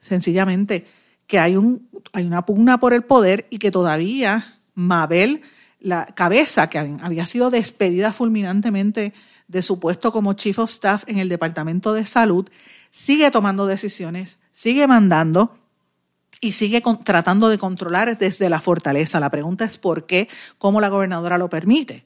sencillamente 0.00 0.86
que 1.26 1.38
hay, 1.38 1.56
un, 1.56 1.88
hay 2.12 2.24
una 2.24 2.46
pugna 2.46 2.78
por 2.78 2.92
el 2.92 3.02
poder 3.02 3.46
y 3.50 3.58
que 3.58 3.70
todavía 3.70 4.60
Mabel, 4.74 5.42
la 5.80 6.06
cabeza 6.06 6.70
que 6.70 6.78
había 6.78 7.26
sido 7.26 7.50
despedida 7.50 8.12
fulminantemente 8.12 9.12
de 9.48 9.62
su 9.62 9.80
puesto 9.80 10.12
como 10.12 10.34
Chief 10.34 10.58
of 10.58 10.70
Staff 10.70 11.04
en 11.06 11.18
el 11.18 11.28
Departamento 11.28 11.94
de 11.94 12.06
Salud, 12.06 12.48
sigue 12.90 13.30
tomando 13.30 13.66
decisiones, 13.66 14.38
sigue 14.52 14.86
mandando 14.86 15.58
y 16.40 16.52
sigue 16.52 16.82
tratando 17.04 17.48
de 17.48 17.58
controlar 17.58 18.16
desde 18.16 18.48
la 18.48 18.60
fortaleza. 18.60 19.18
La 19.20 19.30
pregunta 19.30 19.64
es 19.64 19.78
por 19.78 20.06
qué, 20.06 20.28
cómo 20.58 20.80
la 20.80 20.88
gobernadora 20.88 21.38
lo 21.38 21.48
permite. 21.48 22.04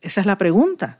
Esa 0.00 0.20
es 0.20 0.26
la 0.26 0.36
pregunta. 0.36 0.98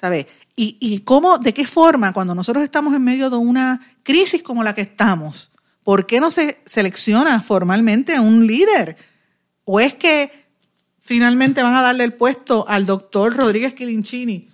¿Sabe? 0.00 0.26
Y, 0.56 0.78
y 0.80 1.00
cómo, 1.00 1.36
de 1.38 1.52
qué 1.52 1.66
forma, 1.66 2.14
cuando 2.14 2.34
nosotros 2.34 2.64
estamos 2.64 2.94
en 2.94 3.04
medio 3.04 3.28
de 3.28 3.36
una 3.36 3.94
crisis 4.02 4.42
como 4.42 4.62
la 4.62 4.72
que 4.72 4.80
estamos, 4.80 5.52
¿por 5.82 6.06
qué 6.06 6.20
no 6.20 6.30
se 6.30 6.60
selecciona 6.64 7.42
formalmente 7.42 8.18
un 8.18 8.46
líder? 8.46 8.96
¿O 9.64 9.78
es 9.78 9.94
que 9.94 10.48
finalmente 11.00 11.62
van 11.62 11.74
a 11.74 11.82
darle 11.82 12.04
el 12.04 12.14
puesto 12.14 12.66
al 12.66 12.86
doctor 12.86 13.36
Rodríguez 13.36 13.74
Quilinchini, 13.74 14.48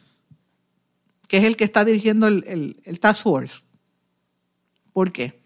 que 1.28 1.38
es 1.38 1.44
el 1.44 1.56
que 1.56 1.64
está 1.64 1.84
dirigiendo 1.84 2.26
el, 2.26 2.80
el 2.84 3.00
Task 3.00 3.22
Force? 3.22 3.60
¿Por 4.92 5.12
qué? 5.12 5.40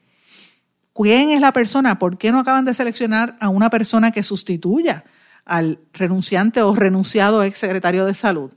¿Quién 0.94 1.30
es 1.30 1.40
la 1.40 1.52
persona? 1.52 1.98
¿Por 1.98 2.18
qué 2.18 2.32
no 2.32 2.40
acaban 2.40 2.64
de 2.64 2.74
seleccionar 2.74 3.36
a 3.40 3.48
una 3.48 3.70
persona 3.70 4.10
que 4.10 4.22
sustituya 4.22 5.04
al 5.44 5.80
renunciante 5.92 6.62
o 6.62 6.74
renunciado 6.74 7.42
ex 7.42 7.58
secretario 7.58 8.04
de 8.04 8.14
salud? 8.14 8.52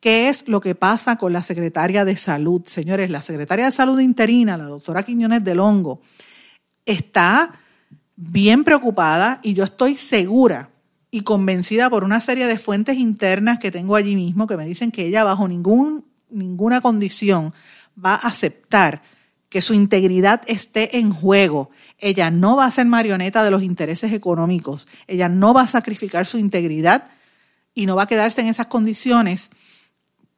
¿Qué 0.00 0.28
es 0.28 0.46
lo 0.46 0.60
que 0.60 0.74
pasa 0.74 1.16
con 1.16 1.32
la 1.32 1.42
secretaria 1.42 2.04
de 2.04 2.16
salud? 2.16 2.62
Señores, 2.66 3.10
la 3.10 3.22
secretaria 3.22 3.64
de 3.64 3.72
salud 3.72 3.98
interina, 3.98 4.56
la 4.56 4.64
doctora 4.64 5.02
Quiñones 5.02 5.42
del 5.42 5.60
Hongo, 5.60 6.02
está 6.84 7.52
bien 8.14 8.64
preocupada 8.64 9.40
y 9.42 9.54
yo 9.54 9.64
estoy 9.64 9.96
segura 9.96 10.70
y 11.10 11.22
convencida 11.22 11.90
por 11.90 12.04
una 12.04 12.20
serie 12.20 12.46
de 12.46 12.58
fuentes 12.58 12.96
internas 12.96 13.58
que 13.58 13.70
tengo 13.70 13.96
allí 13.96 14.14
mismo 14.14 14.46
que 14.46 14.56
me 14.56 14.66
dicen 14.66 14.90
que 14.90 15.06
ella 15.06 15.24
bajo 15.24 15.48
ningún, 15.48 16.04
ninguna 16.30 16.80
condición 16.80 17.54
va 18.02 18.14
a 18.14 18.28
aceptar 18.28 19.02
que 19.48 19.62
su 19.62 19.74
integridad 19.74 20.42
esté 20.46 20.98
en 20.98 21.10
juego. 21.10 21.70
Ella 21.98 22.30
no 22.30 22.56
va 22.56 22.66
a 22.66 22.70
ser 22.70 22.86
marioneta 22.86 23.42
de 23.42 23.50
los 23.50 23.62
intereses 23.62 24.12
económicos. 24.12 24.86
Ella 25.06 25.28
no 25.28 25.54
va 25.54 25.62
a 25.62 25.68
sacrificar 25.68 26.26
su 26.26 26.38
integridad 26.38 27.10
y 27.74 27.86
no 27.86 27.96
va 27.96 28.04
a 28.04 28.06
quedarse 28.06 28.40
en 28.40 28.48
esas 28.48 28.66
condiciones. 28.66 29.50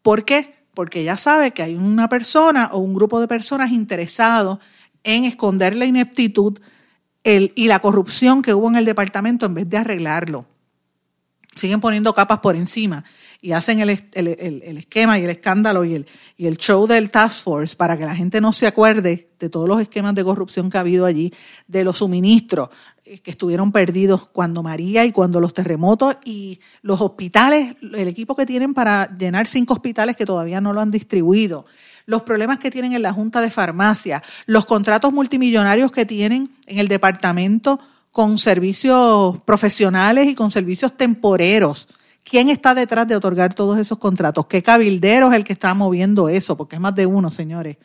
¿Por 0.03 0.25
qué? 0.25 0.55
Porque 0.75 1.01
ella 1.01 1.17
sabe 1.17 1.51
que 1.51 1.63
hay 1.63 1.75
una 1.75 2.09
persona 2.09 2.71
o 2.73 2.79
un 2.79 2.95
grupo 2.95 3.21
de 3.21 3.29
personas 3.29 3.73
interesados 3.73 4.59
en 5.03 5.25
esconder 5.25 5.75
la 5.75 5.87
ineptitud 5.87 6.61
y 7.25 7.69
la 7.69 7.81
corrupción 7.81 8.43
que 8.43 8.55
hubo 8.55 8.69
en 8.69 8.77
el 8.77 8.85
departamento 8.85 9.47
en 9.47 9.55
vez 9.55 9.69
de 9.69 9.77
arreglarlo. 9.77 10.47
Siguen 11.57 11.81
poniendo 11.81 12.15
capas 12.15 12.39
por 12.39 12.55
encima 12.55 13.05
y 13.43 13.53
hacen 13.53 13.81
el, 13.81 13.91
esquema 13.91 15.19
y 15.19 15.25
el 15.25 15.31
escándalo 15.31 15.85
y 15.85 15.95
el, 15.95 16.07
y 16.37 16.47
el 16.47 16.57
show 16.57 16.87
del 16.87 17.11
Task 17.11 17.43
Force 17.43 17.75
para 17.75 17.97
que 17.97 18.05
la 18.05 18.15
gente 18.15 18.41
no 18.41 18.53
se 18.53 18.67
acuerde 18.67 19.31
de 19.39 19.49
todos 19.49 19.69
los 19.69 19.81
esquemas 19.81 20.15
de 20.15 20.23
corrupción 20.23 20.71
que 20.71 20.77
ha 20.77 20.81
habido 20.81 21.07
allí, 21.07 21.33
de 21.67 21.83
los 21.83 21.99
suministros 21.99 22.69
eh, 23.05 23.19
que 23.19 23.33
estuvieron 23.33 23.73
perdidos 23.73 24.29
cuando 24.29 24.63
María 24.63 25.05
y 25.05 25.13
cuando 25.13 25.41
los 25.41 25.55
terremotos 25.55 26.17
y 26.25 26.61
los 26.83 27.01
hospitales, 27.01 27.75
el 27.81 28.09
equipo 28.09 28.37
que 28.37 28.47
tienen 28.47 28.75
para 28.75 29.17
llenar 29.17 29.47
cinco 29.47 29.75
hospitales 29.75 30.17
que 30.17 30.27
todavía 30.27 30.61
no 30.61 30.73
lo 30.73 30.81
han 30.81 30.91
distribuido, 30.91 31.65
los 32.07 32.23
problemas 32.23 32.59
que 32.59 32.71
tienen 32.71 32.93
en 32.93 33.03
la 33.03 33.13
Junta 33.13 33.41
de 33.41 33.51
Farmacia, 33.51 34.23
los 34.47 34.67
contratos 34.67 35.13
multimillonarios 35.13 35.91
que 35.91 36.07
tienen 36.07 36.51
en 36.67 36.79
el 36.79 36.89
departamento 36.89 37.81
con 38.11 38.39
servicios 38.39 39.41
profesionales 39.43 40.27
y 40.27 40.35
con 40.35 40.51
servicios 40.51 40.97
temporeros. 40.97 41.89
¿Quién 42.23 42.49
está 42.49 42.75
detrás 42.75 43.09
de 43.09 43.17
otorgar 43.17 43.55
todos 43.55 43.79
esos 43.79 43.99
contratos? 43.99 44.47
¿Qué 44.47 44.63
cabildero 44.63 45.31
es 45.31 45.37
el 45.37 45.45
que 45.45 45.53
está 45.53 45.75
moviendo 45.75 46.29
eso? 46.29 46.57
Porque 46.57 46.77
es 46.77 46.81
más 46.81 46.95
de 46.95 47.07
uno, 47.07 47.31
señores. 47.31 47.77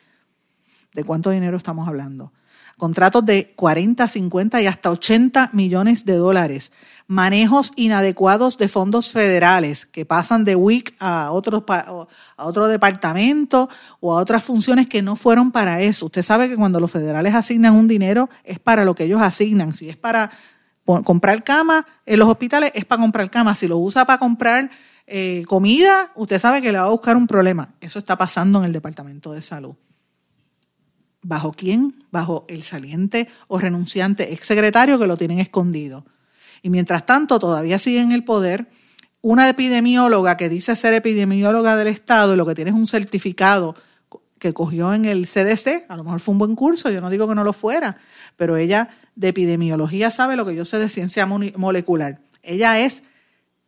¿De 0.92 1.04
cuánto 1.04 1.30
dinero 1.30 1.56
estamos 1.56 1.88
hablando? 1.88 2.32
Contratos 2.78 3.24
de 3.24 3.54
40, 3.56 4.06
50 4.06 4.60
y 4.60 4.66
hasta 4.66 4.90
80 4.90 5.48
millones 5.54 6.04
de 6.04 6.16
dólares. 6.16 6.72
Manejos 7.06 7.72
inadecuados 7.74 8.58
de 8.58 8.68
fondos 8.68 9.12
federales 9.12 9.86
que 9.86 10.04
pasan 10.04 10.44
de 10.44 10.56
WIC 10.56 10.94
a 11.00 11.30
otro, 11.30 11.64
a 11.68 12.06
otro 12.44 12.68
departamento 12.68 13.70
o 14.00 14.12
a 14.12 14.20
otras 14.20 14.44
funciones 14.44 14.88
que 14.88 15.00
no 15.00 15.16
fueron 15.16 15.52
para 15.52 15.80
eso. 15.80 16.04
Usted 16.04 16.22
sabe 16.22 16.50
que 16.50 16.56
cuando 16.56 16.78
los 16.78 16.90
federales 16.90 17.34
asignan 17.34 17.74
un 17.74 17.88
dinero 17.88 18.28
es 18.44 18.58
para 18.58 18.84
lo 18.84 18.94
que 18.94 19.04
ellos 19.04 19.22
asignan. 19.22 19.72
Si 19.72 19.88
es 19.88 19.96
para 19.96 20.30
comprar 20.84 21.44
cama 21.44 21.86
en 22.04 22.18
los 22.18 22.28
hospitales, 22.28 22.72
es 22.74 22.84
para 22.84 23.00
comprar 23.00 23.30
cama. 23.30 23.54
Si 23.54 23.66
lo 23.66 23.78
usa 23.78 24.04
para 24.04 24.18
comprar 24.18 24.70
eh, 25.06 25.44
comida, 25.46 26.12
usted 26.14 26.38
sabe 26.38 26.60
que 26.60 26.72
le 26.72 26.78
va 26.78 26.84
a 26.84 26.90
buscar 26.90 27.16
un 27.16 27.26
problema. 27.26 27.70
Eso 27.80 27.98
está 27.98 28.18
pasando 28.18 28.58
en 28.58 28.66
el 28.66 28.72
Departamento 28.72 29.32
de 29.32 29.40
Salud. 29.40 29.76
¿Bajo 31.28 31.50
quién? 31.50 32.04
Bajo 32.12 32.44
el 32.48 32.62
saliente 32.62 33.28
o 33.48 33.58
renunciante 33.58 34.32
exsecretario 34.32 34.96
que 34.96 35.08
lo 35.08 35.16
tienen 35.16 35.40
escondido. 35.40 36.06
Y 36.62 36.70
mientras 36.70 37.04
tanto, 37.04 37.40
todavía 37.40 37.80
sigue 37.80 38.00
en 38.00 38.12
el 38.12 38.22
poder 38.22 38.68
una 39.22 39.48
epidemióloga 39.48 40.36
que 40.36 40.48
dice 40.48 40.76
ser 40.76 40.94
epidemióloga 40.94 41.74
del 41.74 41.88
Estado 41.88 42.34
y 42.34 42.36
lo 42.36 42.46
que 42.46 42.54
tiene 42.54 42.70
es 42.70 42.76
un 42.76 42.86
certificado 42.86 43.74
que 44.38 44.52
cogió 44.52 44.94
en 44.94 45.04
el 45.04 45.26
CDC, 45.26 45.86
a 45.88 45.96
lo 45.96 46.04
mejor 46.04 46.20
fue 46.20 46.32
un 46.32 46.38
buen 46.38 46.54
curso, 46.54 46.90
yo 46.90 47.00
no 47.00 47.10
digo 47.10 47.26
que 47.26 47.34
no 47.34 47.42
lo 47.42 47.52
fuera, 47.52 47.96
pero 48.36 48.56
ella 48.56 48.90
de 49.16 49.28
epidemiología 49.28 50.12
sabe 50.12 50.36
lo 50.36 50.46
que 50.46 50.54
yo 50.54 50.64
sé 50.64 50.78
de 50.78 50.88
ciencia 50.88 51.26
molecular. 51.26 52.20
Ella 52.44 52.78
es, 52.78 53.02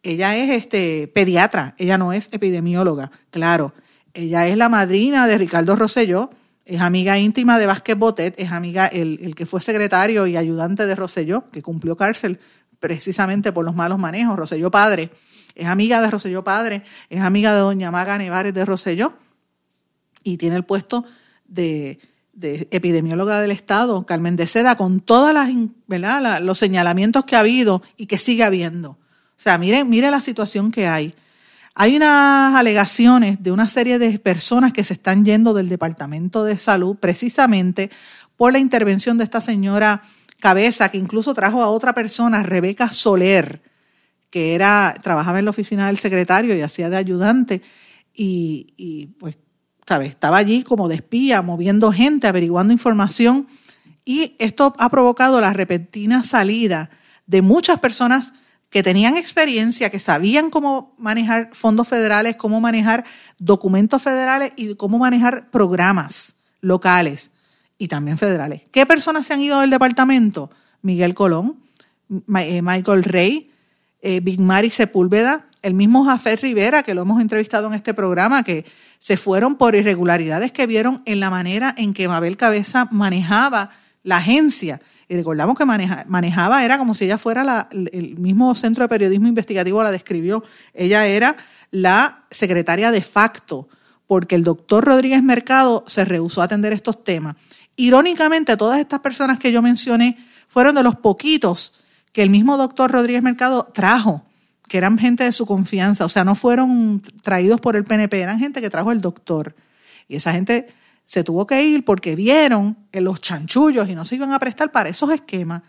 ella 0.04 0.36
es 0.36 0.50
este, 0.50 1.08
pediatra, 1.08 1.74
ella 1.76 1.98
no 1.98 2.12
es 2.12 2.28
epidemióloga, 2.30 3.10
claro. 3.32 3.72
Ella 4.14 4.46
es 4.46 4.56
la 4.56 4.68
madrina 4.68 5.26
de 5.26 5.38
Ricardo 5.38 5.74
Rosselló, 5.74 6.30
es 6.68 6.82
amiga 6.82 7.18
íntima 7.18 7.58
de 7.58 7.66
Vázquez 7.66 7.96
Botet, 7.96 8.34
es 8.38 8.52
amiga, 8.52 8.86
el, 8.86 9.18
el 9.22 9.34
que 9.34 9.46
fue 9.46 9.62
secretario 9.62 10.26
y 10.26 10.36
ayudante 10.36 10.86
de 10.86 10.94
Rosselló, 10.94 11.50
que 11.50 11.62
cumplió 11.62 11.96
cárcel 11.96 12.38
precisamente 12.78 13.52
por 13.52 13.64
los 13.64 13.74
malos 13.74 13.98
manejos, 13.98 14.36
Rosselló 14.36 14.70
padre, 14.70 15.10
es 15.54 15.66
amiga 15.66 16.00
de 16.02 16.10
Rosselló 16.10 16.44
padre, 16.44 16.82
es 17.08 17.20
amiga 17.20 17.54
de 17.54 17.60
doña 17.60 17.90
Maga 17.90 18.18
Nevares 18.18 18.52
de 18.52 18.64
Rosselló 18.66 19.14
y 20.22 20.36
tiene 20.36 20.56
el 20.56 20.64
puesto 20.64 21.04
de, 21.46 21.98
epidemióloga 22.70 23.40
del 23.40 23.50
Estado, 23.50 24.04
Carmen 24.04 24.36
de 24.36 24.46
Seda, 24.46 24.76
con 24.76 25.00
todos 25.00 25.34
los 26.42 26.58
señalamientos 26.58 27.24
que 27.24 27.34
ha 27.34 27.40
habido 27.40 27.82
y 27.96 28.06
que 28.06 28.18
sigue 28.18 28.44
habiendo. 28.44 28.90
O 28.90 29.40
sea, 29.40 29.56
mire, 29.56 29.84
mire 29.84 30.10
la 30.10 30.20
situación 30.20 30.70
que 30.70 30.86
hay. 30.86 31.14
Hay 31.80 31.94
unas 31.94 32.56
alegaciones 32.56 33.40
de 33.40 33.52
una 33.52 33.68
serie 33.68 34.00
de 34.00 34.18
personas 34.18 34.72
que 34.72 34.82
se 34.82 34.94
están 34.94 35.24
yendo 35.24 35.54
del 35.54 35.68
Departamento 35.68 36.42
de 36.42 36.58
Salud 36.58 36.96
precisamente 36.96 37.88
por 38.36 38.52
la 38.52 38.58
intervención 38.58 39.16
de 39.16 39.22
esta 39.22 39.40
señora 39.40 40.02
Cabeza, 40.40 40.88
que 40.88 40.98
incluso 40.98 41.34
trajo 41.34 41.62
a 41.62 41.68
otra 41.68 41.94
persona, 41.94 42.42
Rebeca 42.42 42.90
Soler, 42.90 43.62
que 44.28 44.56
era, 44.56 44.96
trabajaba 45.00 45.38
en 45.38 45.44
la 45.44 45.52
oficina 45.52 45.86
del 45.86 45.98
secretario 45.98 46.56
y 46.56 46.62
hacía 46.62 46.90
de 46.90 46.96
ayudante, 46.96 47.62
y, 48.12 49.14
pues, 49.20 49.38
¿sabes? 49.86 50.08
Estaba 50.08 50.38
allí 50.38 50.64
como 50.64 50.88
de 50.88 50.96
espía, 50.96 51.42
moviendo 51.42 51.92
gente, 51.92 52.26
averiguando 52.26 52.72
información, 52.72 53.46
y 54.04 54.34
esto 54.40 54.74
ha 54.78 54.88
provocado 54.88 55.40
la 55.40 55.52
repentina 55.52 56.24
salida 56.24 56.90
de 57.28 57.40
muchas 57.40 57.78
personas 57.78 58.32
que 58.70 58.82
tenían 58.82 59.16
experiencia, 59.16 59.90
que 59.90 59.98
sabían 59.98 60.50
cómo 60.50 60.94
manejar 60.98 61.50
fondos 61.52 61.88
federales, 61.88 62.36
cómo 62.36 62.60
manejar 62.60 63.04
documentos 63.38 64.02
federales 64.02 64.52
y 64.56 64.74
cómo 64.74 64.98
manejar 64.98 65.50
programas 65.50 66.36
locales 66.60 67.30
y 67.78 67.88
también 67.88 68.18
federales. 68.18 68.62
¿Qué 68.70 68.84
personas 68.84 69.26
se 69.26 69.34
han 69.34 69.40
ido 69.40 69.60
del 69.60 69.70
departamento? 69.70 70.50
Miguel 70.82 71.14
Colón, 71.14 71.56
eh, 72.36 72.62
Michael 72.62 73.04
Rey, 73.04 73.50
eh, 74.02 74.20
Big 74.20 74.40
Mari 74.40 74.70
Sepúlveda, 74.70 75.46
el 75.62 75.74
mismo 75.74 76.04
Jafet 76.04 76.40
Rivera, 76.40 76.82
que 76.82 76.94
lo 76.94 77.02
hemos 77.02 77.20
entrevistado 77.20 77.66
en 77.68 77.74
este 77.74 77.94
programa, 77.94 78.42
que 78.42 78.64
se 78.98 79.16
fueron 79.16 79.56
por 79.56 79.74
irregularidades 79.74 80.52
que 80.52 80.66
vieron 80.66 81.02
en 81.04 81.20
la 81.20 81.30
manera 81.30 81.74
en 81.76 81.94
que 81.94 82.08
Mabel 82.08 82.36
Cabeza 82.36 82.88
manejaba 82.90 83.70
la 84.02 84.18
agencia 84.18 84.80
y 85.08 85.16
recordamos 85.16 85.56
que 85.56 85.64
manejaba, 85.64 86.64
era 86.64 86.76
como 86.76 86.94
si 86.94 87.06
ella 87.06 87.16
fuera 87.16 87.68
el 87.70 88.18
mismo 88.18 88.54
centro 88.54 88.84
de 88.84 88.88
periodismo 88.88 89.26
investigativo 89.26 89.82
la 89.82 89.90
describió. 89.90 90.44
Ella 90.74 91.06
era 91.06 91.36
la 91.70 92.24
secretaria 92.30 92.90
de 92.90 93.00
facto, 93.02 93.68
porque 94.06 94.34
el 94.34 94.44
doctor 94.44 94.84
Rodríguez 94.84 95.22
Mercado 95.22 95.84
se 95.86 96.04
rehusó 96.04 96.42
a 96.42 96.44
atender 96.44 96.74
estos 96.74 97.02
temas. 97.04 97.36
Irónicamente, 97.76 98.56
todas 98.56 98.80
estas 98.80 99.00
personas 99.00 99.38
que 99.38 99.50
yo 99.50 99.62
mencioné 99.62 100.18
fueron 100.46 100.74
de 100.74 100.82
los 100.82 100.96
poquitos 100.96 101.72
que 102.12 102.22
el 102.22 102.30
mismo 102.30 102.56
doctor 102.56 102.90
Rodríguez 102.90 103.22
Mercado 103.22 103.70
trajo, 103.72 104.24
que 104.68 104.76
eran 104.76 104.98
gente 104.98 105.24
de 105.24 105.32
su 105.32 105.46
confianza, 105.46 106.04
o 106.04 106.08
sea, 106.10 106.24
no 106.24 106.34
fueron 106.34 107.02
traídos 107.22 107.60
por 107.60 107.76
el 107.76 107.84
PNP, 107.84 108.20
eran 108.20 108.38
gente 108.38 108.60
que 108.60 108.68
trajo 108.68 108.92
el 108.92 109.00
doctor. 109.00 109.54
Y 110.06 110.16
esa 110.16 110.32
gente 110.32 110.66
se 111.08 111.24
tuvo 111.24 111.46
que 111.46 111.64
ir 111.64 111.86
porque 111.86 112.14
vieron 112.14 112.76
en 112.92 113.04
los 113.04 113.22
chanchullos 113.22 113.88
y 113.88 113.94
no 113.94 114.04
se 114.04 114.16
iban 114.16 114.30
a 114.30 114.38
prestar 114.38 114.70
para 114.70 114.90
esos 114.90 115.10
esquemas. 115.10 115.62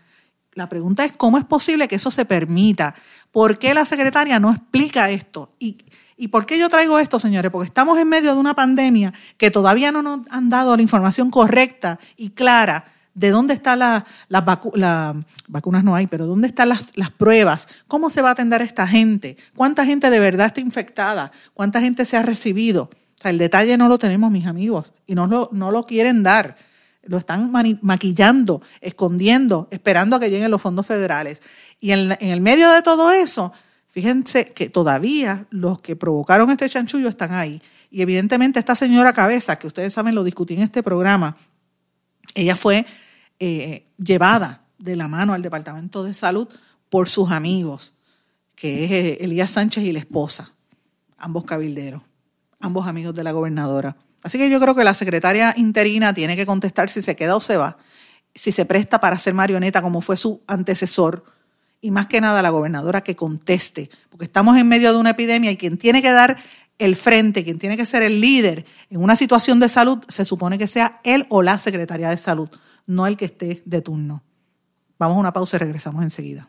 La 0.52 0.68
pregunta 0.68 1.02
es 1.02 1.12
cómo 1.12 1.38
es 1.38 1.44
posible 1.46 1.88
que 1.88 1.96
eso 1.96 2.10
se 2.10 2.26
permita. 2.26 2.94
¿Por 3.32 3.58
qué 3.58 3.72
la 3.72 3.86
secretaria 3.86 4.38
no 4.38 4.50
explica 4.50 5.08
esto? 5.08 5.54
¿Y, 5.58 5.78
¿Y 6.18 6.28
por 6.28 6.44
qué 6.44 6.58
yo 6.58 6.68
traigo 6.68 6.98
esto, 6.98 7.18
señores? 7.18 7.50
Porque 7.50 7.68
estamos 7.68 7.98
en 7.98 8.10
medio 8.10 8.34
de 8.34 8.38
una 8.38 8.52
pandemia 8.52 9.14
que 9.38 9.50
todavía 9.50 9.90
no 9.90 10.02
nos 10.02 10.20
han 10.28 10.50
dado 10.50 10.76
la 10.76 10.82
información 10.82 11.30
correcta 11.30 11.98
y 12.18 12.30
clara 12.30 12.92
de 13.14 13.30
dónde 13.30 13.54
están 13.54 13.78
las 13.78 14.04
la, 14.28 14.42
vacunas, 14.42 15.84
no 15.84 15.94
hay, 15.94 16.06
pero 16.06 16.26
dónde 16.26 16.48
están 16.48 16.68
las, 16.68 16.94
las, 16.96 17.10
pruebas, 17.10 17.66
cómo 17.88 18.10
se 18.10 18.20
va 18.20 18.28
a 18.28 18.32
atender 18.32 18.60
a 18.60 18.64
esta 18.64 18.86
gente, 18.86 19.38
cuánta 19.56 19.86
gente 19.86 20.10
de 20.10 20.20
verdad 20.20 20.48
está 20.48 20.60
infectada, 20.60 21.32
cuánta 21.54 21.80
gente 21.80 22.04
se 22.04 22.18
ha 22.18 22.22
recibido. 22.22 22.90
O 23.20 23.22
sea, 23.22 23.32
el 23.32 23.38
detalle 23.38 23.76
no 23.76 23.86
lo 23.86 23.98
tenemos, 23.98 24.30
mis 24.30 24.46
amigos, 24.46 24.94
y 25.06 25.14
no 25.14 25.26
lo, 25.26 25.50
no 25.52 25.70
lo 25.70 25.84
quieren 25.84 26.22
dar. 26.22 26.56
Lo 27.02 27.18
están 27.18 27.52
maquillando, 27.82 28.62
escondiendo, 28.80 29.68
esperando 29.70 30.16
a 30.16 30.20
que 30.20 30.30
lleguen 30.30 30.50
los 30.50 30.62
fondos 30.62 30.86
federales. 30.86 31.42
Y 31.80 31.90
en, 31.90 32.16
el 32.18 32.40
medio 32.40 32.72
de 32.72 32.80
todo 32.80 33.12
eso, 33.12 33.52
fíjense 33.88 34.46
que 34.46 34.70
todavía 34.70 35.46
los 35.50 35.82
que 35.82 35.96
provocaron 35.96 36.50
este 36.50 36.70
chanchullo 36.70 37.10
están 37.10 37.34
ahí. 37.34 37.60
Y 37.90 38.00
evidentemente 38.00 38.58
esta 38.58 38.74
señora 38.74 39.12
Cabeza, 39.12 39.58
que 39.58 39.66
ustedes 39.66 39.92
saben, 39.92 40.14
lo 40.14 40.24
discutí 40.24 40.54
en 40.54 40.62
este 40.62 40.82
programa, 40.82 41.36
ella 42.34 42.56
fue 42.56 42.86
eh, 43.38 43.86
llevada 43.98 44.62
de 44.78 44.96
la 44.96 45.08
mano 45.08 45.34
al 45.34 45.42
Departamento 45.42 46.04
de 46.04 46.14
Salud 46.14 46.48
por 46.88 47.10
sus 47.10 47.30
amigos, 47.30 47.92
que 48.54 48.84
es 48.84 48.90
eh, 48.90 49.18
Elías 49.20 49.50
Sánchez 49.50 49.84
y 49.84 49.92
la 49.92 49.98
esposa, 49.98 50.54
ambos 51.18 51.44
cabilderos, 51.44 52.02
ambos 52.60 52.86
amigos 52.86 53.14
de 53.14 53.24
la 53.24 53.32
gobernadora. 53.32 53.96
Así 54.22 54.38
que 54.38 54.50
yo 54.50 54.60
creo 54.60 54.74
que 54.74 54.84
la 54.84 54.94
secretaria 54.94 55.54
interina 55.56 56.12
tiene 56.14 56.36
que 56.36 56.46
contestar 56.46 56.90
si 56.90 57.02
se 57.02 57.16
queda 57.16 57.36
o 57.36 57.40
se 57.40 57.56
va, 57.56 57.78
si 58.34 58.52
se 58.52 58.64
presta 58.64 59.00
para 59.00 59.18
ser 59.18 59.34
marioneta 59.34 59.82
como 59.82 60.00
fue 60.00 60.16
su 60.16 60.42
antecesor, 60.46 61.24
y 61.80 61.90
más 61.90 62.06
que 62.06 62.20
nada 62.20 62.42
la 62.42 62.50
gobernadora 62.50 63.00
que 63.00 63.16
conteste, 63.16 63.88
porque 64.10 64.26
estamos 64.26 64.56
en 64.58 64.68
medio 64.68 64.92
de 64.92 64.98
una 64.98 65.10
epidemia 65.10 65.50
y 65.50 65.56
quien 65.56 65.78
tiene 65.78 66.02
que 66.02 66.12
dar 66.12 66.36
el 66.78 66.96
frente, 66.96 67.42
quien 67.44 67.58
tiene 67.58 67.76
que 67.76 67.86
ser 67.86 68.02
el 68.02 68.20
líder 68.20 68.64
en 68.90 69.02
una 69.02 69.16
situación 69.16 69.60
de 69.60 69.68
salud, 69.68 69.98
se 70.08 70.24
supone 70.24 70.58
que 70.58 70.66
sea 70.66 71.00
él 71.04 71.26
o 71.28 71.42
la 71.42 71.58
secretaria 71.58 72.10
de 72.10 72.16
salud, 72.16 72.48
no 72.86 73.06
el 73.06 73.16
que 73.16 73.26
esté 73.26 73.62
de 73.64 73.80
turno. 73.80 74.22
Vamos 74.98 75.16
a 75.16 75.20
una 75.20 75.32
pausa 75.32 75.56
y 75.56 75.60
regresamos 75.60 76.02
enseguida. 76.02 76.48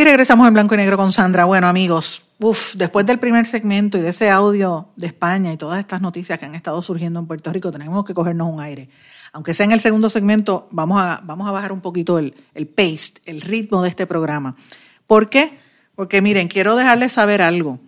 Y 0.00 0.04
regresamos 0.04 0.48
en 0.48 0.54
blanco 0.54 0.72
y 0.72 0.78
negro 0.78 0.96
con 0.96 1.12
Sandra. 1.12 1.44
Bueno, 1.44 1.68
amigos, 1.68 2.22
uf, 2.38 2.74
después 2.74 3.04
del 3.04 3.18
primer 3.18 3.44
segmento 3.44 3.98
y 3.98 4.00
de 4.00 4.08
ese 4.08 4.30
audio 4.30 4.88
de 4.96 5.08
España 5.08 5.52
y 5.52 5.58
todas 5.58 5.78
estas 5.78 6.00
noticias 6.00 6.38
que 6.38 6.46
han 6.46 6.54
estado 6.54 6.80
surgiendo 6.80 7.20
en 7.20 7.26
Puerto 7.26 7.52
Rico, 7.52 7.70
tenemos 7.70 8.02
que 8.06 8.14
cogernos 8.14 8.50
un 8.50 8.62
aire. 8.62 8.88
Aunque 9.34 9.52
sea 9.52 9.66
en 9.66 9.72
el 9.72 9.80
segundo 9.80 10.08
segmento, 10.08 10.68
vamos 10.70 11.02
a, 11.02 11.20
vamos 11.22 11.46
a 11.46 11.52
bajar 11.52 11.70
un 11.70 11.82
poquito 11.82 12.18
el, 12.18 12.34
el 12.54 12.66
pace, 12.66 13.12
el 13.26 13.42
ritmo 13.42 13.82
de 13.82 13.90
este 13.90 14.06
programa. 14.06 14.56
¿Por 15.06 15.28
qué? 15.28 15.58
Porque 15.94 16.22
miren, 16.22 16.48
quiero 16.48 16.76
dejarles 16.76 17.12
saber 17.12 17.42
algo. 17.42 17.78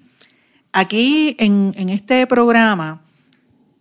Aquí 0.71 1.35
en, 1.39 1.89
este 1.89 2.27
programa 2.27 3.01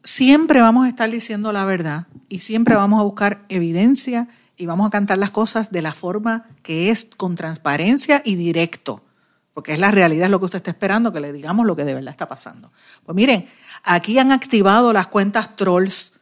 siempre 0.06 0.62
vamos 0.62 0.86
a 0.86 0.88
estar 0.88 1.12
diciendo 1.12 1.52
la 1.52 1.65
verdad 1.65 2.08
y 2.30 2.39
siempre 2.39 2.76
vamos 2.76 3.02
a 3.02 3.04
buscar 3.04 3.44
evidencia 3.50 4.30
y 4.58 4.66
vamos 4.66 4.88
a 4.88 4.90
cantar 4.90 5.18
las 5.18 5.32
cosas 5.32 5.72
de 5.72 5.82
la 5.82 5.94
forma 5.94 6.46
que 6.64 6.92
es, 6.92 7.08
con 7.18 7.36
transparencia 7.36 8.22
y 8.24 8.36
directo, 8.36 9.04
porque 9.54 9.74
es 9.74 9.80
la 9.80 9.92
realidad, 9.92 10.26
es 10.26 10.32
lo 10.32 10.40
que 10.40 10.46
usted 10.46 10.58
está 10.58 10.72
esperando, 10.72 11.12
que 11.12 11.20
le 11.20 11.34
digamos 11.34 11.66
lo 11.66 11.76
que 11.76 11.84
de 11.84 11.94
verdad 11.94 12.12
está 12.12 12.28
pasando. 12.28 12.72
Pues 13.06 13.16
miren, 13.16 13.48
aquí 13.84 14.18
han 14.20 14.32
activado 14.32 14.94
las 14.94 15.08
cuentas 15.08 15.56
trolls, 15.56 16.14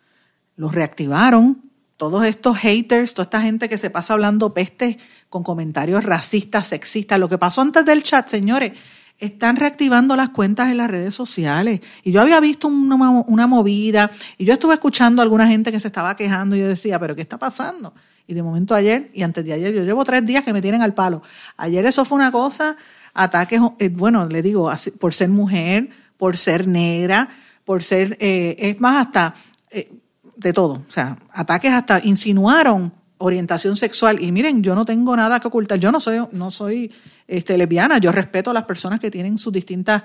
los 0.56 0.74
reactivaron, 0.74 1.70
todos 2.00 2.26
estos 2.26 2.58
haters, 2.58 3.14
toda 3.14 3.26
esta 3.26 3.42
gente 3.42 3.68
que 3.68 3.78
se 3.78 3.90
pasa 3.90 4.14
hablando 4.14 4.54
pestes 4.54 4.96
con 5.28 5.44
comentarios 5.44 6.06
racistas, 6.06 6.68
sexistas. 6.68 7.20
Lo 7.20 7.28
que 7.28 7.38
pasó 7.38 7.60
antes 7.60 7.84
del 7.84 8.04
chat, 8.04 8.30
señores, 8.30 8.72
están 9.20 9.58
reactivando 9.58 10.16
las 10.16 10.30
cuentas 10.30 10.70
en 10.70 10.78
las 10.78 10.90
redes 10.90 11.14
sociales. 11.14 11.82
Y 12.04 12.12
yo 12.12 12.22
había 12.22 12.40
visto 12.40 12.70
una, 12.70 13.48
movida 13.48 14.12
y 14.38 14.46
yo 14.46 14.54
estuve 14.54 14.76
escuchando 14.76 15.22
a 15.22 15.24
alguna 15.24 15.48
gente 15.48 15.72
que 15.72 15.80
se 15.80 15.88
estaba 15.88 16.16
quejando 16.16 16.56
y 16.56 16.60
yo 16.60 16.68
decía, 16.68 17.00
pero 17.00 17.16
¿qué 17.16 17.22
está 17.22 17.38
pasando? 17.38 17.94
Y 18.30 18.36
de 18.36 18.44
momento 18.44 18.76
ayer 18.76 19.10
y 19.16 19.24
antes 19.24 19.44
de 19.44 19.54
ayer, 19.54 19.74
yo 19.74 19.84
llevo 19.84 20.06
tres 20.06 20.24
días 20.24 20.44
que 20.44 20.54
me 20.54 20.62
tienen 20.62 20.84
al 20.84 20.94
palo. 20.94 21.24
Ayer 21.58 21.84
eso 21.88 22.06
fue 22.06 22.16
una 22.16 22.32
cosa, 22.32 22.78
ataques, 23.16 23.60
eh, 23.80 23.90
bueno, 23.90 24.28
le 24.28 24.44
digo, 24.44 24.72
por 25.00 25.16
ser 25.16 25.30
mujer, 25.30 25.90
por 26.16 26.38
ser 26.38 26.68
negra, 26.68 27.28
por 27.66 27.84
ser, 27.84 28.18
eh, 28.20 28.56
es 28.60 28.80
más, 28.80 29.08
hasta 29.08 29.34
eh, 29.72 29.92
de 30.36 30.54
todo. 30.54 30.74
O 30.88 30.92
sea, 30.92 31.18
ataques 31.34 31.74
hasta 31.74 32.02
insinuaron 32.04 32.94
orientación 33.18 33.76
sexual. 33.76 34.22
Y 34.22 34.32
miren, 34.32 34.62
yo 34.62 34.76
no 34.76 34.86
tengo 34.86 35.16
nada 35.16 35.40
que 35.40 35.48
ocultar. 35.48 35.80
Yo 35.80 35.92
no 35.92 36.00
soy, 36.00 36.24
no 36.32 36.52
soy 36.52 36.92
este, 37.28 37.58
lesbiana. 37.58 37.98
Yo 37.98 38.12
respeto 38.12 38.52
a 38.52 38.54
las 38.54 38.66
personas 38.66 39.00
que 39.00 39.10
tienen 39.10 39.40
sus 39.40 39.52
distintas 39.52 40.04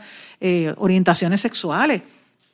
orientaciones 0.78 1.42
sexuales. 1.42 2.00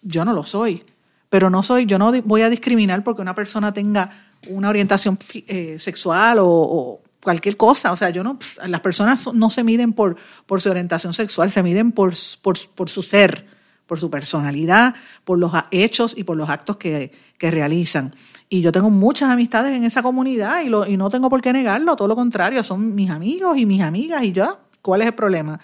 Yo 0.02 0.24
no 0.24 0.32
lo 0.32 0.42
soy. 0.42 0.82
Pero 1.28 1.48
no 1.48 1.62
soy, 1.62 1.86
yo 1.86 1.96
no 1.96 2.10
voy 2.24 2.42
a 2.42 2.50
discriminar 2.50 3.04
porque 3.04 3.22
una 3.22 3.36
persona 3.36 3.72
tenga 3.72 4.29
una 4.48 4.68
orientación 4.68 5.18
eh, 5.46 5.76
sexual 5.78 6.38
o, 6.40 7.00
cualquier 7.22 7.56
cosa. 7.58 7.92
O 7.92 7.96
sea, 7.96 8.08
yo 8.10 8.24
no, 8.24 8.38
las 8.66 8.80
personas 8.80 9.32
no 9.34 9.50
se 9.50 9.62
miden 9.62 9.92
por, 9.92 10.16
por 10.46 10.60
su 10.60 10.70
orientación 10.70 11.12
sexual, 11.12 11.50
se 11.50 11.62
miden 11.62 11.92
por, 11.92 12.14
por, 12.42 12.56
por 12.74 12.88
su 12.88 13.02
ser 13.02 13.46
por 13.90 13.98
su 13.98 14.08
personalidad, 14.08 14.94
por 15.24 15.36
los 15.36 15.50
hechos 15.72 16.16
y 16.16 16.22
por 16.22 16.36
los 16.36 16.48
actos 16.48 16.76
que, 16.76 17.10
realizan. 17.40 18.14
Y 18.48 18.60
yo 18.60 18.70
tengo 18.70 18.88
muchas 18.88 19.30
amistades 19.30 19.74
en 19.74 19.82
esa 19.82 20.00
comunidad 20.00 20.62
y, 20.62 20.68
lo, 20.68 20.86
y 20.86 20.96
no 20.96 21.10
tengo 21.10 21.28
por 21.28 21.40
qué 21.40 21.52
negarlo, 21.52 21.96
todo 21.96 22.06
lo 22.06 22.14
contrario, 22.14 22.62
son 22.62 22.94
mis 22.94 23.10
amigos 23.10 23.56
y 23.56 23.66
mis 23.66 23.80
amigas 23.80 24.22
y 24.22 24.30
yo, 24.30 24.60
¿cuál 24.80 25.00
es 25.00 25.08
el 25.08 25.14
problema? 25.14 25.56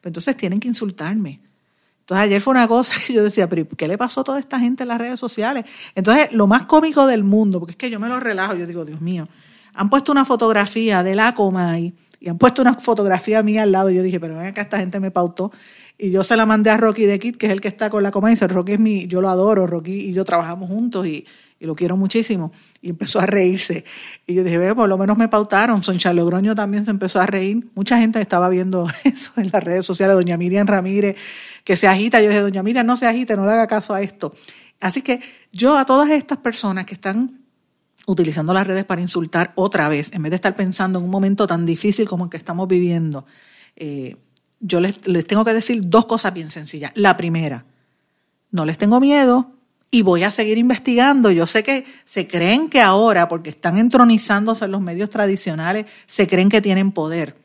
Pues 0.00 0.10
entonces 0.10 0.36
tienen 0.36 0.60
que 0.60 0.68
insultarme. 0.68 1.40
Entonces 2.12 2.28
ayer 2.28 2.40
fue 2.40 2.50
una 2.52 2.68
cosa 2.68 2.94
que 3.06 3.12
yo 3.14 3.24
decía, 3.24 3.48
pero 3.48 3.66
¿qué 3.68 3.88
le 3.88 3.96
pasó 3.96 4.20
a 4.20 4.24
toda 4.24 4.38
esta 4.38 4.60
gente 4.60 4.82
en 4.82 4.88
las 4.88 4.98
redes 4.98 5.18
sociales? 5.18 5.64
Entonces 5.94 6.32
lo 6.32 6.46
más 6.46 6.66
cómico 6.66 7.06
del 7.06 7.24
mundo, 7.24 7.58
porque 7.58 7.72
es 7.72 7.76
que 7.76 7.90
yo 7.90 7.98
me 7.98 8.08
lo 8.08 8.20
relajo, 8.20 8.54
yo 8.54 8.66
digo, 8.66 8.84
Dios 8.84 9.00
mío, 9.00 9.26
han 9.74 9.88
puesto 9.88 10.12
una 10.12 10.24
fotografía 10.24 11.02
de 11.02 11.14
la 11.14 11.34
Comay 11.34 11.94
y 12.20 12.28
han 12.28 12.36
puesto 12.36 12.60
una 12.62 12.74
fotografía 12.80 13.42
mía 13.42 13.62
al 13.62 13.72
lado. 13.72 13.90
Y 13.90 13.94
yo 13.94 14.02
dije, 14.02 14.20
pero 14.20 14.36
ven 14.36 14.48
acá, 14.48 14.62
esta 14.62 14.78
gente 14.78 15.00
me 15.00 15.10
pautó 15.10 15.50
y 15.98 16.10
yo 16.10 16.22
se 16.24 16.36
la 16.36 16.46
mandé 16.46 16.70
a 16.70 16.76
Rocky 16.76 17.04
de 17.06 17.18
Kid, 17.18 17.36
que 17.36 17.46
es 17.46 17.52
el 17.52 17.60
que 17.60 17.68
está 17.68 17.88
con 17.88 18.02
la 18.02 18.10
coma, 18.10 18.28
y 18.28 18.34
dice, 18.34 18.48
Rocky 18.48 18.72
es 18.72 18.80
mi, 18.80 19.06
yo 19.06 19.20
lo 19.20 19.28
adoro, 19.28 19.66
Rocky 19.66 19.92
y 19.92 20.12
yo 20.12 20.24
trabajamos 20.24 20.68
juntos 20.68 21.06
y, 21.06 21.24
lo 21.66 21.74
quiero 21.74 21.96
muchísimo. 21.96 22.52
Y 22.80 22.90
empezó 22.90 23.20
a 23.20 23.26
reírse. 23.26 23.84
Y 24.26 24.34
yo 24.34 24.44
dije, 24.44 24.58
ve, 24.58 24.74
por 24.74 24.88
lo 24.88 24.98
menos 24.98 25.16
me 25.16 25.28
pautaron. 25.28 25.82
Soncha 25.82 26.12
Logroño 26.12 26.54
también 26.54 26.84
se 26.84 26.90
empezó 26.90 27.20
a 27.20 27.26
reír. 27.26 27.70
Mucha 27.74 27.98
gente 27.98 28.20
estaba 28.20 28.48
viendo 28.48 28.88
eso 29.04 29.32
en 29.36 29.50
las 29.52 29.62
redes 29.62 29.86
sociales. 29.86 30.16
Doña 30.16 30.36
Miriam 30.36 30.66
Ramírez, 30.66 31.16
que 31.64 31.76
se 31.76 31.88
agita. 31.88 32.20
Yo 32.20 32.28
dije, 32.28 32.40
doña 32.40 32.62
Miriam, 32.62 32.86
no 32.86 32.96
se 32.96 33.06
agite, 33.06 33.36
no 33.36 33.46
le 33.46 33.52
haga 33.52 33.66
caso 33.66 33.94
a 33.94 34.02
esto. 34.02 34.34
Así 34.80 35.02
que 35.02 35.20
yo 35.52 35.78
a 35.78 35.86
todas 35.86 36.10
estas 36.10 36.38
personas 36.38 36.86
que 36.86 36.94
están 36.94 37.42
utilizando 38.06 38.52
las 38.52 38.66
redes 38.66 38.84
para 38.84 39.00
insultar 39.00 39.52
otra 39.54 39.88
vez, 39.88 40.12
en 40.12 40.22
vez 40.22 40.30
de 40.30 40.36
estar 40.36 40.56
pensando 40.56 40.98
en 40.98 41.04
un 41.04 41.10
momento 41.10 41.46
tan 41.46 41.64
difícil 41.64 42.08
como 42.08 42.24
el 42.24 42.30
que 42.30 42.36
estamos 42.36 42.66
viviendo, 42.66 43.24
eh, 43.76 44.16
yo 44.58 44.80
les, 44.80 45.00
tengo 45.26 45.44
que 45.44 45.54
decir 45.54 45.82
dos 45.84 46.06
cosas 46.06 46.34
bien 46.34 46.50
sencillas. 46.50 46.92
La 46.94 47.16
primera, 47.16 47.64
no 48.50 48.64
les 48.64 48.78
tengo 48.78 49.00
miedo 49.00 49.52
y 49.94 50.00
voy 50.00 50.22
a 50.22 50.30
seguir 50.30 50.56
investigando. 50.56 51.30
Yo 51.30 51.46
sé 51.46 51.62
que 51.62 51.84
se 52.04 52.26
creen 52.26 52.70
que 52.70 52.80
ahora, 52.80 53.28
porque 53.28 53.50
están 53.50 53.76
entronizándose 53.76 54.64
en 54.64 54.70
los 54.70 54.80
medios 54.80 55.10
tradicionales, 55.10 55.84
se 56.06 56.26
creen 56.26 56.48
que 56.48 56.62
tienen 56.62 56.92
poder. 56.92 57.36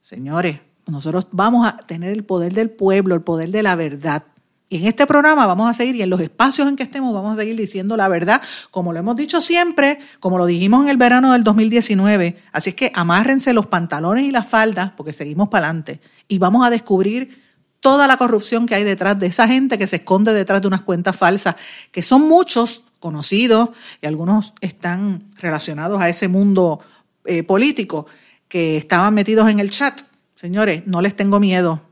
Señores, 0.00 0.58
nosotros 0.86 1.28
vamos 1.32 1.68
a 1.68 1.76
tener 1.76 2.12
el 2.12 2.24
poder 2.24 2.54
del 2.54 2.70
pueblo, 2.70 3.14
el 3.14 3.20
poder 3.20 3.50
de 3.50 3.62
la 3.62 3.76
verdad. 3.76 4.24
Y 4.70 4.78
en 4.78 4.86
este 4.86 5.06
programa 5.06 5.46
vamos 5.46 5.68
a 5.68 5.74
seguir, 5.74 5.96
y 5.96 6.02
en 6.02 6.08
los 6.08 6.20
espacios 6.20 6.66
en 6.66 6.76
que 6.76 6.82
estemos, 6.82 7.12
vamos 7.12 7.32
a 7.32 7.36
seguir 7.36 7.56
diciendo 7.56 7.94
la 7.94 8.08
verdad, 8.08 8.40
como 8.70 8.94
lo 8.94 8.98
hemos 8.98 9.14
dicho 9.14 9.42
siempre, 9.42 9.98
como 10.18 10.38
lo 10.38 10.46
dijimos 10.46 10.82
en 10.84 10.88
el 10.88 10.96
verano 10.96 11.34
del 11.34 11.44
2019. 11.44 12.36
Así 12.52 12.70
es 12.70 12.74
que 12.74 12.90
amárrense 12.94 13.52
los 13.52 13.66
pantalones 13.66 14.24
y 14.24 14.30
las 14.30 14.48
faldas, 14.48 14.92
porque 14.96 15.12
seguimos 15.12 15.50
para 15.50 15.66
adelante. 15.66 16.00
Y 16.26 16.38
vamos 16.38 16.66
a 16.66 16.70
descubrir 16.70 17.45
toda 17.80 18.06
la 18.06 18.16
corrupción 18.16 18.66
que 18.66 18.74
hay 18.74 18.84
detrás 18.84 19.18
de 19.18 19.26
esa 19.26 19.46
gente 19.48 19.78
que 19.78 19.86
se 19.86 19.96
esconde 19.96 20.32
detrás 20.32 20.60
de 20.62 20.68
unas 20.68 20.82
cuentas 20.82 21.16
falsas, 21.16 21.56
que 21.92 22.02
son 22.02 22.22
muchos 22.22 22.84
conocidos, 23.00 23.70
y 24.00 24.06
algunos 24.06 24.54
están 24.60 25.24
relacionados 25.38 26.00
a 26.00 26.08
ese 26.08 26.28
mundo 26.28 26.80
eh, 27.24 27.42
político, 27.42 28.06
que 28.48 28.76
estaban 28.76 29.14
metidos 29.14 29.48
en 29.48 29.60
el 29.60 29.70
chat. 29.70 30.00
Señores, 30.34 30.82
no 30.86 31.00
les 31.00 31.14
tengo 31.16 31.40
miedo 31.40 31.82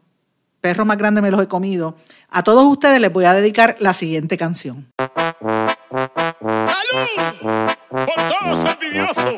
perros 0.64 0.86
más 0.86 0.96
grandes 0.96 1.22
me 1.22 1.30
los 1.30 1.42
he 1.42 1.46
comido. 1.46 1.94
A 2.30 2.42
todos 2.42 2.64
ustedes 2.64 2.98
les 2.98 3.12
voy 3.12 3.26
a 3.26 3.34
dedicar 3.34 3.76
la 3.80 3.92
siguiente 3.92 4.38
canción. 4.38 4.86
¡Salud! 4.96 5.18
Por 7.90 8.08
todos 8.32 8.64
envidiosos. 8.72 9.34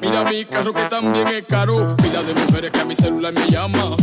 Mira 0.00 0.24
mi 0.24 0.46
carro 0.46 0.72
que 0.72 0.82
también 0.84 1.28
es 1.28 1.44
caro. 1.46 1.94
Pila 1.96 2.22
de 2.22 2.32
mujeres 2.34 2.70
que 2.70 2.80
a 2.80 2.84
mi 2.86 2.94
celular 2.94 3.34
me 3.34 3.46
llama. 3.46 3.96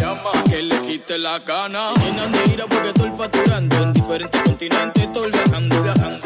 Que 0.47 0.61
le 0.61 0.79
quite 0.81 1.17
la 1.17 1.39
gana. 1.39 1.91
Llenan 1.95 2.31
de 2.31 2.53
ira 2.53 2.65
porque 2.69 2.89
estoy 2.89 3.11
facturando. 3.17 3.75
En 3.77 3.93
diferentes 3.93 4.41
continentes 4.43 5.03
estoy 5.03 5.31
viajando. 5.31 5.75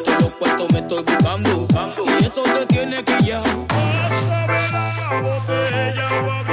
Todos 0.03 0.21
los 0.21 0.31
cuartos 0.31 0.73
me 0.73 0.79
estoy 0.79 1.03
buscando. 1.03 1.67
Y 2.19 2.25
eso 2.25 2.43
te 2.43 2.65
tiene 2.65 3.01
que 3.03 3.23
ya. 3.23 3.41
Pásame 3.41 4.71
la 4.73 5.21
botella, 5.21 6.52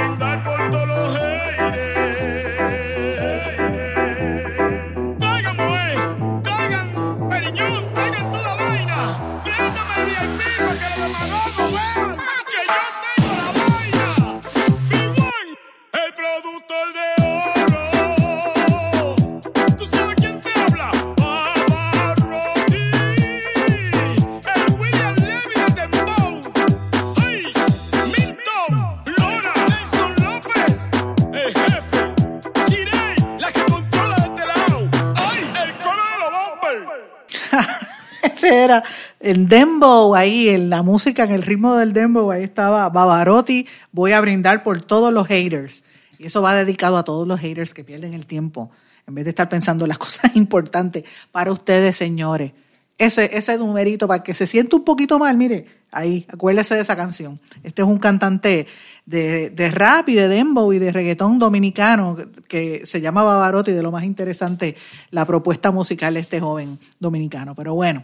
era 38.71 38.83
el 39.19 39.47
dembow 39.47 40.15
ahí, 40.15 40.49
en 40.49 40.69
la 40.69 40.81
música, 40.81 41.23
en 41.23 41.31
el 41.31 41.41
ritmo 41.43 41.75
del 41.75 41.93
dembow, 41.93 42.31
ahí 42.31 42.43
estaba 42.43 42.89
Bavarotti, 42.89 43.67
voy 43.91 44.13
a 44.13 44.21
brindar 44.21 44.63
por 44.63 44.81
todos 44.81 45.13
los 45.13 45.27
haters. 45.27 45.83
Y 46.17 46.27
eso 46.27 46.41
va 46.41 46.55
dedicado 46.55 46.97
a 46.97 47.03
todos 47.03 47.27
los 47.27 47.39
haters 47.39 47.73
que 47.73 47.83
pierden 47.83 48.13
el 48.13 48.25
tiempo, 48.25 48.71
en 49.07 49.15
vez 49.15 49.25
de 49.25 49.31
estar 49.31 49.49
pensando 49.49 49.85
en 49.85 49.89
las 49.89 49.97
cosas 49.99 50.35
importantes 50.35 51.03
para 51.31 51.51
ustedes, 51.51 51.97
señores. 51.97 52.53
Ese, 52.97 53.35
ese 53.35 53.57
numerito, 53.57 54.07
para 54.07 54.21
que 54.21 54.35
se 54.35 54.45
siente 54.45 54.75
un 54.75 54.83
poquito 54.83 55.17
mal, 55.17 55.35
mire, 55.35 55.65
ahí, 55.91 56.25
acuérdese 56.29 56.75
de 56.75 56.81
esa 56.81 56.95
canción. 56.95 57.39
Este 57.63 57.81
es 57.81 57.87
un 57.87 57.97
cantante 57.97 58.67
de, 59.05 59.49
de 59.49 59.71
rap 59.71 60.09
y 60.09 60.13
de 60.13 60.27
dembow 60.27 60.71
y 60.71 60.79
de 60.79 60.91
reggaetón 60.91 61.39
dominicano 61.39 62.15
que 62.47 62.85
se 62.85 63.01
llama 63.01 63.23
Bavarotti, 63.23 63.71
de 63.71 63.81
lo 63.81 63.91
más 63.91 64.03
interesante, 64.03 64.75
la 65.09 65.25
propuesta 65.25 65.71
musical 65.71 66.13
de 66.13 66.19
este 66.21 66.39
joven 66.39 66.79
dominicano. 66.99 67.55
Pero 67.55 67.73
bueno, 67.73 68.03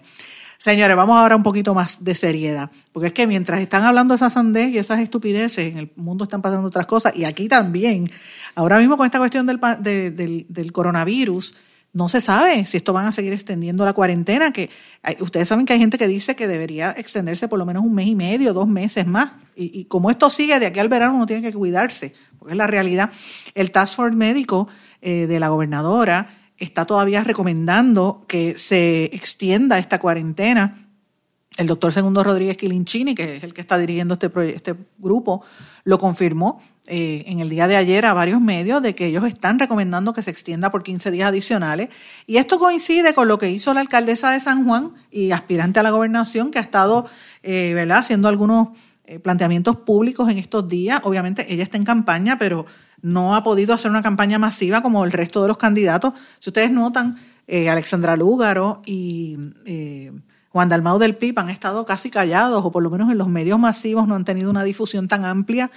señores, 0.57 0.95
vamos 0.95 1.17
ahora 1.17 1.35
un 1.35 1.43
poquito 1.43 1.73
más 1.73 2.03
de 2.03 2.15
seriedad, 2.15 2.69
porque 2.91 3.07
es 3.07 3.13
que 3.13 3.27
mientras 3.27 3.59
están 3.61 3.83
hablando 3.83 4.13
esas 4.13 4.33
sandez 4.33 4.69
y 4.69 4.77
esas 4.77 4.99
estupideces, 4.99 5.71
en 5.71 5.77
el 5.77 5.91
mundo 5.95 6.23
están 6.25 6.41
pasando 6.41 6.67
otras 6.67 6.85
cosas, 6.87 7.13
y 7.15 7.25
aquí 7.25 7.47
también, 7.47 8.09
ahora 8.55 8.79
mismo 8.79 8.97
con 8.97 9.05
esta 9.05 9.19
cuestión 9.19 9.45
del, 9.45 9.59
de- 9.79 10.11
del, 10.11 10.45
del 10.49 10.71
coronavirus, 10.71 11.55
no 11.93 12.09
se 12.09 12.21
sabe 12.21 12.65
si 12.67 12.77
esto 12.77 12.93
van 12.93 13.07
a 13.07 13.11
seguir 13.11 13.33
extendiendo 13.33 13.83
la 13.85 13.93
cuarentena, 13.93 14.51
que 14.51 14.69
hay- 15.01 15.17
ustedes 15.19 15.47
saben 15.47 15.65
que 15.65 15.73
hay 15.73 15.79
gente 15.79 15.97
que 15.97 16.07
dice 16.07 16.35
que 16.35 16.47
debería 16.47 16.91
extenderse 16.91 17.47
por 17.47 17.57
lo 17.57 17.65
menos 17.65 17.83
un 17.83 17.93
mes 17.95 18.07
y 18.07 18.15
medio, 18.15 18.53
dos 18.53 18.67
meses 18.67 19.07
más. 19.07 19.31
Y, 19.55 19.71
y 19.79 19.85
como 19.85 20.11
esto 20.11 20.29
sigue, 20.29 20.59
de 20.59 20.67
aquí 20.67 20.79
al 20.79 20.89
verano 20.89 21.15
uno 21.15 21.25
tiene 21.25 21.41
que 21.41 21.51
cuidarse, 21.51 22.13
porque 22.37 22.53
es 22.53 22.57
la 22.57 22.67
realidad. 22.67 23.09
El 23.55 23.71
Task 23.71 23.95
Force 23.95 24.15
médico 24.15 24.67
eh, 25.01 25.25
de 25.27 25.39
la 25.39 25.47
gobernadora 25.49 26.27
está 26.57 26.85
todavía 26.85 27.23
recomendando 27.23 28.25
que 28.27 28.57
se 28.57 29.05
extienda 29.05 29.79
esta 29.79 29.99
cuarentena 29.99 30.87
el 31.57 31.65
doctor 31.65 31.91
Segundo 31.91 32.23
Rodríguez 32.23 32.55
Quilinchini, 32.55 33.15
que 33.15 33.37
es 33.37 33.43
el 33.43 33.53
que 33.53 33.61
está 33.61 33.77
dirigiendo 33.79 34.13
este, 34.13 34.29
este 34.55 34.75
grupo, 34.99 35.43
lo 35.83 35.97
confirmó 35.97 36.61
eh, 36.85 37.23
en 37.25 37.39
el 37.39 37.49
día 37.49 37.67
de 37.67 37.75
ayer 37.75 38.05
a 38.05 38.13
varios 38.13 38.39
medios 38.39 38.81
de 38.83 38.93
que 38.93 39.07
ellos 39.07 39.25
están 39.25 39.57
recomendando 39.57 40.13
que 40.13 40.21
se 40.21 40.29
extienda 40.29 40.71
por 40.71 40.83
15 40.83 41.09
días 41.09 41.29
adicionales. 41.29 41.89
Y 42.27 42.37
esto 42.37 42.59
coincide 42.59 43.15
con 43.15 43.27
lo 43.27 43.39
que 43.39 43.49
hizo 43.49 43.73
la 43.73 43.79
alcaldesa 43.79 44.31
de 44.31 44.39
San 44.39 44.65
Juan 44.65 44.93
y 45.09 45.31
aspirante 45.31 45.79
a 45.79 45.83
la 45.83 45.89
gobernación, 45.89 46.51
que 46.51 46.59
ha 46.59 46.61
estado 46.61 47.07
eh, 47.41 47.73
¿verdad? 47.73 47.97
haciendo 47.97 48.27
algunos 48.27 48.69
eh, 49.05 49.17
planteamientos 49.17 49.77
públicos 49.77 50.29
en 50.29 50.37
estos 50.37 50.67
días. 50.67 51.01
Obviamente 51.03 51.51
ella 51.51 51.63
está 51.63 51.77
en 51.77 51.85
campaña, 51.85 52.37
pero 52.37 52.67
no 53.01 53.35
ha 53.35 53.43
podido 53.43 53.73
hacer 53.73 53.91
una 53.91 54.01
campaña 54.01 54.39
masiva 54.39 54.81
como 54.81 55.05
el 55.05 55.11
resto 55.11 55.41
de 55.41 55.47
los 55.47 55.57
candidatos. 55.57 56.13
Si 56.39 56.49
ustedes 56.49 56.71
notan, 56.71 57.17
eh, 57.47 57.69
Alexandra 57.69 58.15
Lúgaro 58.15 58.81
y... 58.85 59.37
eh, 59.65 60.11
Juan 60.49 60.69
Dalmau 60.69 60.97
del 60.97 61.15
PIB 61.15 61.37
han 61.37 61.49
estado 61.51 61.85
casi 61.85 62.09
callados, 62.09 62.65
o 62.65 62.71
por 62.71 62.81
lo 62.81 62.89
menos 62.89 63.11
en 63.11 63.17
los 63.19 63.27
medios 63.27 63.59
masivos 63.59 64.07
no 64.07 64.15
han 64.15 64.25
tenido 64.25 64.49
una 64.49 64.63
difusión 64.63 65.07
tan 65.07 65.23
amplia. 65.23 65.69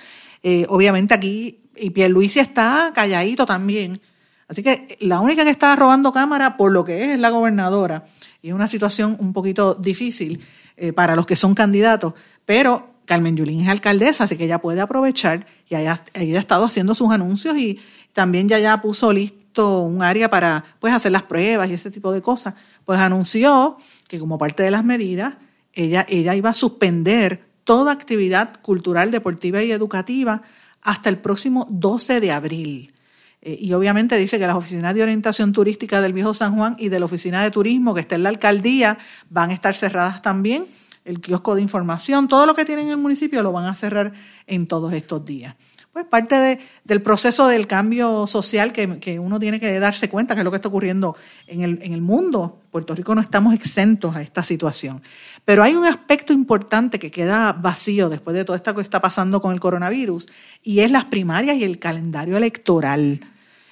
Eh, 0.43 0.65
obviamente 0.71 1.13
aquí, 1.13 1.61
y 1.77 1.91
Pierluisi 1.91 2.41
está 2.41 2.91
calladito 2.95 3.45
también. 3.45 4.01
Así 4.49 4.63
que 4.63 4.97
la 5.01 5.21
única 5.21 5.45
que 5.45 5.51
está 5.51 5.77
robando 5.77 6.13
cámara 6.13 6.57
por 6.57 6.73
lo 6.73 6.83
que 6.83 7.03
es 7.05 7.09
es 7.11 7.21
la 7.21 7.29
gobernadora. 7.29 8.07
Y 8.41 8.49
es 8.49 8.55
una 8.55 8.69
situación 8.69 9.19
un 9.21 9.35
poquito 9.35 9.75
difícil 9.75 10.41
eh, 10.79 10.95
para 10.95 11.15
los 11.15 11.27
que 11.27 11.37
son 11.37 11.55
candidatos. 11.55 12.15
Pero 12.47 13.00
Carmen 13.11 13.37
Yulín 13.37 13.63
es 13.63 13.69
alcaldesa, 13.69 14.25
así 14.25 14.37
que 14.37 14.45
ella 14.45 14.61
puede 14.61 14.81
aprovechar 14.81 15.45
y 15.69 15.75
ella, 15.75 16.05
ella 16.15 16.37
ha 16.37 16.41
estado 16.41 16.65
haciendo 16.65 16.95
sus 16.95 17.11
anuncios 17.11 17.57
y 17.57 17.81
también 18.13 18.49
ya, 18.49 18.61
ya 18.61 18.81
puso 18.81 19.13
lis- 19.13 19.33
previsto 19.33 19.81
un 19.81 20.01
área 20.01 20.31
para 20.31 20.63
pues, 20.79 20.95
hacer 20.95 21.11
las 21.11 21.25
pruebas 21.25 21.69
y 21.69 21.73
ese 21.75 21.91
tipo 21.91 22.13
de 22.13 22.23
cosas, 22.23 22.55
pues 22.85 23.01
anunció 23.01 23.77
que 24.07 24.21
como 24.21 24.39
parte 24.39 24.63
de 24.63 24.71
las 24.71 24.85
medidas, 24.85 25.35
ella, 25.75 26.07
ella 26.09 26.37
iba 26.37 26.51
a 26.51 26.55
suspender 26.55 27.43
toda 27.65 27.91
actividad 27.91 28.61
cultural, 28.63 29.11
deportiva 29.11 29.61
y 29.61 29.73
educativa 29.73 30.43
hasta 30.83 31.09
el 31.09 31.19
próximo 31.19 31.67
12 31.69 32.21
de 32.21 32.31
abril. 32.31 32.95
Eh, 33.43 33.59
y 33.61 33.73
obviamente 33.73 34.17
dice 34.19 34.39
que 34.39 34.47
las 34.47 34.55
oficinas 34.55 34.95
de 34.95 35.03
orientación 35.03 35.51
turística 35.53 36.01
del 36.01 36.13
Viejo 36.13 36.33
San 36.33 36.55
Juan 36.55 36.77
y 36.79 36.89
de 36.89 37.01
la 37.01 37.07
oficina 37.07 37.43
de 37.43 37.51
turismo 37.51 37.93
que 37.93 38.03
está 38.03 38.15
en 38.15 38.23
la 38.23 38.29
alcaldía 38.29 38.99
van 39.31 39.51
a 39.51 39.55
estar 39.55 39.75
cerradas 39.75 40.23
también. 40.23 40.67
El 41.05 41.21
kiosco 41.21 41.55
de 41.55 41.63
información, 41.63 42.29
todo 42.29 42.47
lo 42.47 42.55
que 42.55 42.65
tienen 42.65 42.87
en 42.87 42.93
el 42.93 42.97
municipio 42.99 43.43
lo 43.43 43.53
van 43.53 43.67
a 43.67 43.75
cerrar 43.75 44.13
en 44.47 44.67
todos 44.67 44.93
estos 44.93 45.25
días. 45.25 45.57
Pues 45.93 46.07
parte 46.07 46.37
de, 46.37 46.61
del 46.85 47.03
proceso 47.03 47.49
del 47.49 47.67
cambio 47.67 48.29
social 48.29 48.73
que, 48.73 49.01
que, 49.01 49.19
uno 49.19 49.41
tiene 49.41 49.59
que 49.59 49.81
darse 49.81 50.09
cuenta 50.09 50.35
que 50.35 50.43
es 50.43 50.45
lo 50.45 50.53
que 50.53 50.59
está 50.59 50.69
ocurriendo 50.69 51.17
en 51.49 51.63
el, 51.63 51.81
en 51.83 51.93
el 51.93 52.01
mundo. 52.01 52.61
Puerto 52.71 52.95
Rico 52.95 53.13
no 53.13 53.21
estamos 53.21 53.55
exentos 53.55 54.15
a 54.15 54.23
esta 54.23 54.45
situación. 54.45 55.03
Pero 55.45 55.65
hay 55.65 55.75
un 55.75 55.85
aspecto 55.85 56.33
importante 56.33 57.01
que 57.01 57.11
queda 57.11 57.53
vacío 57.53 58.09
después 58.09 58.37
de 58.37 58.45
todo 58.45 58.55
esto 58.55 58.73
que 58.73 58.83
está 58.83 59.03
pasando 59.03 59.41
con 59.41 59.53
el 59.53 59.59
coronavirus 59.59 60.29
y 60.63 60.79
es 60.79 60.93
las 60.93 61.07
primarias 61.07 61.57
y 61.57 61.65
el 61.65 61.81
calendario 61.81 62.37
electoral. 62.37 63.21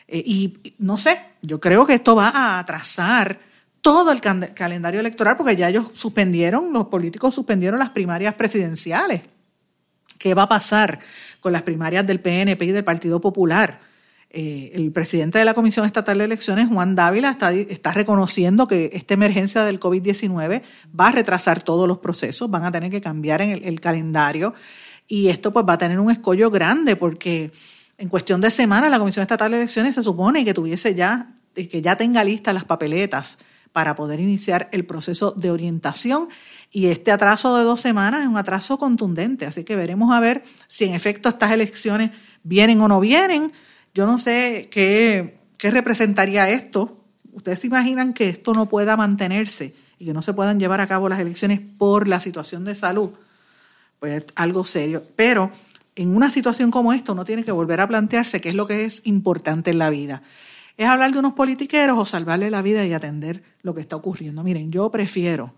Eh, 0.09 0.23
y 0.27 0.75
no 0.79 0.99
sé, 0.99 1.21
yo 1.43 1.61
creo 1.61 1.87
que 1.87 1.95
esto 1.95 2.17
va 2.17 2.31
a 2.31 2.59
atrasar 2.59 3.39
todo 3.81 4.13
el 4.13 4.21
calendario 4.21 5.01
electoral 5.01 5.37
porque 5.37 5.57
ya 5.57 5.69
ellos 5.69 5.91
suspendieron, 5.95 6.73
los 6.73 6.87
políticos 6.89 7.35
suspendieron 7.35 7.79
las 7.79 7.91
primarias 7.91 8.35
presidenciales. 8.35 9.23
¿Qué 10.19 10.35
va 10.35 10.43
a 10.43 10.49
pasar 10.49 10.99
con 11.41 11.53
las 11.53 11.63
primarias 11.63 12.07
del 12.07 12.21
PNP 12.21 12.65
y 12.65 12.73
del 12.73 12.85
Partido 12.85 13.21
Popular? 13.21 13.79
Eh, 14.31 14.73
el 14.75 14.93
presidente 14.93 15.39
de 15.39 15.45
la 15.47 15.55
Comisión 15.55 15.87
Estatal 15.87 16.19
de 16.19 16.25
Elecciones, 16.25 16.69
Juan 16.69 16.95
Dávila, 16.95 17.31
está, 17.31 17.51
está 17.53 17.93
reconociendo 17.93 18.69
que 18.69 18.91
esta 18.93 19.15
emergencia 19.15 19.65
del 19.65 19.81
COVID-19 19.81 20.63
va 20.99 21.09
a 21.09 21.13
retrasar 21.13 21.63
todos 21.63 21.89
los 21.89 21.99
procesos, 21.99 22.51
van 22.51 22.65
a 22.65 22.71
tener 22.71 22.91
que 22.91 23.01
cambiar 23.01 23.41
en 23.41 23.65
el, 23.65 23.81
calendario 23.81 24.53
y 25.07 25.29
esto 25.29 25.51
pues 25.51 25.65
va 25.67 25.75
a 25.75 25.79
tener 25.79 25.99
un 25.99 26.11
escollo 26.11 26.51
grande 26.51 26.95
porque 26.95 27.53
en 27.97 28.11
cuestión 28.11 28.43
de 28.43 28.51
semanas 28.51 28.91
la 28.91 28.99
Comisión 28.99 29.23
Estatal 29.23 29.51
de 29.51 29.59
Elecciones 29.59 29.95
se 29.95 30.03
supone 30.03 30.45
que 30.45 30.53
tuviese 30.53 30.95
ya, 30.95 31.35
que 31.55 31.81
ya 31.81 31.97
tenga 31.97 32.23
listas 32.23 32.53
las 32.53 32.65
papeletas 32.65 33.39
para 33.73 33.95
poder 33.97 34.21
iniciar 34.21 34.69
el 34.73 34.85
proceso 34.85 35.33
de 35.33 35.51
orientación 35.51 36.29
y 36.71 36.87
este 36.87 37.13
atraso 37.13 37.57
de 37.57 37.65
dos 37.65 37.81
semanas 37.81 38.23
es 38.23 38.27
un 38.27 38.37
atraso 38.37 38.79
contundente, 38.79 39.47
así 39.47 39.65
que 39.65 39.77
veremos 39.77 40.15
a 40.15 40.21
ver 40.21 40.43
si 40.67 40.85
en 40.85 40.95
efecto 40.95 41.29
estas 41.29 41.53
elecciones 41.53 42.11
vienen 42.43 42.81
o 42.81 42.89
no 42.89 43.01
vienen. 43.01 43.53
Yo 43.95 44.07
no 44.07 44.19
sé 44.19 44.69
qué, 44.71 45.41
qué 45.57 45.71
representaría 45.71 46.49
esto. 46.51 47.05
¿Ustedes 47.33 47.61
se 47.61 47.69
imaginan 47.69 48.13
que 48.13 48.29
esto 48.29 48.53
no 48.53 48.69
pueda 48.69 48.97
mantenerse 48.97 49.75
y 49.99 50.07
que 50.07 50.13
no 50.13 50.23
se 50.23 50.35
puedan 50.35 50.61
llevar 50.61 50.81
a 50.81 50.87
cabo 50.87 51.09
las 51.09 51.21
elecciones 51.21 51.61
por 51.79 52.07
la 52.07 52.21
situación 52.21 52.65
de 52.65 52.75
salud? 52.75 53.11
Pues 53.99 54.25
algo 54.35 54.65
serio. 54.65 55.05
Pero 55.17 55.51
en 55.97 56.15
una 56.15 56.31
situación 56.31 56.71
como 56.71 56.93
esta 56.93 57.13
uno 57.13 57.25
tiene 57.25 57.45
que 57.45 57.53
volver 57.53 57.81
a 57.81 57.89
plantearse 57.89 58.41
qué 58.41 58.51
es 58.51 58.55
lo 58.55 58.67
que 58.67 58.85
es 58.85 59.01
importante 59.05 59.71
en 59.71 59.79
la 59.79 59.91
vida. 59.91 60.23
¿Es 60.79 60.87
hablar 60.87 61.11
de 61.11 61.19
unos 61.19 61.33
politiqueros 61.33 61.99
o 61.99 62.07
salvarle 62.07 62.51
la 62.51 62.63
vida 62.63 62.87
y 62.87 62.93
atender 62.93 63.43
lo 63.63 63.75
que 63.75 63.81
está 63.81 63.97
ocurriendo? 63.97 64.45
Miren, 64.45 64.71
yo 64.71 64.89
prefiero 64.93 65.53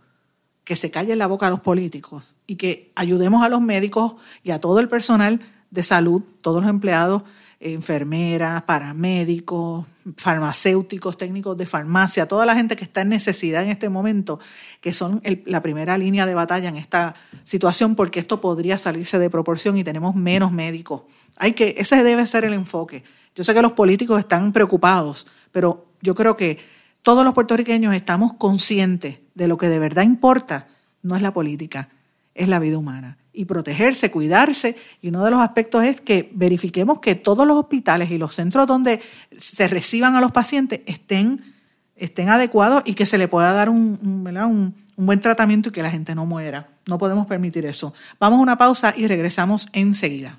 que 0.64 0.76
se 0.76 0.90
calle 0.90 1.14
la 1.14 1.26
boca 1.26 1.46
a 1.46 1.50
los 1.50 1.60
políticos 1.60 2.36
y 2.46 2.56
que 2.56 2.90
ayudemos 2.96 3.44
a 3.44 3.50
los 3.50 3.60
médicos 3.60 4.14
y 4.42 4.50
a 4.50 4.62
todo 4.62 4.80
el 4.80 4.88
personal 4.88 5.40
de 5.70 5.82
salud, 5.82 6.22
todos 6.40 6.62
los 6.62 6.70
empleados, 6.70 7.22
enfermeras, 7.60 8.62
paramédicos, 8.62 9.84
farmacéuticos, 10.16 11.18
técnicos 11.18 11.54
de 11.54 11.66
farmacia, 11.66 12.26
toda 12.26 12.46
la 12.46 12.54
gente 12.54 12.74
que 12.74 12.84
está 12.84 13.02
en 13.02 13.10
necesidad 13.10 13.62
en 13.62 13.68
este 13.68 13.90
momento, 13.90 14.40
que 14.80 14.94
son 14.94 15.20
la 15.44 15.60
primera 15.60 15.98
línea 15.98 16.24
de 16.24 16.34
batalla 16.34 16.70
en 16.70 16.76
esta 16.76 17.14
situación, 17.44 17.94
porque 17.94 18.20
esto 18.20 18.40
podría 18.40 18.78
salirse 18.78 19.18
de 19.18 19.28
proporción 19.28 19.76
y 19.76 19.84
tenemos 19.84 20.14
menos 20.14 20.50
médicos. 20.50 21.02
Hay 21.36 21.52
que, 21.52 21.74
ese 21.76 22.02
debe 22.02 22.26
ser 22.26 22.46
el 22.46 22.54
enfoque. 22.54 23.04
Yo 23.34 23.44
sé 23.44 23.54
que 23.54 23.62
los 23.62 23.72
políticos 23.72 24.18
están 24.18 24.52
preocupados, 24.52 25.26
pero 25.52 25.86
yo 26.02 26.14
creo 26.14 26.36
que 26.36 26.58
todos 27.02 27.24
los 27.24 27.34
puertorriqueños 27.34 27.94
estamos 27.94 28.34
conscientes 28.34 29.20
de 29.34 29.48
lo 29.48 29.56
que 29.56 29.68
de 29.68 29.78
verdad 29.78 30.02
importa, 30.02 30.68
no 31.02 31.16
es 31.16 31.22
la 31.22 31.32
política, 31.32 31.88
es 32.34 32.48
la 32.48 32.58
vida 32.58 32.78
humana. 32.78 33.16
Y 33.32 33.44
protegerse, 33.44 34.10
cuidarse. 34.10 34.76
Y 35.00 35.08
uno 35.08 35.24
de 35.24 35.30
los 35.30 35.40
aspectos 35.40 35.84
es 35.84 36.00
que 36.00 36.30
verifiquemos 36.34 36.98
que 36.98 37.14
todos 37.14 37.46
los 37.46 37.56
hospitales 37.56 38.10
y 38.10 38.18
los 38.18 38.34
centros 38.34 38.66
donde 38.66 39.00
se 39.38 39.68
reciban 39.68 40.16
a 40.16 40.20
los 40.20 40.32
pacientes 40.32 40.80
estén, 40.86 41.54
estén 41.96 42.28
adecuados 42.28 42.82
y 42.84 42.94
que 42.94 43.06
se 43.06 43.18
le 43.18 43.28
pueda 43.28 43.52
dar 43.52 43.68
un, 43.68 43.98
un, 44.02 44.36
un, 44.36 44.74
un 44.96 45.06
buen 45.06 45.20
tratamiento 45.20 45.68
y 45.68 45.72
que 45.72 45.82
la 45.82 45.90
gente 45.90 46.14
no 46.14 46.26
muera. 46.26 46.68
No 46.86 46.98
podemos 46.98 47.26
permitir 47.26 47.64
eso. 47.66 47.94
Vamos 48.18 48.40
a 48.40 48.42
una 48.42 48.58
pausa 48.58 48.92
y 48.96 49.06
regresamos 49.06 49.68
enseguida. 49.72 50.38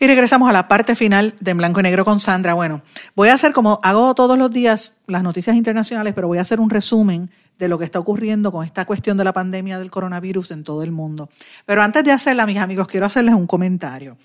Y 0.00 0.06
regresamos 0.06 0.48
a 0.48 0.52
la 0.52 0.68
parte 0.68 0.94
final 0.94 1.34
de 1.40 1.50
En 1.50 1.58
Blanco 1.58 1.80
y 1.80 1.82
Negro 1.82 2.04
con 2.04 2.20
Sandra. 2.20 2.54
Bueno, 2.54 2.82
voy 3.16 3.30
a 3.30 3.34
hacer 3.34 3.52
como 3.52 3.80
hago 3.82 4.14
todos 4.14 4.38
los 4.38 4.48
días 4.52 4.92
las 5.08 5.24
noticias 5.24 5.56
internacionales, 5.56 6.14
pero 6.14 6.28
voy 6.28 6.38
a 6.38 6.42
hacer 6.42 6.60
un 6.60 6.70
resumen 6.70 7.30
de 7.58 7.66
lo 7.66 7.78
que 7.78 7.84
está 7.84 7.98
ocurriendo 7.98 8.52
con 8.52 8.64
esta 8.64 8.84
cuestión 8.84 9.16
de 9.16 9.24
la 9.24 9.32
pandemia 9.32 9.76
del 9.76 9.90
coronavirus 9.90 10.52
en 10.52 10.62
todo 10.62 10.84
el 10.84 10.92
mundo. 10.92 11.30
Pero 11.66 11.82
antes 11.82 12.04
de 12.04 12.12
hacerla, 12.12 12.46
mis 12.46 12.58
amigos, 12.58 12.86
quiero 12.86 13.06
hacerles 13.06 13.34
un 13.34 13.48
comentario. 13.48 14.16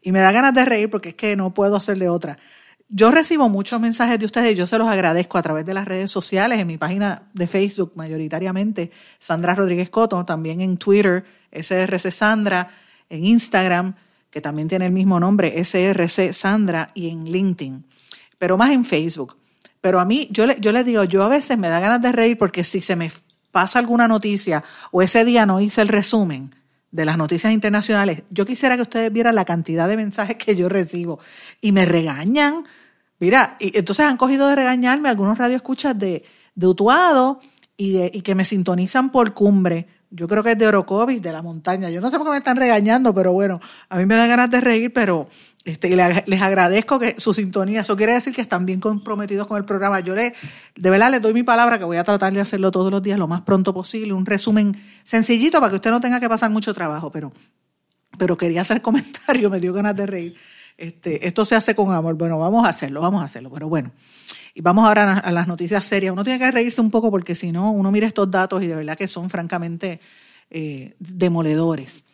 Y 0.00 0.12
me 0.12 0.20
da 0.20 0.32
ganas 0.32 0.54
de 0.54 0.64
reír 0.64 0.88
porque 0.88 1.10
es 1.10 1.14
que 1.14 1.36
no 1.36 1.52
puedo 1.52 1.76
hacerle 1.76 2.08
otra. 2.08 2.38
Yo 2.88 3.10
recibo 3.10 3.50
muchos 3.50 3.78
mensajes 3.82 4.18
de 4.18 4.24
ustedes 4.24 4.52
y 4.52 4.54
yo 4.54 4.66
se 4.66 4.78
los 4.78 4.88
agradezco 4.88 5.36
a 5.36 5.42
través 5.42 5.66
de 5.66 5.74
las 5.74 5.84
redes 5.84 6.10
sociales, 6.10 6.58
en 6.58 6.66
mi 6.66 6.78
página 6.78 7.24
de 7.34 7.46
Facebook 7.46 7.92
mayoritariamente, 7.96 8.90
Sandra 9.18 9.54
Rodríguez 9.54 9.90
Coto, 9.90 10.24
también 10.24 10.62
en 10.62 10.78
Twitter, 10.78 11.22
SRC 11.52 12.10
Sandra, 12.10 12.70
en 13.10 13.26
Instagram, 13.26 13.94
que 14.30 14.40
también 14.40 14.68
tiene 14.68 14.86
el 14.86 14.92
mismo 14.92 15.18
nombre, 15.18 15.64
SRC 15.64 16.32
Sandra, 16.32 16.90
y 16.94 17.08
en 17.08 17.24
LinkedIn, 17.24 17.86
pero 18.38 18.56
más 18.56 18.70
en 18.70 18.84
Facebook. 18.84 19.36
Pero 19.80 20.00
a 20.00 20.04
mí, 20.04 20.28
yo, 20.30 20.46
le, 20.46 20.58
yo 20.60 20.72
les 20.72 20.84
digo, 20.84 21.04
yo 21.04 21.22
a 21.22 21.28
veces 21.28 21.56
me 21.56 21.68
da 21.68 21.80
ganas 21.80 22.02
de 22.02 22.12
reír 22.12 22.36
porque 22.36 22.64
si 22.64 22.80
se 22.80 22.96
me 22.96 23.10
pasa 23.52 23.78
alguna 23.78 24.08
noticia 24.08 24.64
o 24.90 25.02
ese 25.02 25.24
día 25.24 25.46
no 25.46 25.60
hice 25.60 25.82
el 25.82 25.88
resumen 25.88 26.54
de 26.90 27.04
las 27.04 27.18
noticias 27.18 27.52
internacionales, 27.52 28.22
yo 28.30 28.44
quisiera 28.44 28.76
que 28.76 28.82
ustedes 28.82 29.12
vieran 29.12 29.34
la 29.34 29.44
cantidad 29.44 29.88
de 29.88 29.96
mensajes 29.96 30.36
que 30.36 30.56
yo 30.56 30.68
recibo 30.68 31.20
y 31.60 31.72
me 31.72 31.84
regañan. 31.84 32.64
Mira, 33.20 33.56
y 33.60 33.76
entonces 33.76 34.06
han 34.06 34.16
cogido 34.16 34.48
de 34.48 34.56
regañarme 34.56 35.08
algunos 35.08 35.38
radioescuchas 35.38 35.98
de, 35.98 36.24
de 36.54 36.66
Utuado 36.66 37.40
y, 37.76 37.92
de, 37.92 38.10
y 38.12 38.22
que 38.22 38.34
me 38.34 38.44
sintonizan 38.44 39.10
por 39.10 39.34
cumbre 39.34 39.86
yo 40.10 40.26
creo 40.26 40.42
que 40.42 40.52
es 40.52 40.58
de 40.58 40.66
Orocovis, 40.66 41.20
de 41.20 41.32
la 41.32 41.42
montaña. 41.42 41.90
Yo 41.90 42.00
no 42.00 42.10
sé 42.10 42.16
por 42.16 42.26
qué 42.26 42.30
me 42.32 42.38
están 42.38 42.56
regañando, 42.56 43.14
pero 43.14 43.32
bueno, 43.32 43.60
a 43.88 43.98
mí 43.98 44.06
me 44.06 44.16
da 44.16 44.26
ganas 44.26 44.50
de 44.50 44.60
reír, 44.60 44.92
pero 44.92 45.28
este, 45.64 45.94
les 45.94 46.42
agradezco 46.42 46.98
que 46.98 47.20
su 47.20 47.34
sintonía. 47.34 47.82
Eso 47.82 47.96
quiere 47.96 48.14
decir 48.14 48.34
que 48.34 48.40
están 48.40 48.64
bien 48.64 48.80
comprometidos 48.80 49.46
con 49.46 49.58
el 49.58 49.64
programa. 49.64 50.00
Yo 50.00 50.14
le, 50.14 50.34
de 50.76 50.90
verdad 50.90 51.10
les 51.10 51.20
doy 51.20 51.34
mi 51.34 51.42
palabra 51.42 51.78
que 51.78 51.84
voy 51.84 51.98
a 51.98 52.04
tratar 52.04 52.32
de 52.32 52.40
hacerlo 52.40 52.70
todos 52.70 52.90
los 52.90 53.02
días 53.02 53.18
lo 53.18 53.28
más 53.28 53.42
pronto 53.42 53.74
posible. 53.74 54.14
Un 54.14 54.24
resumen 54.24 54.80
sencillito 55.02 55.60
para 55.60 55.70
que 55.70 55.76
usted 55.76 55.90
no 55.90 56.00
tenga 56.00 56.20
que 56.20 56.28
pasar 56.28 56.50
mucho 56.50 56.72
trabajo, 56.72 57.12
pero, 57.12 57.32
pero 58.16 58.36
quería 58.36 58.62
hacer 58.62 58.80
comentario, 58.82 59.50
me 59.50 59.60
dio 59.60 59.74
ganas 59.74 59.94
de 59.94 60.06
reír. 60.06 60.36
Este, 60.78 61.26
esto 61.26 61.44
se 61.44 61.54
hace 61.54 61.74
con 61.74 61.94
amor. 61.94 62.14
Bueno, 62.14 62.38
vamos 62.38 62.64
a 62.66 62.70
hacerlo, 62.70 63.02
vamos 63.02 63.20
a 63.20 63.24
hacerlo, 63.24 63.50
pero 63.50 63.68
bueno. 63.68 63.92
Y 64.58 64.60
vamos 64.60 64.88
ahora 64.88 65.18
a 65.18 65.30
las 65.30 65.46
noticias 65.46 65.84
serias. 65.84 66.12
Uno 66.12 66.24
tiene 66.24 66.40
que 66.40 66.50
reírse 66.50 66.80
un 66.80 66.90
poco 66.90 67.12
porque 67.12 67.36
si 67.36 67.52
no, 67.52 67.70
uno 67.70 67.92
mira 67.92 68.08
estos 68.08 68.28
datos 68.28 68.60
y 68.60 68.66
de 68.66 68.74
verdad 68.74 68.98
que 68.98 69.06
son 69.06 69.30
francamente 69.30 70.00
eh, 70.50 70.96
demoledores. 70.98 72.04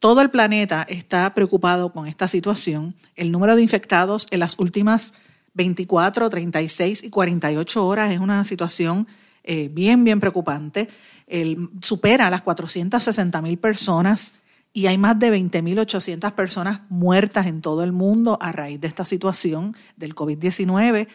Todo 0.00 0.20
el 0.20 0.28
planeta 0.28 0.84
está 0.88 1.32
preocupado 1.34 1.92
con 1.92 2.08
esta 2.08 2.26
situación. 2.26 2.96
El 3.14 3.30
número 3.30 3.54
de 3.54 3.62
infectados 3.62 4.26
en 4.32 4.40
las 4.40 4.58
últimas 4.58 5.14
24, 5.52 6.28
36 6.30 7.04
y 7.04 7.10
48 7.10 7.86
horas 7.86 8.10
es 8.10 8.18
una 8.18 8.42
situación 8.42 9.06
eh, 9.44 9.68
bien, 9.72 10.02
bien 10.02 10.18
preocupante. 10.18 10.88
El, 11.28 11.70
supera 11.80 12.28
las 12.28 12.42
460 12.42 13.40
mil 13.40 13.56
personas 13.56 14.34
y 14.72 14.88
hay 14.88 14.98
más 14.98 15.16
de 15.20 15.32
20.800 15.32 16.32
personas 16.32 16.80
muertas 16.88 17.46
en 17.46 17.60
todo 17.60 17.84
el 17.84 17.92
mundo 17.92 18.36
a 18.40 18.50
raíz 18.50 18.80
de 18.80 18.88
esta 18.88 19.04
situación 19.04 19.76
del 19.96 20.16
COVID-19 20.16 21.06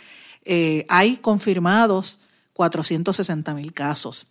eh, 0.45 0.85
hay 0.89 1.17
confirmados 1.17 2.19
460 2.53 3.53
mil 3.53 3.73
casos. 3.73 4.27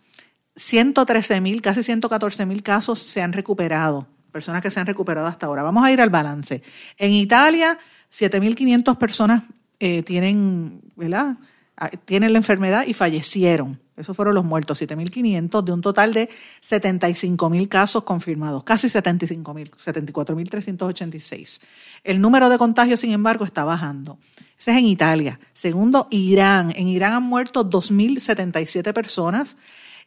113 0.55 1.41
mil, 1.41 1.61
casi 1.61 1.83
114 1.83 2.45
mil 2.45 2.61
casos 2.61 2.99
se 2.99 3.21
han 3.21 3.33
recuperado, 3.33 4.07
personas 4.31 4.61
que 4.61 4.69
se 4.69 4.79
han 4.79 4.85
recuperado 4.85 5.27
hasta 5.27 5.45
ahora. 5.45 5.63
Vamos 5.63 5.85
a 5.85 5.91
ir 5.91 6.01
al 6.01 6.09
balance. 6.09 6.61
En 6.97 7.11
Italia, 7.13 7.79
7.500 8.11 8.97
personas 8.97 9.43
eh, 9.79 10.03
tienen, 10.03 10.81
¿verdad? 10.95 11.37
Ah, 11.81 11.89
tienen 12.03 12.33
la 12.33 12.39
enfermedad 12.39 12.85
y 12.85 12.93
fallecieron. 12.93 13.79
Esos 13.95 14.13
fueron 14.13 14.35
los 14.35 14.43
muertos, 14.43 14.81
7.500 14.81 15.63
de 15.63 15.71
un 15.71 15.79
total 15.79 16.13
de 16.13 16.29
75.000 16.61 17.69
casos 17.69 18.03
confirmados, 18.03 18.65
casi 18.65 18.87
75.000, 18.87 19.71
74.386. 19.71 21.61
El 22.03 22.19
número 22.19 22.49
de 22.49 22.57
contagios, 22.57 22.99
sin 22.99 23.13
embargo, 23.13 23.45
está 23.45 23.63
bajando. 23.63 24.19
Ese 24.59 24.71
es 24.71 24.77
en 24.77 24.87
Italia. 24.87 25.39
Segundo, 25.53 26.09
Irán. 26.11 26.73
En 26.75 26.89
Irán 26.89 27.13
han 27.13 27.23
muerto 27.23 27.69
2.077 27.69 28.91
personas. 28.91 29.55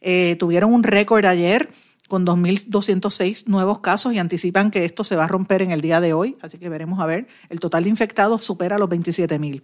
Eh, 0.02 0.36
tuvieron 0.38 0.74
un 0.74 0.82
récord 0.82 1.24
ayer 1.24 1.70
con 2.06 2.26
2.206 2.26 3.46
nuevos 3.46 3.78
casos 3.78 4.12
y 4.12 4.18
anticipan 4.18 4.70
que 4.70 4.84
esto 4.84 5.04
se 5.04 5.16
va 5.16 5.24
a 5.24 5.28
romper 5.28 5.62
en 5.62 5.70
el 5.70 5.80
día 5.80 6.02
de 6.02 6.12
hoy, 6.12 6.36
así 6.42 6.58
que 6.58 6.68
veremos 6.68 7.00
a 7.00 7.06
ver. 7.06 7.28
El 7.48 7.60
total 7.60 7.84
de 7.84 7.88
infectados 7.88 8.44
supera 8.44 8.76
los 8.76 8.90
27.000. 8.90 9.62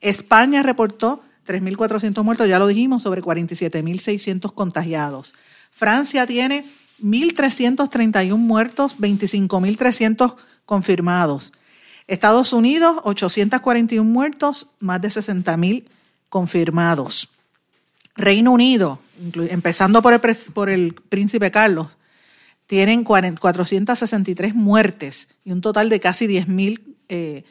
España 0.00 0.62
reportó 0.62 1.20
3.400 1.46 2.22
muertos, 2.22 2.48
ya 2.48 2.58
lo 2.58 2.66
dijimos, 2.66 3.02
sobre 3.02 3.22
47.600 3.22 4.52
contagiados. 4.54 5.34
Francia 5.70 6.26
tiene 6.26 6.64
1.331 7.02 8.36
muertos, 8.36 8.98
25.300 8.98 10.36
confirmados. 10.64 11.52
Estados 12.06 12.52
Unidos, 12.52 12.96
841 13.04 14.08
muertos, 14.08 14.68
más 14.80 15.00
de 15.00 15.08
60.000 15.08 15.84
confirmados. 16.28 17.30
Reino 18.16 18.52
Unido, 18.52 18.98
empezando 19.50 20.02
por 20.02 20.12
el, 20.12 20.20
por 20.52 20.68
el 20.70 20.94
príncipe 20.94 21.50
Carlos, 21.50 21.96
tienen 22.66 23.04
463 23.04 24.54
muertes 24.54 25.28
y 25.44 25.52
un 25.52 25.60
total 25.60 25.88
de 25.88 26.00
casi 26.00 26.26
10.000 26.26 26.80
eh, 27.08 27.44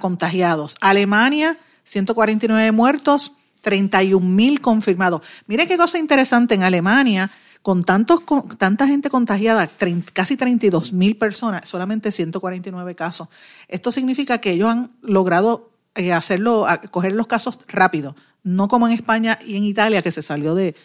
contagiados. 0.00 0.76
Alemania, 0.80 1.58
149 1.86 2.72
muertos, 2.72 3.32
31.000 3.64 4.60
confirmados. 4.60 5.22
Mire 5.46 5.66
qué 5.66 5.76
cosa 5.76 5.98
interesante, 5.98 6.54
en 6.54 6.62
Alemania 6.62 7.30
con, 7.66 7.82
tantos, 7.82 8.20
tanta 8.58 8.86
gente 8.86 9.10
contagiada, 9.10 9.68
casi 10.12 10.36
32 10.36 10.92
mil 10.92 11.16
personas, 11.16 11.68
solamente 11.68 12.12
149 12.12 12.94
casos. 12.94 13.26
Esto 13.66 13.90
significa 13.90 14.38
que 14.38 14.52
ellos 14.52 14.70
han 14.70 14.92
logrado 15.02 15.72
eh, 15.96 16.12
hacerlo, 16.12 16.64
coger 16.92 17.10
los 17.10 17.26
casos 17.26 17.58
rápido, 17.66 18.14
no 18.44 18.68
como 18.68 18.86
en 18.86 18.92
España 18.92 19.40
y 19.44 19.56
en 19.56 19.64
Italia, 19.64 20.00
que 20.00 20.12
se 20.12 20.22
salió 20.22 20.54
de, 20.54 20.76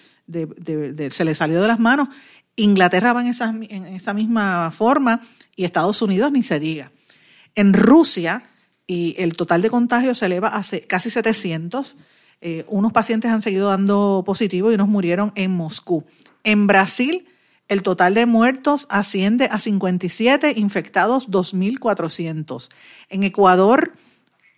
se 1.12 1.36
salió 1.36 1.62
de 1.62 1.68
las 1.68 1.80
manos. 1.80 2.08
Inglaterra 2.56 3.14
va 3.14 3.22
en 3.22 3.28
esa 3.28 4.14
misma 4.16 4.72
forma 4.72 5.22
y 5.56 5.66
Estados 5.66 6.02
Unidos 6.02 6.32
ni 6.32 6.42
se 6.42 6.60
diga. 6.60 6.92
En 7.54 7.74
Rusia, 7.74 8.44
y 8.92 9.16
el 9.18 9.38
total 9.38 9.62
de 9.62 9.70
contagios 9.70 10.18
se 10.18 10.26
eleva 10.26 10.50
a 10.50 10.64
casi 10.86 11.10
700. 11.10 11.96
Eh, 12.42 12.66
unos 12.68 12.92
pacientes 12.92 13.32
han 13.32 13.42
seguido 13.42 13.70
dando 13.70 14.22
positivo 14.26 14.70
y 14.70 14.76
unos 14.76 14.90
murieron 14.90 15.32
en 15.36 15.52
Moscú. 15.52 16.04
En 16.44 16.68
Brasil, 16.68 17.26
el 17.70 17.84
total 17.84 18.16
de 18.16 18.26
muertos 18.26 18.88
asciende 18.90 19.46
a 19.50 19.60
57, 19.60 20.56
infectados 20.58 21.30
2.400. 21.32 22.68
En 23.08 23.24
Ecuador, 23.24 23.94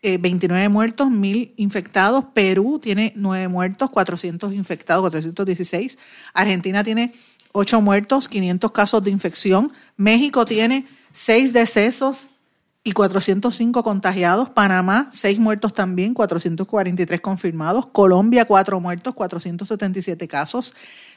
29 0.01 0.63
eh, 0.63 0.69
muertos, 0.69 1.09
1.000 1.09 1.53
infectados. 1.57 2.25
Perú 2.33 2.79
tiene 2.81 3.13
9 3.15 3.49
muertos, 3.49 3.91
400 3.91 4.51
infectados, 4.53 5.03
416. 5.03 5.99
Argentina 6.33 6.83
tiene 6.83 7.13
8 7.51 7.81
muertos, 7.81 8.27
500 8.27 8.71
casos 8.71 9.03
de 9.03 9.11
infección. 9.11 9.71
México 9.95 10.43
tiene 10.43 10.87
6 11.11 11.53
decesos 11.53 12.31
y 12.83 12.91
405 12.91 13.83
contagiados. 13.83 14.49
Panamá, 14.49 15.09
6 15.11 15.39
muertos 15.39 15.73
también, 15.73 16.13
443 16.13 17.21
confirmados. 17.21 17.87
Colombia, 17.87 18.45
4 18.45 18.79
muertos, 18.79 19.13
477 19.13 20.27
casos. 20.27 20.73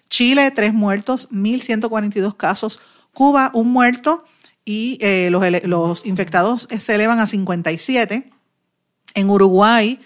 Chile, 0.09 0.51
tres 0.53 0.73
muertos, 0.73 1.29
1.142 1.31 2.37
casos. 2.37 2.81
Cuba, 3.13 3.51
un 3.55 3.73
muerto 3.73 4.25
y 4.65 4.99
eh, 5.01 5.31
los, 5.31 5.43
los 5.65 6.07
infectados 6.07 6.69
se 6.79 6.95
elevan 6.95 7.19
a 7.19 7.27
57. 7.27 8.31
En 9.15 9.31
Uruguay 9.31 9.99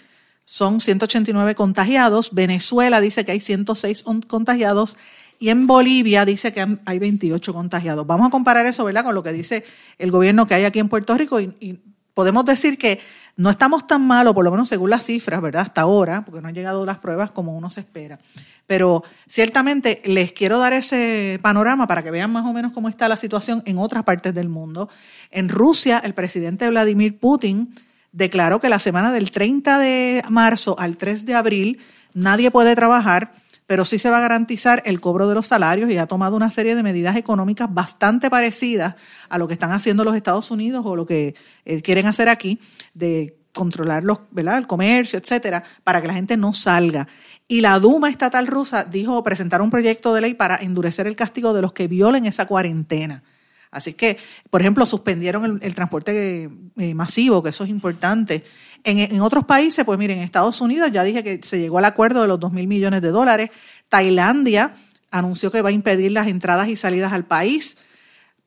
son 0.45 0.81
189 0.81 1.55
contagiados. 1.55 2.33
Venezuela 2.33 3.01
dice 3.01 3.23
que 3.23 3.33
hay 3.33 3.39
106 3.39 4.03
contagiados. 4.27 4.97
Y 5.41 5.49
en 5.49 5.65
Bolivia 5.65 6.23
dice 6.23 6.53
que 6.53 6.77
hay 6.85 6.99
28 6.99 7.51
contagiados. 7.51 8.05
Vamos 8.05 8.27
a 8.27 8.29
comparar 8.29 8.67
eso, 8.67 8.85
¿verdad?, 8.85 9.03
con 9.03 9.15
lo 9.15 9.23
que 9.23 9.33
dice 9.33 9.63
el 9.97 10.11
gobierno 10.11 10.45
que 10.45 10.53
hay 10.53 10.65
aquí 10.65 10.77
en 10.77 10.87
Puerto 10.87 11.17
Rico. 11.17 11.39
Y, 11.39 11.79
podemos 12.13 12.45
decir 12.45 12.77
que 12.77 12.99
no 13.37 13.49
estamos 13.49 13.87
tan 13.87 14.05
malos, 14.05 14.35
por 14.35 14.45
lo 14.45 14.51
menos 14.51 14.69
según 14.69 14.91
las 14.91 15.03
cifras, 15.03 15.41
¿verdad?, 15.41 15.63
hasta 15.63 15.81
ahora, 15.81 16.23
porque 16.23 16.41
no 16.41 16.47
han 16.47 16.53
llegado 16.53 16.85
las 16.85 16.99
pruebas 16.99 17.31
como 17.31 17.57
uno 17.57 17.71
se 17.71 17.79
espera. 17.79 18.19
Pero 18.67 19.03
ciertamente 19.27 20.03
les 20.05 20.31
quiero 20.31 20.59
dar 20.59 20.73
ese 20.73 21.39
panorama 21.41 21.87
para 21.87 22.03
que 22.03 22.11
vean 22.11 22.31
más 22.31 22.45
o 22.45 22.53
menos 22.53 22.71
cómo 22.71 22.87
está 22.87 23.07
la 23.07 23.17
situación 23.17 23.63
en 23.65 23.79
otras 23.79 24.03
partes 24.03 24.35
del 24.35 24.47
mundo. 24.47 24.89
En 25.31 25.49
Rusia, 25.49 26.03
el 26.03 26.13
presidente 26.13 26.69
Vladimir 26.69 27.17
Putin 27.17 27.73
declaró 28.11 28.59
que 28.59 28.69
la 28.69 28.77
semana 28.77 29.11
del 29.11 29.31
30 29.31 29.79
de 29.79 30.23
marzo 30.29 30.75
al 30.77 30.97
3 30.97 31.25
de 31.25 31.33
abril 31.33 31.79
nadie 32.13 32.51
puede 32.51 32.75
trabajar, 32.75 33.31
pero 33.71 33.85
sí 33.85 33.99
se 33.99 34.09
va 34.09 34.17
a 34.17 34.19
garantizar 34.19 34.83
el 34.85 34.99
cobro 34.99 35.29
de 35.29 35.33
los 35.33 35.47
salarios 35.47 35.89
y 35.89 35.97
ha 35.97 36.05
tomado 36.05 36.35
una 36.35 36.49
serie 36.49 36.75
de 36.75 36.83
medidas 36.83 37.15
económicas 37.15 37.73
bastante 37.73 38.29
parecidas 38.29 38.95
a 39.29 39.37
lo 39.37 39.47
que 39.47 39.53
están 39.53 39.71
haciendo 39.71 40.03
los 40.03 40.13
Estados 40.13 40.51
Unidos 40.51 40.81
o 40.85 40.93
lo 40.93 41.05
que 41.05 41.35
eh, 41.63 41.81
quieren 41.81 42.05
hacer 42.05 42.27
aquí, 42.27 42.59
de 42.93 43.37
controlar 43.53 44.03
los, 44.03 44.19
¿verdad? 44.31 44.57
el 44.57 44.67
comercio, 44.67 45.17
etcétera, 45.17 45.63
para 45.85 46.01
que 46.01 46.07
la 46.07 46.15
gente 46.15 46.35
no 46.35 46.53
salga. 46.53 47.07
Y 47.47 47.61
la 47.61 47.79
Duma 47.79 48.09
estatal 48.09 48.45
rusa 48.45 48.83
dijo 48.83 49.23
presentar 49.23 49.61
un 49.61 49.71
proyecto 49.71 50.13
de 50.13 50.19
ley 50.19 50.33
para 50.33 50.57
endurecer 50.57 51.07
el 51.07 51.15
castigo 51.15 51.53
de 51.53 51.61
los 51.61 51.71
que 51.71 51.87
violen 51.87 52.25
esa 52.25 52.47
cuarentena. 52.47 53.23
Así 53.71 53.93
que, 53.93 54.17
por 54.49 54.59
ejemplo, 54.59 54.85
suspendieron 54.85 55.59
el, 55.61 55.75
transporte 55.75 56.49
eh, 56.75 56.93
masivo, 56.93 57.41
que 57.41 57.51
eso 57.51 57.63
es 57.63 57.69
importante. 57.69 58.43
En, 58.83 59.21
otros 59.21 59.45
países, 59.45 59.85
pues 59.85 59.99
miren, 59.99 60.17
en 60.17 60.23
Estados 60.23 60.59
Unidos 60.61 60.91
ya 60.91 61.03
dije 61.03 61.23
que 61.23 61.39
se 61.43 61.59
llegó 61.59 61.77
al 61.77 61.85
acuerdo 61.85 62.21
de 62.21 62.27
los 62.27 62.39
2 62.39 62.51
mil 62.51 62.67
millones 62.67 63.01
de 63.01 63.09
dólares. 63.09 63.49
Tailandia 63.89 64.75
anunció 65.11 65.51
que 65.51 65.61
va 65.61 65.69
a 65.69 65.73
impedir 65.73 66.11
las 66.11 66.27
entradas 66.27 66.67
y 66.67 66.75
salidas 66.75 67.13
al 67.13 67.25
país. 67.25 67.77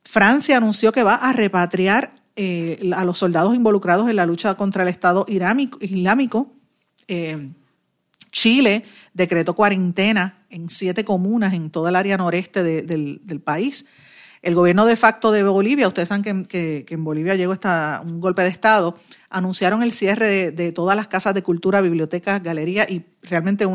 Francia 0.05 0.57
anunció 0.57 0.93
que 0.93 1.03
va 1.03 1.15
a 1.15 1.33
repatriar 1.33 2.15
eh, 2.37 2.91
a 2.97 3.05
los 3.05 3.19
soldados 3.19 3.55
involucrados 3.55 4.09
en 4.11 4.17
la 4.17 4.27
lucha 4.27 4.55
contra 4.55 4.83
el 4.83 4.89
Estado 4.89 5.25
islámico. 5.29 6.53
Eh, 7.07 7.51
Chile 8.33 8.83
decretó 9.13 9.55
cuarentena 9.55 10.45
en 10.51 10.69
siete 10.69 11.05
comunas 11.05 11.55
en 11.55 11.71
toda 11.71 11.91
el 11.91 11.97
área 11.97 12.17
noreste 12.17 12.65
de, 12.65 12.83
del, 12.83 13.21
del, 13.23 13.41
país. 13.41 13.87
El 14.45 14.55
gobierno 14.55 14.85
de 14.85 14.95
facto 14.97 15.33
de 15.33 15.43
Bolivia, 15.43 15.89
ustedes 15.89 16.09
saben 16.09 16.45
que, 16.45 16.85
en 16.87 17.03
Bolivia 17.03 17.35
llegó 17.35 17.57
un 18.05 18.21
golpe 18.21 18.43
de 18.43 18.49
Estado, 18.49 18.95
anunciaron 19.31 19.83
el 19.83 19.93
cierre 19.93 20.51
de, 20.51 20.73
todas 20.73 20.95
las 20.97 21.09
casas 21.09 21.33
de 21.33 21.43
cultura, 21.43 21.81
bibliotecas, 21.81 22.43
galerías 22.43 22.91
y 22.91 23.07
realmente 23.23 23.67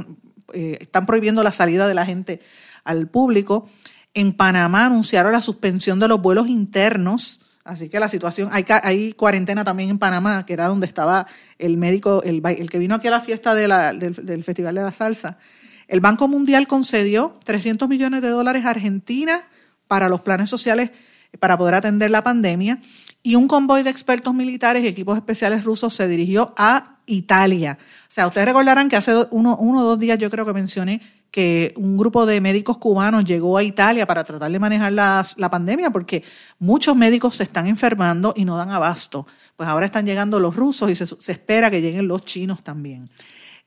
eh, 0.54 0.78
están 0.80 1.08
prohibiendo 1.08 1.42
la 1.42 1.54
salida 1.54 1.88
de 1.88 1.96
la 1.96 2.06
gente 2.06 2.40
al 2.84 3.08
público. 3.08 3.68
En 4.14 4.32
Panamá 4.32 4.86
anunciaron 4.86 5.32
la 5.32 5.42
suspensión 5.42 6.00
de 6.00 6.08
los 6.08 6.22
vuelos 6.22 6.48
internos. 6.48 7.42
Así 7.64 7.90
que 7.90 8.00
la 8.00 8.08
situación, 8.08 8.50
hay, 8.52 8.64
hay 8.84 9.14
cuarentena 9.14 9.64
también 9.64 9.90
en 9.90 9.98
Panamá, 9.98 10.46
que 10.46 10.54
era 10.54 10.68
donde 10.68 10.86
estaba 10.86 11.26
el 11.58 11.78
médico, 11.78 12.22
el, 12.22 12.44
el 12.46 12.70
que 12.70 12.78
vino 12.78 12.94
aquí 12.94 13.08
a 13.08 13.12
la 13.12 13.22
fiesta 13.22 13.56
del 13.56 14.44
Festival 14.44 14.76
de 14.76 14.82
la 14.84 14.92
Salsa. 14.92 15.40
El 15.88 16.00
Banco 16.00 16.28
Mundial 16.28 16.68
concedió 16.68 17.40
300 17.44 17.90
millones 17.90 18.22
de 18.22 18.30
dólares 18.30 18.66
a 18.66 18.70
Argentina 18.70 19.46
para 19.90 20.08
los 20.08 20.22
planes 20.22 20.50
sociales 20.50 20.92
para 21.40 21.58
poder 21.58 21.76
atender 21.76 22.10
la 22.12 22.24
pandemia 22.24 22.80
y 23.22 23.36
un 23.36 23.48
convoy 23.48 23.84
de 23.84 23.90
expertos 23.90 24.34
militares 24.34 24.84
y 24.84 24.88
equipos 24.88 25.18
especiales 25.18 25.64
rusos 25.64 25.94
se 25.94 26.08
dirigió 26.08 26.54
a 26.58 27.00
Italia. 27.06 27.78
O 27.82 28.06
sea, 28.08 28.28
ustedes 28.28 28.48
recordarán 28.48 28.88
que 28.88 28.96
hace 28.96 29.14
uno, 29.32 29.58
o 29.60 29.84
dos 29.84 30.00
días 30.00 30.18
yo 30.18 30.30
creo 30.30 30.46
que 30.46 30.54
mencioné 30.54 31.02
que 31.32 31.74
un 31.76 31.98
grupo 31.98 32.26
de 32.26 32.42
médicos 32.42 32.78
cubanos 32.78 33.26
llegó 33.26 33.58
a 33.58 33.64
Italia 33.64 34.08
para 34.08 34.24
tratar 34.24 34.52
de 34.52 34.60
manejar 34.60 34.94
la, 34.94 35.26
la 35.38 35.50
pandemia 35.50 35.92
porque 35.92 36.24
muchos 36.58 36.96
médicos 36.96 37.36
se 37.36 37.44
están 37.44 37.68
enfermando 37.68 38.34
y 38.36 38.46
no 38.46 38.58
dan 38.58 38.72
abasto. 38.72 39.28
Pues 39.56 39.68
ahora 39.68 39.86
están 39.86 40.06
llegando 40.06 40.40
los 40.40 40.56
rusos 40.56 40.90
y 40.90 40.96
se, 40.96 41.06
se 41.06 41.32
espera 41.32 41.70
que 41.70 41.82
lleguen 41.82 42.08
los 42.08 42.24
chinos 42.24 42.64
también. 42.64 43.10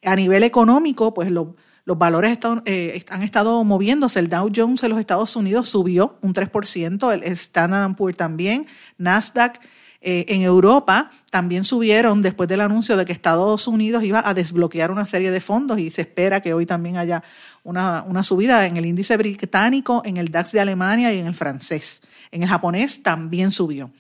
A 0.05 0.17
nivel 0.17 0.43
económico, 0.43 1.15
pues 1.15 1.31
lo, 1.31 1.55
los 1.85 1.99
valores 1.99 2.39
eh, 2.65 3.05
han 3.11 3.23
estado 3.23 3.63
moviéndose. 3.65 4.21
El 4.21 4.29
Dow 4.29 4.51
Jones 4.55 4.83
en 4.83 4.91
los 4.91 5.01
Estados 5.01 5.35
Unidos 5.35 5.69
subió 5.69 6.17
un 6.21 6.33
3%, 6.33 7.13
el 7.13 7.23
Standard 7.25 7.95
Poor's 7.97 8.17
también, 8.17 8.67
Nasdaq. 8.99 9.61
Eh, 10.05 10.35
en 10.35 10.43
Europa 10.43 11.13
también 11.31 11.65
subieron 11.65 12.23
después 12.23 12.49
del 12.49 12.61
anuncio 12.61 12.97
de 12.97 13.05
que 13.05 13.13
Estados 13.13 13.69
Unidos 13.69 14.03
iba 14.03 14.21
a 14.29 14.35
desbloquear 14.35 14.91
una 14.91 15.07
serie 15.07 15.31
de 15.31 15.41
fondos 15.41 15.79
y 15.79 15.93
se 15.93 16.01
espera 16.01 16.41
que 16.41 16.53
hoy 16.55 16.67
también 16.67 16.97
haya 16.97 17.23
una, 17.63 18.23
subida 18.25 18.67
en 18.67 18.77
el 18.77 18.85
índice 18.85 19.17
británico, 19.17 20.03
en 20.05 20.17
el 20.17 20.33
DAX 20.33 20.51
de 20.51 20.61
Alemania 20.61 21.13
y 21.15 21.21
en 21.21 21.29
el 21.29 21.37
francés. 21.37 22.03
En 22.33 22.43
el 22.43 22.49
japonés 22.49 23.05
también 23.05 23.53
subió. 23.53 23.93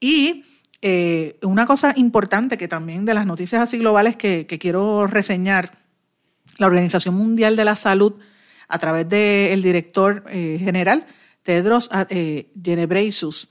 Y 0.00 0.46
eh, 0.80 1.38
una 1.42 1.66
cosa 1.66 1.92
importante 1.94 2.56
que 2.56 2.66
también 2.66 3.04
de 3.04 3.12
las 3.12 3.26
noticias 3.26 3.60
así 3.60 3.76
globales 3.76 4.16
que 4.16 4.46
quiero 4.58 5.06
reseñar 5.06 5.83
la 6.58 6.66
Organización 6.66 7.14
Mundial 7.14 7.56
de 7.56 7.64
la 7.64 7.76
Salud, 7.76 8.14
a 8.68 8.78
través 8.78 9.08
del 9.08 9.62
director 9.62 10.24
eh, 10.28 10.58
general, 10.58 11.06
Tedros 11.42 11.90
eh, 12.08 12.50
Ghebreyesus, 12.54 13.50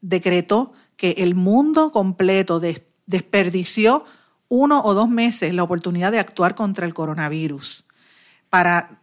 decretó 0.00 0.72
que 0.96 1.16
el 1.18 1.34
mundo 1.34 1.92
completo 1.92 2.60
des 2.60 2.82
desperdició 3.06 4.04
uno 4.48 4.82
o 4.84 4.94
dos 4.94 5.08
meses 5.08 5.54
la 5.54 5.62
oportunidad 5.62 6.12
de 6.12 6.18
actuar 6.18 6.54
contra 6.54 6.86
el 6.86 6.94
coronavirus. 6.94 7.84
Para, 8.50 9.00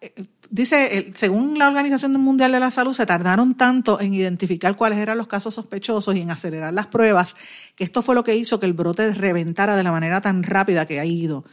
dice, 0.50 1.12
según 1.16 1.58
la 1.58 1.68
Organización 1.68 2.14
Mundial 2.20 2.52
de 2.52 2.60
la 2.60 2.72
Salud, 2.72 2.94
se 2.94 3.06
tardaron 3.06 3.56
tanto 3.56 4.00
en 4.00 4.14
identificar 4.14 4.76
cuáles 4.76 5.00
eran 5.00 5.18
los 5.18 5.28
casos 5.28 5.56
sospechosos 5.56 6.16
y 6.16 6.22
en 6.22 6.32
acelerar 6.32 6.74
las 6.74 6.88
pruebas, 6.88 7.36
que 7.76 7.84
esto 7.84 8.02
fue 8.02 8.16
lo 8.16 8.24
que 8.24 8.36
hizo 8.36 8.60
que 8.60 8.66
el 8.66 8.74
brote 8.74 9.14
reventara 9.14 9.76
de 9.76 9.84
la 9.84 9.92
manera 9.92 10.22
tan 10.22 10.44
rápida 10.44 10.86
que 10.86 11.00
ha 11.00 11.06
ido. 11.06 11.44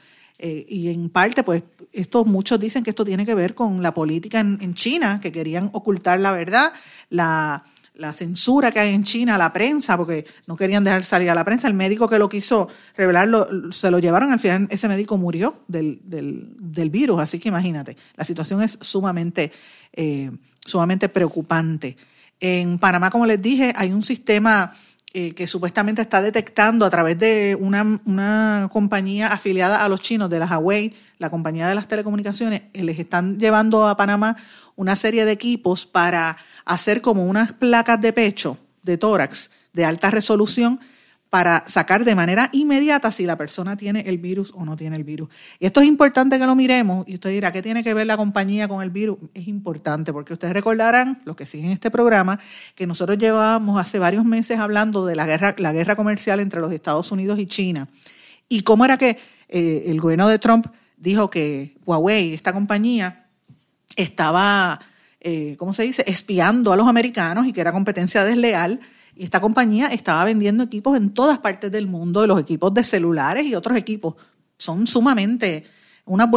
Eh, 0.43 0.65
y 0.71 0.89
en 0.89 1.11
parte, 1.11 1.43
pues, 1.43 1.63
esto, 1.93 2.25
muchos 2.25 2.59
dicen 2.59 2.83
que 2.83 2.91
esto 2.91 3.05
tiene 3.05 3.27
que 3.27 3.35
ver 3.35 3.55
con 3.55 3.83
la 3.83 3.93
política 3.93 4.41
en, 4.41 4.57
en 4.63 4.73
China, 4.73 5.21
que 5.21 5.31
querían 5.31 5.69
ocultar 5.75 6.19
la 6.19 6.33
verdad, 6.33 6.73
la, 7.11 7.63
la, 7.93 8.15
censura 8.15 8.71
que 8.71 8.81
hay 8.81 8.95
en 8.95 9.05
China 9.05 9.35
a 9.35 9.39
la 9.39 9.53
prensa, 9.53 9.99
porque 9.99 10.25
no 10.47 10.57
querían 10.57 10.83
dejar 10.83 11.05
salir 11.05 11.29
a 11.29 11.35
la 11.35 11.45
prensa. 11.45 11.69
El 11.69 11.75
médico 11.75 12.09
que 12.09 12.19
lo 12.19 12.31
quiso 12.31 12.69
revelarlo, 12.97 13.71
se 13.71 13.91
lo 13.91 13.99
llevaron, 13.99 14.33
al 14.33 14.39
final 14.39 14.67
ese 14.71 14.89
médico 14.89 15.19
murió 15.19 15.61
del, 15.69 16.01
del, 16.05 16.55
del 16.59 16.89
virus, 16.89 17.21
así 17.21 17.39
que 17.39 17.51
imagínate, 17.51 17.99
la 18.17 18.25
situación 18.25 18.63
es 18.63 18.79
sumamente, 18.81 19.53
eh, 19.93 20.31
sumamente 20.65 21.11
preocupante. 21.11 21.99
En 22.41 22.79
Panamá, 22.79 23.11
como 23.11 23.27
les 23.27 23.43
dije, 23.43 23.75
hay 23.77 23.93
un 23.93 24.03
sistema 24.03 24.73
eh, 25.13 25.33
que 25.35 25.49
supuestamente 25.49 26.03
está 26.03 26.23
detectando 26.23 26.87
a 26.87 26.91
través 26.91 27.19
de 27.19 27.57
una, 27.59 28.01
una, 28.05 28.69
compañía 28.73 29.27
afiliada 29.27 29.85
a 29.85 29.89
los 29.89 30.01
chinos, 30.01 30.31
de 30.31 30.39
la 30.39 30.47
Huawei, 30.47 30.95
la 31.19 31.31
compañía 31.31 31.69
de 31.69 31.75
las 31.75 31.89
telecomunicaciones, 31.89 32.63
eh, 32.73 32.85
les 32.85 32.97
están 32.99 33.39
llevando 33.39 33.89
a 33.89 33.97
Panamá 33.97 34.37
una 34.77 34.95
serie 34.95 35.25
de 35.25 35.33
equipos 35.33 35.85
para 35.85 36.37
hacer 36.65 37.03
como 37.03 37.27
unas 37.27 37.53
placas 37.53 38.01
de 38.01 38.13
pecho, 38.13 38.57
de 38.85 38.99
tórax, 38.99 39.51
de 39.73 39.85
alta 39.85 40.13
resolución, 40.13 40.79
para 41.31 41.63
sacar 41.69 42.05
de 42.05 42.17
manera 42.17 42.51
inmediata 42.53 43.13
si 43.13 43.25
la 43.25 43.37
persona 43.37 43.77
tiene 43.77 44.01
el 44.01 44.19
virus 44.19 44.53
o 44.53 44.65
no 44.65 44.77
tiene 44.77 44.97
el 44.97 45.05
virus. 45.05 45.29
Y 45.61 45.67
esto 45.67 45.81
es 45.81 45.87
importante 45.87 46.41
que 46.41 46.45
lo 46.45 46.57
miremos 46.57 47.07
y 47.09 47.15
usted 47.15 47.31
dirá, 47.31 47.53
¿qué 47.53 47.63
tiene 47.63 47.85
que 47.85 47.95
ver 47.95 48.09
la 48.09 48.17
compañía 48.17 48.67
con 48.67 48.83
el 48.83 48.91
virus? 48.91 49.17
Es 49.33 49.47
importante 49.47 50.13
porque 50.13 50.33
ustedes 50.33 50.53
recordarán, 50.53 51.23
los 51.25 51.37
que 51.37 51.47
siguen 51.47 51.71
este 51.71 51.89
programa, 51.89 52.41
que 52.75 52.85
nosotros 52.85 53.17
llevábamos 53.17 53.81
hace 53.81 54.01
varios 54.01 54.25
meses 54.25 54.59
hablando 54.59 55.07
de 55.07 55.15
la 55.15 55.25
guerra, 55.25 55.55
la 55.59 55.73
guerra 55.73 55.95
comercial 55.95 56.41
entre 56.41 56.61
los 56.61 56.73
Estados 56.73 57.13
Unidos 57.13 57.39
y 57.39 57.47
China. 57.47 57.89
Y 58.49 58.63
cómo 58.63 58.85
era 58.85 58.99
que 58.99 59.17
eh, 59.49 59.85
el 59.87 60.01
gobierno 60.01 60.29
de 60.29 60.41
Trump 60.41 60.67
dijo 60.97 61.31
que 61.31 61.77
Huawei, 61.87 62.35
esta 62.35 62.53
compañía, 62.53 63.27
estaba, 63.95 64.81
eh, 65.21 65.55
¿cómo 65.59 65.73
se 65.75 65.85
dice?, 65.85 66.03
espiando 66.09 66.73
a 66.73 66.77
los 66.77 66.89
americanos 66.89 67.47
y 67.47 67.53
que 67.53 67.61
era 67.61 67.71
competencia 67.71 68.25
desleal 68.25 68.81
y 69.21 69.25
esta 69.25 69.39
compañía 69.39 69.89
estaba 69.89 70.25
vendiendo 70.25 70.65
equipos 70.65 70.97
en 70.97 71.11
todas 71.11 71.41
partes 71.41 71.71
del 71.71 71.87
mundo, 71.87 72.27
los 72.27 72.41
equipos 72.41 72.73
de 72.73 72.83
celulares 72.83 73.45
y 73.45 73.55
otros 73.55 73.77
equipos. 73.77 74.15
Son 74.57 74.87
sumamente, 74.87 75.65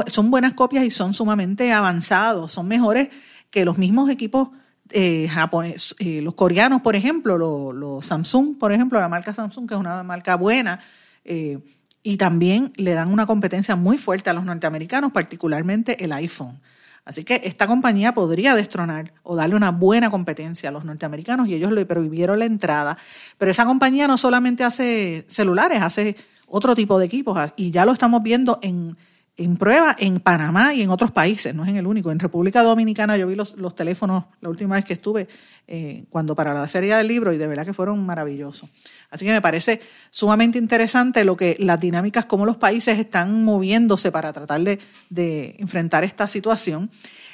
son 0.07 0.29
buenas 0.29 0.51
copias 0.51 0.84
y 0.84 0.91
son 0.91 1.13
sumamente 1.13 1.71
avanzados, 1.71 2.51
son 2.51 2.67
mejores 2.67 3.07
que 3.49 3.63
los 3.63 3.77
mismos 3.77 4.09
equipos 4.09 4.49
eh, 4.89 5.29
japoneses, 5.31 5.95
eh, 5.99 6.21
los 6.21 6.34
coreanos, 6.34 6.81
por 6.81 6.97
ejemplo, 6.97 7.38
los, 7.38 7.73
los, 7.73 8.05
Samsung, 8.05 8.57
por 8.57 8.73
ejemplo, 8.73 8.99
la 8.99 9.07
marca 9.07 9.34
Samsung, 9.34 9.65
que 9.65 9.75
es 9.75 9.79
una 9.79 10.03
marca 10.03 10.36
buena, 10.36 10.81
eh, 11.23 11.59
y 12.03 12.17
también 12.17 12.73
le 12.75 12.91
dan 12.91 13.07
una 13.13 13.25
competencia 13.25 13.77
muy 13.77 13.97
fuerte 13.97 14.29
a 14.29 14.34
los 14.34 14.43
norteamericanos, 14.43 15.13
particularmente 15.13 16.03
el 16.03 16.11
iPhone. 16.11 16.59
Así 17.06 17.24
que 17.24 17.41
esta 17.43 17.68
compañía 17.68 18.14
podría 18.14 18.56
destronar 18.56 19.14
o 19.24 19.36
darle 19.36 19.56
una 19.56 19.72
buena 19.72 20.10
competencia 20.10 20.70
a 20.70 20.72
los 20.72 20.86
norteamericanos 20.86 21.47
y 21.47 21.56
ellos 21.56 21.72
le 21.72 21.86
prohibieron 21.86 22.39
la 22.39 22.45
entrada. 22.45 22.97
Pero 23.38 23.51
esa 23.51 23.66
compañía 23.66 24.08
no 24.08 24.18
solamente 24.18 24.64
hace 24.64 25.26
celulares, 25.28 25.82
hace 25.82 26.16
otro 26.47 26.76
tipo 26.76 26.97
de 26.99 27.06
equipos 27.06 27.38
y 27.58 27.72
ya 27.72 27.86
lo 27.86 27.91
estamos 27.91 28.24
viendo 28.24 28.60
en, 28.62 28.95
en 29.36 29.57
prueba 29.57 29.95
en 29.97 30.19
Panamá 30.19 30.75
y 30.75 30.84
en 30.84 30.91
otros 30.91 31.11
países, 31.11 31.55
no 31.55 31.63
es 31.63 31.69
en 31.69 31.77
el 31.77 31.88
único. 31.88 32.11
En 32.11 32.19
República 32.19 32.61
Dominicana 32.61 33.17
yo 33.17 33.25
vi 33.25 33.36
los, 33.36 33.55
los 33.57 33.75
teléfonos 33.75 34.25
la 34.41 34.49
última 34.49 34.75
vez 34.75 34.86
que 34.86 34.93
estuve, 34.93 35.27
eh, 35.67 36.05
cuando 36.09 36.36
para 36.36 36.53
la 36.53 36.67
Feria 36.67 36.97
del 36.97 37.07
Libro, 37.07 37.34
y 37.34 37.38
de 37.38 37.47
verdad 37.47 37.65
que 37.65 37.73
fueron 37.73 38.05
maravillosos. 38.05 38.69
Así 39.09 39.25
que 39.25 39.31
me 39.31 39.41
parece 39.41 39.81
sumamente 40.11 40.59
interesante 40.59 41.23
lo 41.23 41.36
que 41.36 41.55
las 41.59 41.79
dinámicas, 41.79 42.27
cómo 42.27 42.45
los 42.45 42.57
países 42.57 42.99
están 42.99 43.43
moviéndose 43.43 44.11
para 44.11 44.31
tratar 44.31 44.61
de, 44.61 44.79
de 45.09 45.55
enfrentar 45.57 46.03
esta 46.03 46.27
situación. 46.27 46.91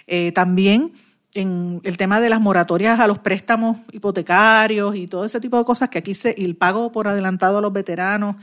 Eh, 0.07 0.31
también 0.31 0.93
en 1.33 1.81
el 1.83 1.97
tema 1.97 2.21
de 2.21 2.29
las 2.29 2.39
moratorias 2.39 2.99
a 2.99 3.07
los 3.07 3.19
préstamos 3.19 3.77
hipotecarios 3.91 4.95
y 4.95 5.07
todo 5.07 5.25
ese 5.25 5.39
tipo 5.39 5.57
de 5.57 5.65
cosas 5.65 5.89
que 5.89 5.99
aquí 5.99 6.15
se, 6.15 6.31
el 6.43 6.55
pago 6.55 6.91
por 6.93 7.07
adelantado 7.09 7.57
a 7.57 7.61
los 7.61 7.73
veteranos, 7.73 8.37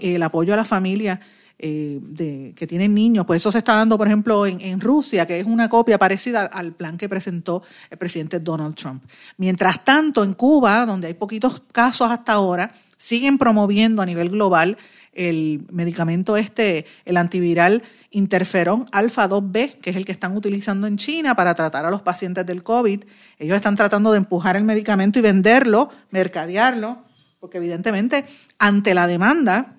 el 0.00 0.22
apoyo 0.22 0.52
a 0.52 0.56
la 0.56 0.64
familia 0.64 1.20
eh, 1.64 2.00
de, 2.02 2.52
que 2.56 2.66
tienen 2.66 2.92
niños, 2.92 3.24
pues 3.24 3.40
eso 3.40 3.52
se 3.52 3.58
está 3.58 3.76
dando, 3.76 3.96
por 3.96 4.08
ejemplo, 4.08 4.46
en, 4.46 4.60
en, 4.60 4.80
Rusia, 4.80 5.26
que 5.26 5.38
es 5.38 5.46
una 5.46 5.68
copia 5.68 5.96
parecida 5.96 6.46
al 6.46 6.72
plan 6.72 6.98
que 6.98 7.08
presentó 7.08 7.62
el 7.88 7.98
presidente 7.98 8.40
Donald 8.40 8.74
Trump. 8.74 9.04
Mientras 9.36 9.84
tanto, 9.84 10.24
en 10.24 10.34
Cuba, 10.34 10.84
donde 10.84 11.06
hay 11.06 11.14
poquitos 11.14 11.62
casos 11.70 12.10
hasta 12.10 12.32
ahora, 12.32 12.74
siguen 12.96 13.38
promoviendo 13.38 14.02
a 14.02 14.06
nivel 14.06 14.30
global 14.30 14.76
el 15.12 15.64
medicamento 15.70 16.36
este, 16.36 16.84
el 17.04 17.16
antiviral 17.16 17.84
interferón 18.10 18.88
alfa 18.90 19.28
2B, 19.28 19.78
que 19.78 19.90
es 19.90 19.96
el 19.96 20.04
que 20.04 20.10
están 20.12 20.36
utilizando 20.36 20.88
en 20.88 20.96
China 20.96 21.36
para 21.36 21.54
tratar 21.54 21.84
a 21.84 21.90
los 21.90 22.02
pacientes 22.02 22.44
del 22.44 22.64
COVID. 22.64 23.04
Ellos 23.38 23.56
están 23.56 23.76
tratando 23.76 24.10
de 24.10 24.18
empujar 24.18 24.56
el 24.56 24.64
medicamento 24.64 25.20
y 25.20 25.22
venderlo, 25.22 25.90
mercadearlo, 26.10 27.04
porque 27.38 27.58
evidentemente 27.58 28.24
ante 28.58 28.94
la 28.94 29.06
demanda 29.06 29.76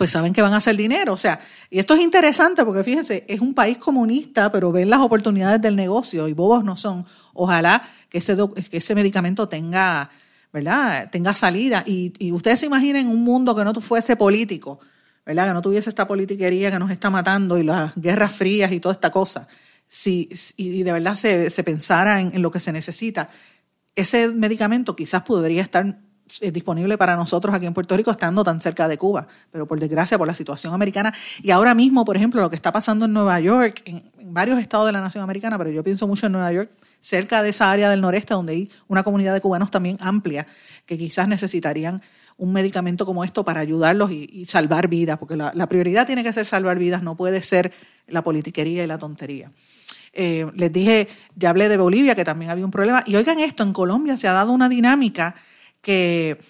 pues 0.00 0.12
saben 0.12 0.32
que 0.32 0.40
van 0.40 0.54
a 0.54 0.56
hacer 0.56 0.78
dinero. 0.78 1.12
O 1.12 1.18
sea, 1.18 1.40
y 1.68 1.78
esto 1.78 1.92
es 1.92 2.00
interesante 2.00 2.64
porque 2.64 2.82
fíjense, 2.82 3.26
es 3.28 3.40
un 3.40 3.52
país 3.52 3.76
comunista, 3.76 4.50
pero 4.50 4.72
ven 4.72 4.88
las 4.88 5.00
oportunidades 5.00 5.60
del 5.60 5.76
negocio 5.76 6.26
y 6.26 6.32
bobos 6.32 6.64
no 6.64 6.74
son. 6.74 7.04
Ojalá 7.34 7.82
que 8.08 8.16
ese, 8.16 8.34
que 8.70 8.78
ese 8.78 8.94
medicamento 8.94 9.46
tenga, 9.46 10.08
¿verdad? 10.54 11.10
Tenga 11.10 11.34
salida. 11.34 11.84
Y, 11.86 12.14
y 12.18 12.32
ustedes 12.32 12.60
se 12.60 12.64
imaginen 12.64 13.08
un 13.08 13.22
mundo 13.22 13.54
que 13.54 13.62
no 13.62 13.74
fuese 13.74 14.16
político, 14.16 14.80
¿verdad? 15.26 15.48
Que 15.48 15.52
no 15.52 15.60
tuviese 15.60 15.90
esta 15.90 16.08
politiquería 16.08 16.70
que 16.70 16.78
nos 16.78 16.90
está 16.90 17.10
matando 17.10 17.58
y 17.58 17.62
las 17.62 17.92
guerras 17.94 18.32
frías 18.34 18.72
y 18.72 18.80
toda 18.80 18.94
esta 18.94 19.10
cosa. 19.10 19.48
Si, 19.86 20.30
y 20.56 20.82
de 20.82 20.94
verdad 20.94 21.14
se, 21.14 21.50
se 21.50 21.62
pensara 21.62 22.22
en, 22.22 22.34
en 22.34 22.40
lo 22.40 22.50
que 22.50 22.60
se 22.60 22.72
necesita, 22.72 23.28
ese 23.94 24.28
medicamento 24.28 24.96
quizás 24.96 25.20
podría 25.24 25.60
estar 25.60 25.98
disponible 26.52 26.96
para 26.96 27.16
nosotros 27.16 27.54
aquí 27.54 27.66
en 27.66 27.74
Puerto 27.74 27.96
Rico 27.96 28.10
estando 28.10 28.44
tan 28.44 28.60
cerca 28.60 28.88
de 28.88 28.98
Cuba, 28.98 29.26
pero 29.50 29.66
por 29.66 29.80
desgracia 29.80 30.18
por 30.18 30.26
la 30.26 30.34
situación 30.34 30.74
americana. 30.74 31.12
Y 31.42 31.50
ahora 31.50 31.74
mismo, 31.74 32.04
por 32.04 32.16
ejemplo, 32.16 32.40
lo 32.40 32.50
que 32.50 32.56
está 32.56 32.72
pasando 32.72 33.06
en 33.06 33.12
Nueva 33.12 33.40
York, 33.40 33.82
en, 33.84 34.02
varios 34.32 34.60
estados 34.60 34.86
de 34.86 34.92
la 34.92 35.00
nación 35.00 35.24
americana, 35.24 35.58
pero 35.58 35.70
yo 35.70 35.82
pienso 35.82 36.06
mucho 36.06 36.26
en 36.26 36.32
Nueva 36.32 36.52
York, 36.52 36.70
cerca 37.00 37.42
de 37.42 37.50
esa 37.50 37.70
área 37.70 37.90
del 37.90 38.00
noreste 38.00 38.34
donde 38.34 38.52
hay 38.52 38.70
una 38.86 39.02
comunidad 39.02 39.34
de 39.34 39.40
cubanos 39.40 39.70
también 39.70 39.96
amplia 40.00 40.46
que 40.86 40.96
quizás 40.96 41.26
necesitarían 41.26 42.02
un 42.36 42.52
medicamento 42.52 43.04
como 43.04 43.24
esto 43.24 43.44
para 43.44 43.60
ayudarlos 43.60 44.10
y, 44.12 44.44
salvar 44.46 44.88
vidas, 44.88 45.18
porque 45.18 45.36
la, 45.36 45.50
la, 45.54 45.68
prioridad 45.68 46.06
tiene 46.06 46.22
que 46.22 46.32
ser 46.32 46.46
salvar 46.46 46.78
vidas, 46.78 47.02
no 47.02 47.16
puede 47.16 47.42
ser 47.42 47.72
la 48.06 48.22
politiquería 48.22 48.84
y 48.84 48.86
la 48.86 48.98
tontería. 48.98 49.50
Eh, 50.12 50.50
les 50.56 50.72
dije, 50.72 51.08
ya 51.36 51.50
hablé 51.50 51.68
de 51.68 51.76
Bolivia, 51.76 52.14
que 52.14 52.24
también 52.24 52.50
había 52.50 52.64
un 52.64 52.70
problema, 52.70 53.04
y 53.06 53.14
oigan 53.16 53.38
esto, 53.40 53.62
en 53.62 53.72
Colombia 53.72 54.16
se 54.16 54.28
ha 54.28 54.32
dado 54.32 54.52
una 54.52 54.68
dinámica 54.68 55.36
que 55.80 56.40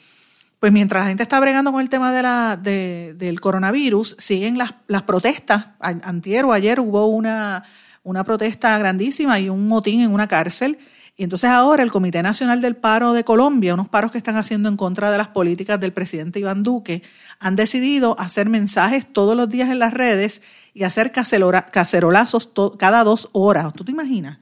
pues 0.61 0.73
mientras 0.73 1.03
la 1.03 1.09
gente 1.09 1.23
está 1.23 1.41
bregando 1.41 1.73
con 1.73 1.81
el 1.81 1.89
tema 1.89 2.13
de 2.13 2.23
la, 2.23 2.59
de, 2.63 3.15
del 3.15 3.41
coronavirus, 3.41 4.15
siguen 4.19 4.59
las, 4.59 4.75
las 4.89 5.03
protestas. 5.03 5.69
Antier 5.81 6.45
ayer 6.53 6.81
hubo 6.81 7.07
una, 7.07 7.65
una 8.03 8.25
protesta 8.25 8.77
grandísima 8.79 9.41
y 9.41 9.49
un 9.49 9.69
motín 9.69 10.03
en 10.03 10.13
una 10.13 10.29
cárcel. 10.29 10.79
Y 11.17 11.25
entonces 11.25 11.49
ahora 11.49 11.83
el 11.83 11.91
Comité 11.91 12.23
Nacional 12.23 12.61
del 12.61 12.77
Paro 12.77 13.15
de 13.15 13.25
Colombia, 13.25 13.73
unos 13.73 13.89
paros 13.89 14.13
que 14.13 14.19
están 14.19 14.37
haciendo 14.37 14.69
en 14.69 14.77
contra 14.77 15.11
de 15.11 15.17
las 15.17 15.29
políticas 15.29 15.81
del 15.81 15.95
presidente 15.95 16.41
Iván 16.41 16.63
Duque, 16.63 17.03
han 17.39 17.57
decidido 17.57 18.19
hacer 18.19 18.49
mensajes 18.51 19.11
todos 19.11 19.37
los 19.37 19.49
días 19.49 19.71
en 19.71 19.79
las 19.79 19.95
redes 19.95 20.43
y 20.75 20.85
hacer 20.85 21.11
cacerolazos 21.11 22.53
cada 22.79 23.03
dos 23.03 23.31
horas. 23.33 23.73
¿Tú 23.73 23.85
te 23.85 23.93
imaginas? 23.93 24.39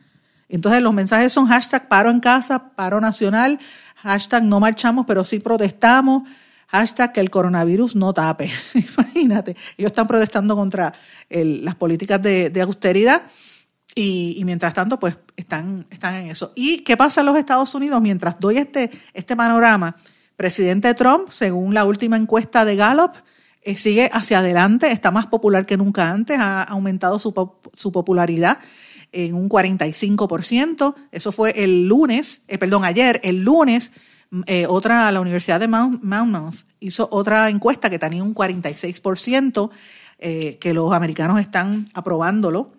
Entonces 0.49 0.82
los 0.82 0.95
mensajes 0.95 1.32
son 1.32 1.47
hashtag 1.47 1.89
paro 1.89 2.11
en 2.11 2.20
casa, 2.20 2.70
paro 2.74 3.01
nacional, 3.01 3.59
hashtag 4.03 4.45
no 4.45 4.61
marchamos, 4.61 5.07
pero 5.07 5.25
sí 5.25 5.41
protestamos, 5.41 6.29
hashtag 6.69 7.13
que 7.13 7.21
el 7.21 7.31
coronavirus 7.31 7.97
no 7.97 8.13
tape. 8.13 8.51
Imagínate, 8.75 9.57
ellos 9.77 9.91
están 9.91 10.07
protestando 10.07 10.55
contra 10.57 10.93
las 11.29 11.75
políticas 11.75 12.23
de, 12.23 12.51
de 12.51 12.63
austeridad 12.63 13.23
y, 13.95 14.37
y, 14.39 14.45
mientras 14.45 14.75
tanto, 14.75 14.99
pues 15.01 15.19
están, 15.37 15.87
están 15.91 16.15
en 16.15 16.29
eso. 16.29 16.53
¿Y 16.55 16.81
qué 16.81 16.97
pasa 16.97 17.21
en 17.21 17.27
los 17.27 17.37
Estados 17.37 17.75
Unidos? 17.75 18.01
Mientras 18.01 18.39
doy 18.39 18.59
este, 18.59 18.91
este 19.13 19.35
panorama, 19.35 19.97
presidente 20.37 20.95
Trump, 20.95 21.31
según 21.31 21.75
la 21.75 21.85
última 21.85 22.17
encuesta 22.17 22.65
de 22.65 22.77
Gallup, 22.77 23.13
eh, 23.63 23.77
sigue 23.77 24.09
hacia 24.13 24.39
adelante, 24.39 24.93
está 24.93 25.11
más 25.11 25.27
popular 25.27 25.67
que 25.67 25.77
nunca 25.77 26.11
antes, 26.11 26.39
ha 26.39 26.63
aumentado 26.63 27.19
su, 27.19 27.35
su 27.75 27.91
popularidad 27.91 28.59
en 29.13 29.35
un 29.35 29.49
45%. 29.49 30.95
Eso 31.13 31.33
fue 31.33 31.63
el 31.63 31.87
lunes, 31.87 32.43
eh, 32.49 32.59
perdón, 32.59 32.85
ayer, 32.85 33.21
el 33.25 33.43
lunes, 33.43 33.93
eh, 34.47 34.67
otra, 34.69 35.11
la 35.11 35.21
Universidad 35.21 35.61
de 35.61 35.69
Mount, 35.69 36.03
Mount 36.03 36.55
hizo 36.81 37.09
otra 37.11 37.49
encuesta 37.49 37.89
que 37.89 37.99
tenía 37.99 38.23
un 38.23 38.35
46%, 38.35 39.71
eh, 40.19 40.59
que 40.61 40.75
los 40.75 40.93
americanos 40.93 41.41
están 41.41 41.89
aprobándolo 41.95 42.73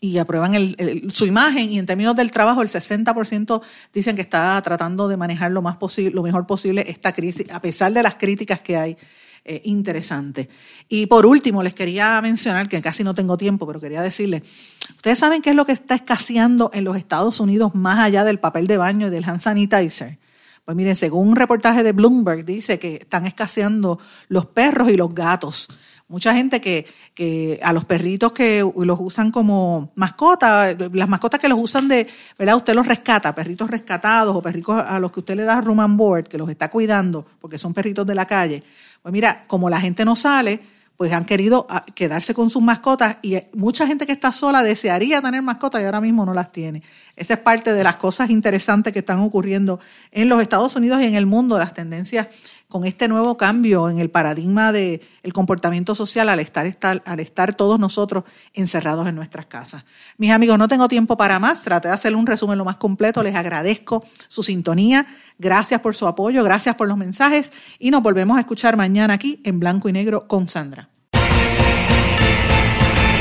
y 0.00 0.18
aprueban 0.18 0.54
el, 0.54 1.10
su 1.12 1.26
imagen 1.26 1.70
y 1.70 1.78
en 1.78 1.86
términos 1.86 2.16
del 2.16 2.30
trabajo 2.30 2.62
el 2.62 2.68
60% 2.68 3.60
dicen 3.92 4.16
que 4.16 4.22
está 4.22 4.60
tratando 4.62 5.08
de 5.08 5.16
manejar 5.16 5.50
lo 5.50 5.62
más 5.62 5.76
posible, 5.76 6.14
lo 6.14 6.22
mejor 6.22 6.46
posible 6.46 6.84
esta 6.88 7.12
crisis, 7.12 7.50
a 7.50 7.60
pesar 7.60 7.92
de 7.92 8.02
las 8.02 8.16
críticas 8.16 8.62
que 8.62 8.76
hay 8.76 8.96
eh, 9.44 9.62
interesante. 9.64 10.48
Y 10.88 11.06
por 11.06 11.24
último, 11.24 11.62
les 11.62 11.74
quería 11.74 12.20
mencionar, 12.20 12.68
que 12.68 12.82
casi 12.82 13.02
no 13.02 13.14
tengo 13.14 13.36
tiempo, 13.36 13.66
pero 13.66 13.80
quería 13.80 14.02
decirles, 14.02 14.42
¿ustedes 14.90 15.18
saben 15.18 15.40
qué 15.40 15.50
es 15.50 15.56
lo 15.56 15.64
que 15.64 15.72
está 15.72 15.94
escaseando 15.94 16.70
en 16.74 16.84
los 16.84 16.96
Estados 16.96 17.40
Unidos 17.40 17.74
más 17.74 17.98
allá 18.00 18.22
del 18.24 18.38
papel 18.38 18.66
de 18.66 18.76
baño 18.76 19.06
y 19.06 19.10
del 19.10 19.24
hand 19.24 19.40
sanitizer? 19.40 20.18
Pues 20.64 20.76
miren, 20.76 20.94
según 20.94 21.28
un 21.28 21.36
reportaje 21.36 21.82
de 21.82 21.92
Bloomberg, 21.92 22.44
dice 22.44 22.78
que 22.78 22.96
están 22.96 23.26
escaseando 23.26 23.98
los 24.28 24.46
perros 24.46 24.90
y 24.90 24.96
los 24.96 25.14
gatos. 25.14 25.68
Mucha 26.06 26.34
gente 26.34 26.60
que, 26.60 26.86
que 27.14 27.58
a 27.62 27.72
los 27.72 27.84
perritos 27.84 28.32
que 28.32 28.68
los 28.76 28.98
usan 29.00 29.30
como 29.30 29.90
mascota, 29.94 30.74
las 30.92 31.08
mascotas 31.08 31.40
que 31.40 31.48
los 31.48 31.58
usan 31.58 31.88
de, 31.88 32.06
¿verdad? 32.38 32.56
Usted 32.56 32.74
los 32.74 32.86
rescata, 32.86 33.34
perritos 33.34 33.70
rescatados 33.70 34.36
o 34.36 34.42
perritos 34.42 34.82
a 34.86 34.98
los 34.98 35.12
que 35.12 35.20
usted 35.20 35.36
le 35.36 35.44
da 35.44 35.60
room 35.60 35.80
and 35.80 35.96
board, 35.96 36.28
que 36.28 36.36
los 36.36 36.50
está 36.50 36.70
cuidando 36.70 37.24
porque 37.40 37.58
son 37.58 37.72
perritos 37.72 38.06
de 38.06 38.14
la 38.14 38.26
calle 38.26 38.62
pues 39.02 39.12
mira, 39.12 39.44
como 39.46 39.70
la 39.70 39.80
gente 39.80 40.04
no 40.04 40.16
sale, 40.16 40.60
pues 40.96 41.12
han 41.12 41.24
querido 41.24 41.66
ah, 41.70 41.86
quedarse 41.94 42.34
con 42.34 42.50
sus 42.50 42.60
mascotas 42.60 43.16
y 43.22 43.38
mucha 43.54 43.86
gente 43.86 44.04
que 44.04 44.12
está 44.12 44.32
sola 44.32 44.62
desearía 44.62 45.22
tener 45.22 45.40
mascotas 45.40 45.80
y 45.80 45.86
ahora 45.86 46.02
mismo 46.02 46.26
no 46.26 46.34
las 46.34 46.52
tiene. 46.52 46.82
Esa 47.16 47.34
es 47.34 47.40
parte 47.40 47.72
de 47.72 47.82
las 47.82 47.96
cosas 47.96 48.28
interesantes 48.28 48.92
que 48.92 48.98
están 48.98 49.20
ocurriendo 49.20 49.80
en 50.10 50.28
los 50.28 50.42
Estados 50.42 50.76
Unidos 50.76 51.00
y 51.00 51.06
en 51.06 51.14
el 51.14 51.24
mundo, 51.24 51.58
las 51.58 51.72
tendencias 51.72 52.28
con 52.70 52.86
este 52.86 53.08
nuevo 53.08 53.36
cambio 53.36 53.90
en 53.90 53.98
el 53.98 54.10
paradigma 54.10 54.72
del 54.72 55.02
el 55.22 55.32
comportamiento 55.34 55.94
social 55.94 56.28
al 56.28 56.40
estar, 56.40 56.64
estar, 56.64 57.02
al 57.04 57.20
estar 57.20 57.54
todos 57.54 57.78
nosotros 57.78 58.24
encerrados 58.54 59.06
en 59.08 59.16
nuestras 59.16 59.46
casas. 59.46 59.84
Mis 60.16 60.30
amigos, 60.30 60.56
no 60.56 60.68
tengo 60.68 60.88
tiempo 60.88 61.18
para 61.18 61.38
más, 61.38 61.62
traté 61.62 61.88
de 61.88 61.94
hacer 61.94 62.16
un 62.16 62.26
resumen 62.26 62.56
lo 62.56 62.64
más 62.64 62.76
completo, 62.76 63.22
les 63.22 63.34
agradezco 63.34 64.04
su 64.28 64.42
sintonía, 64.42 65.06
gracias 65.38 65.80
por 65.80 65.96
su 65.96 66.06
apoyo, 66.06 66.44
gracias 66.44 66.76
por 66.76 66.88
los 66.88 66.96
mensajes. 66.96 67.52
Y 67.78 67.90
nos 67.90 68.02
volvemos 68.02 68.36
a 68.36 68.40
escuchar 68.40 68.76
mañana 68.76 69.14
aquí 69.14 69.42
en 69.44 69.58
Blanco 69.58 69.88
y 69.88 69.92
Negro 69.92 70.28
con 70.28 70.48
Sandra. 70.48 70.89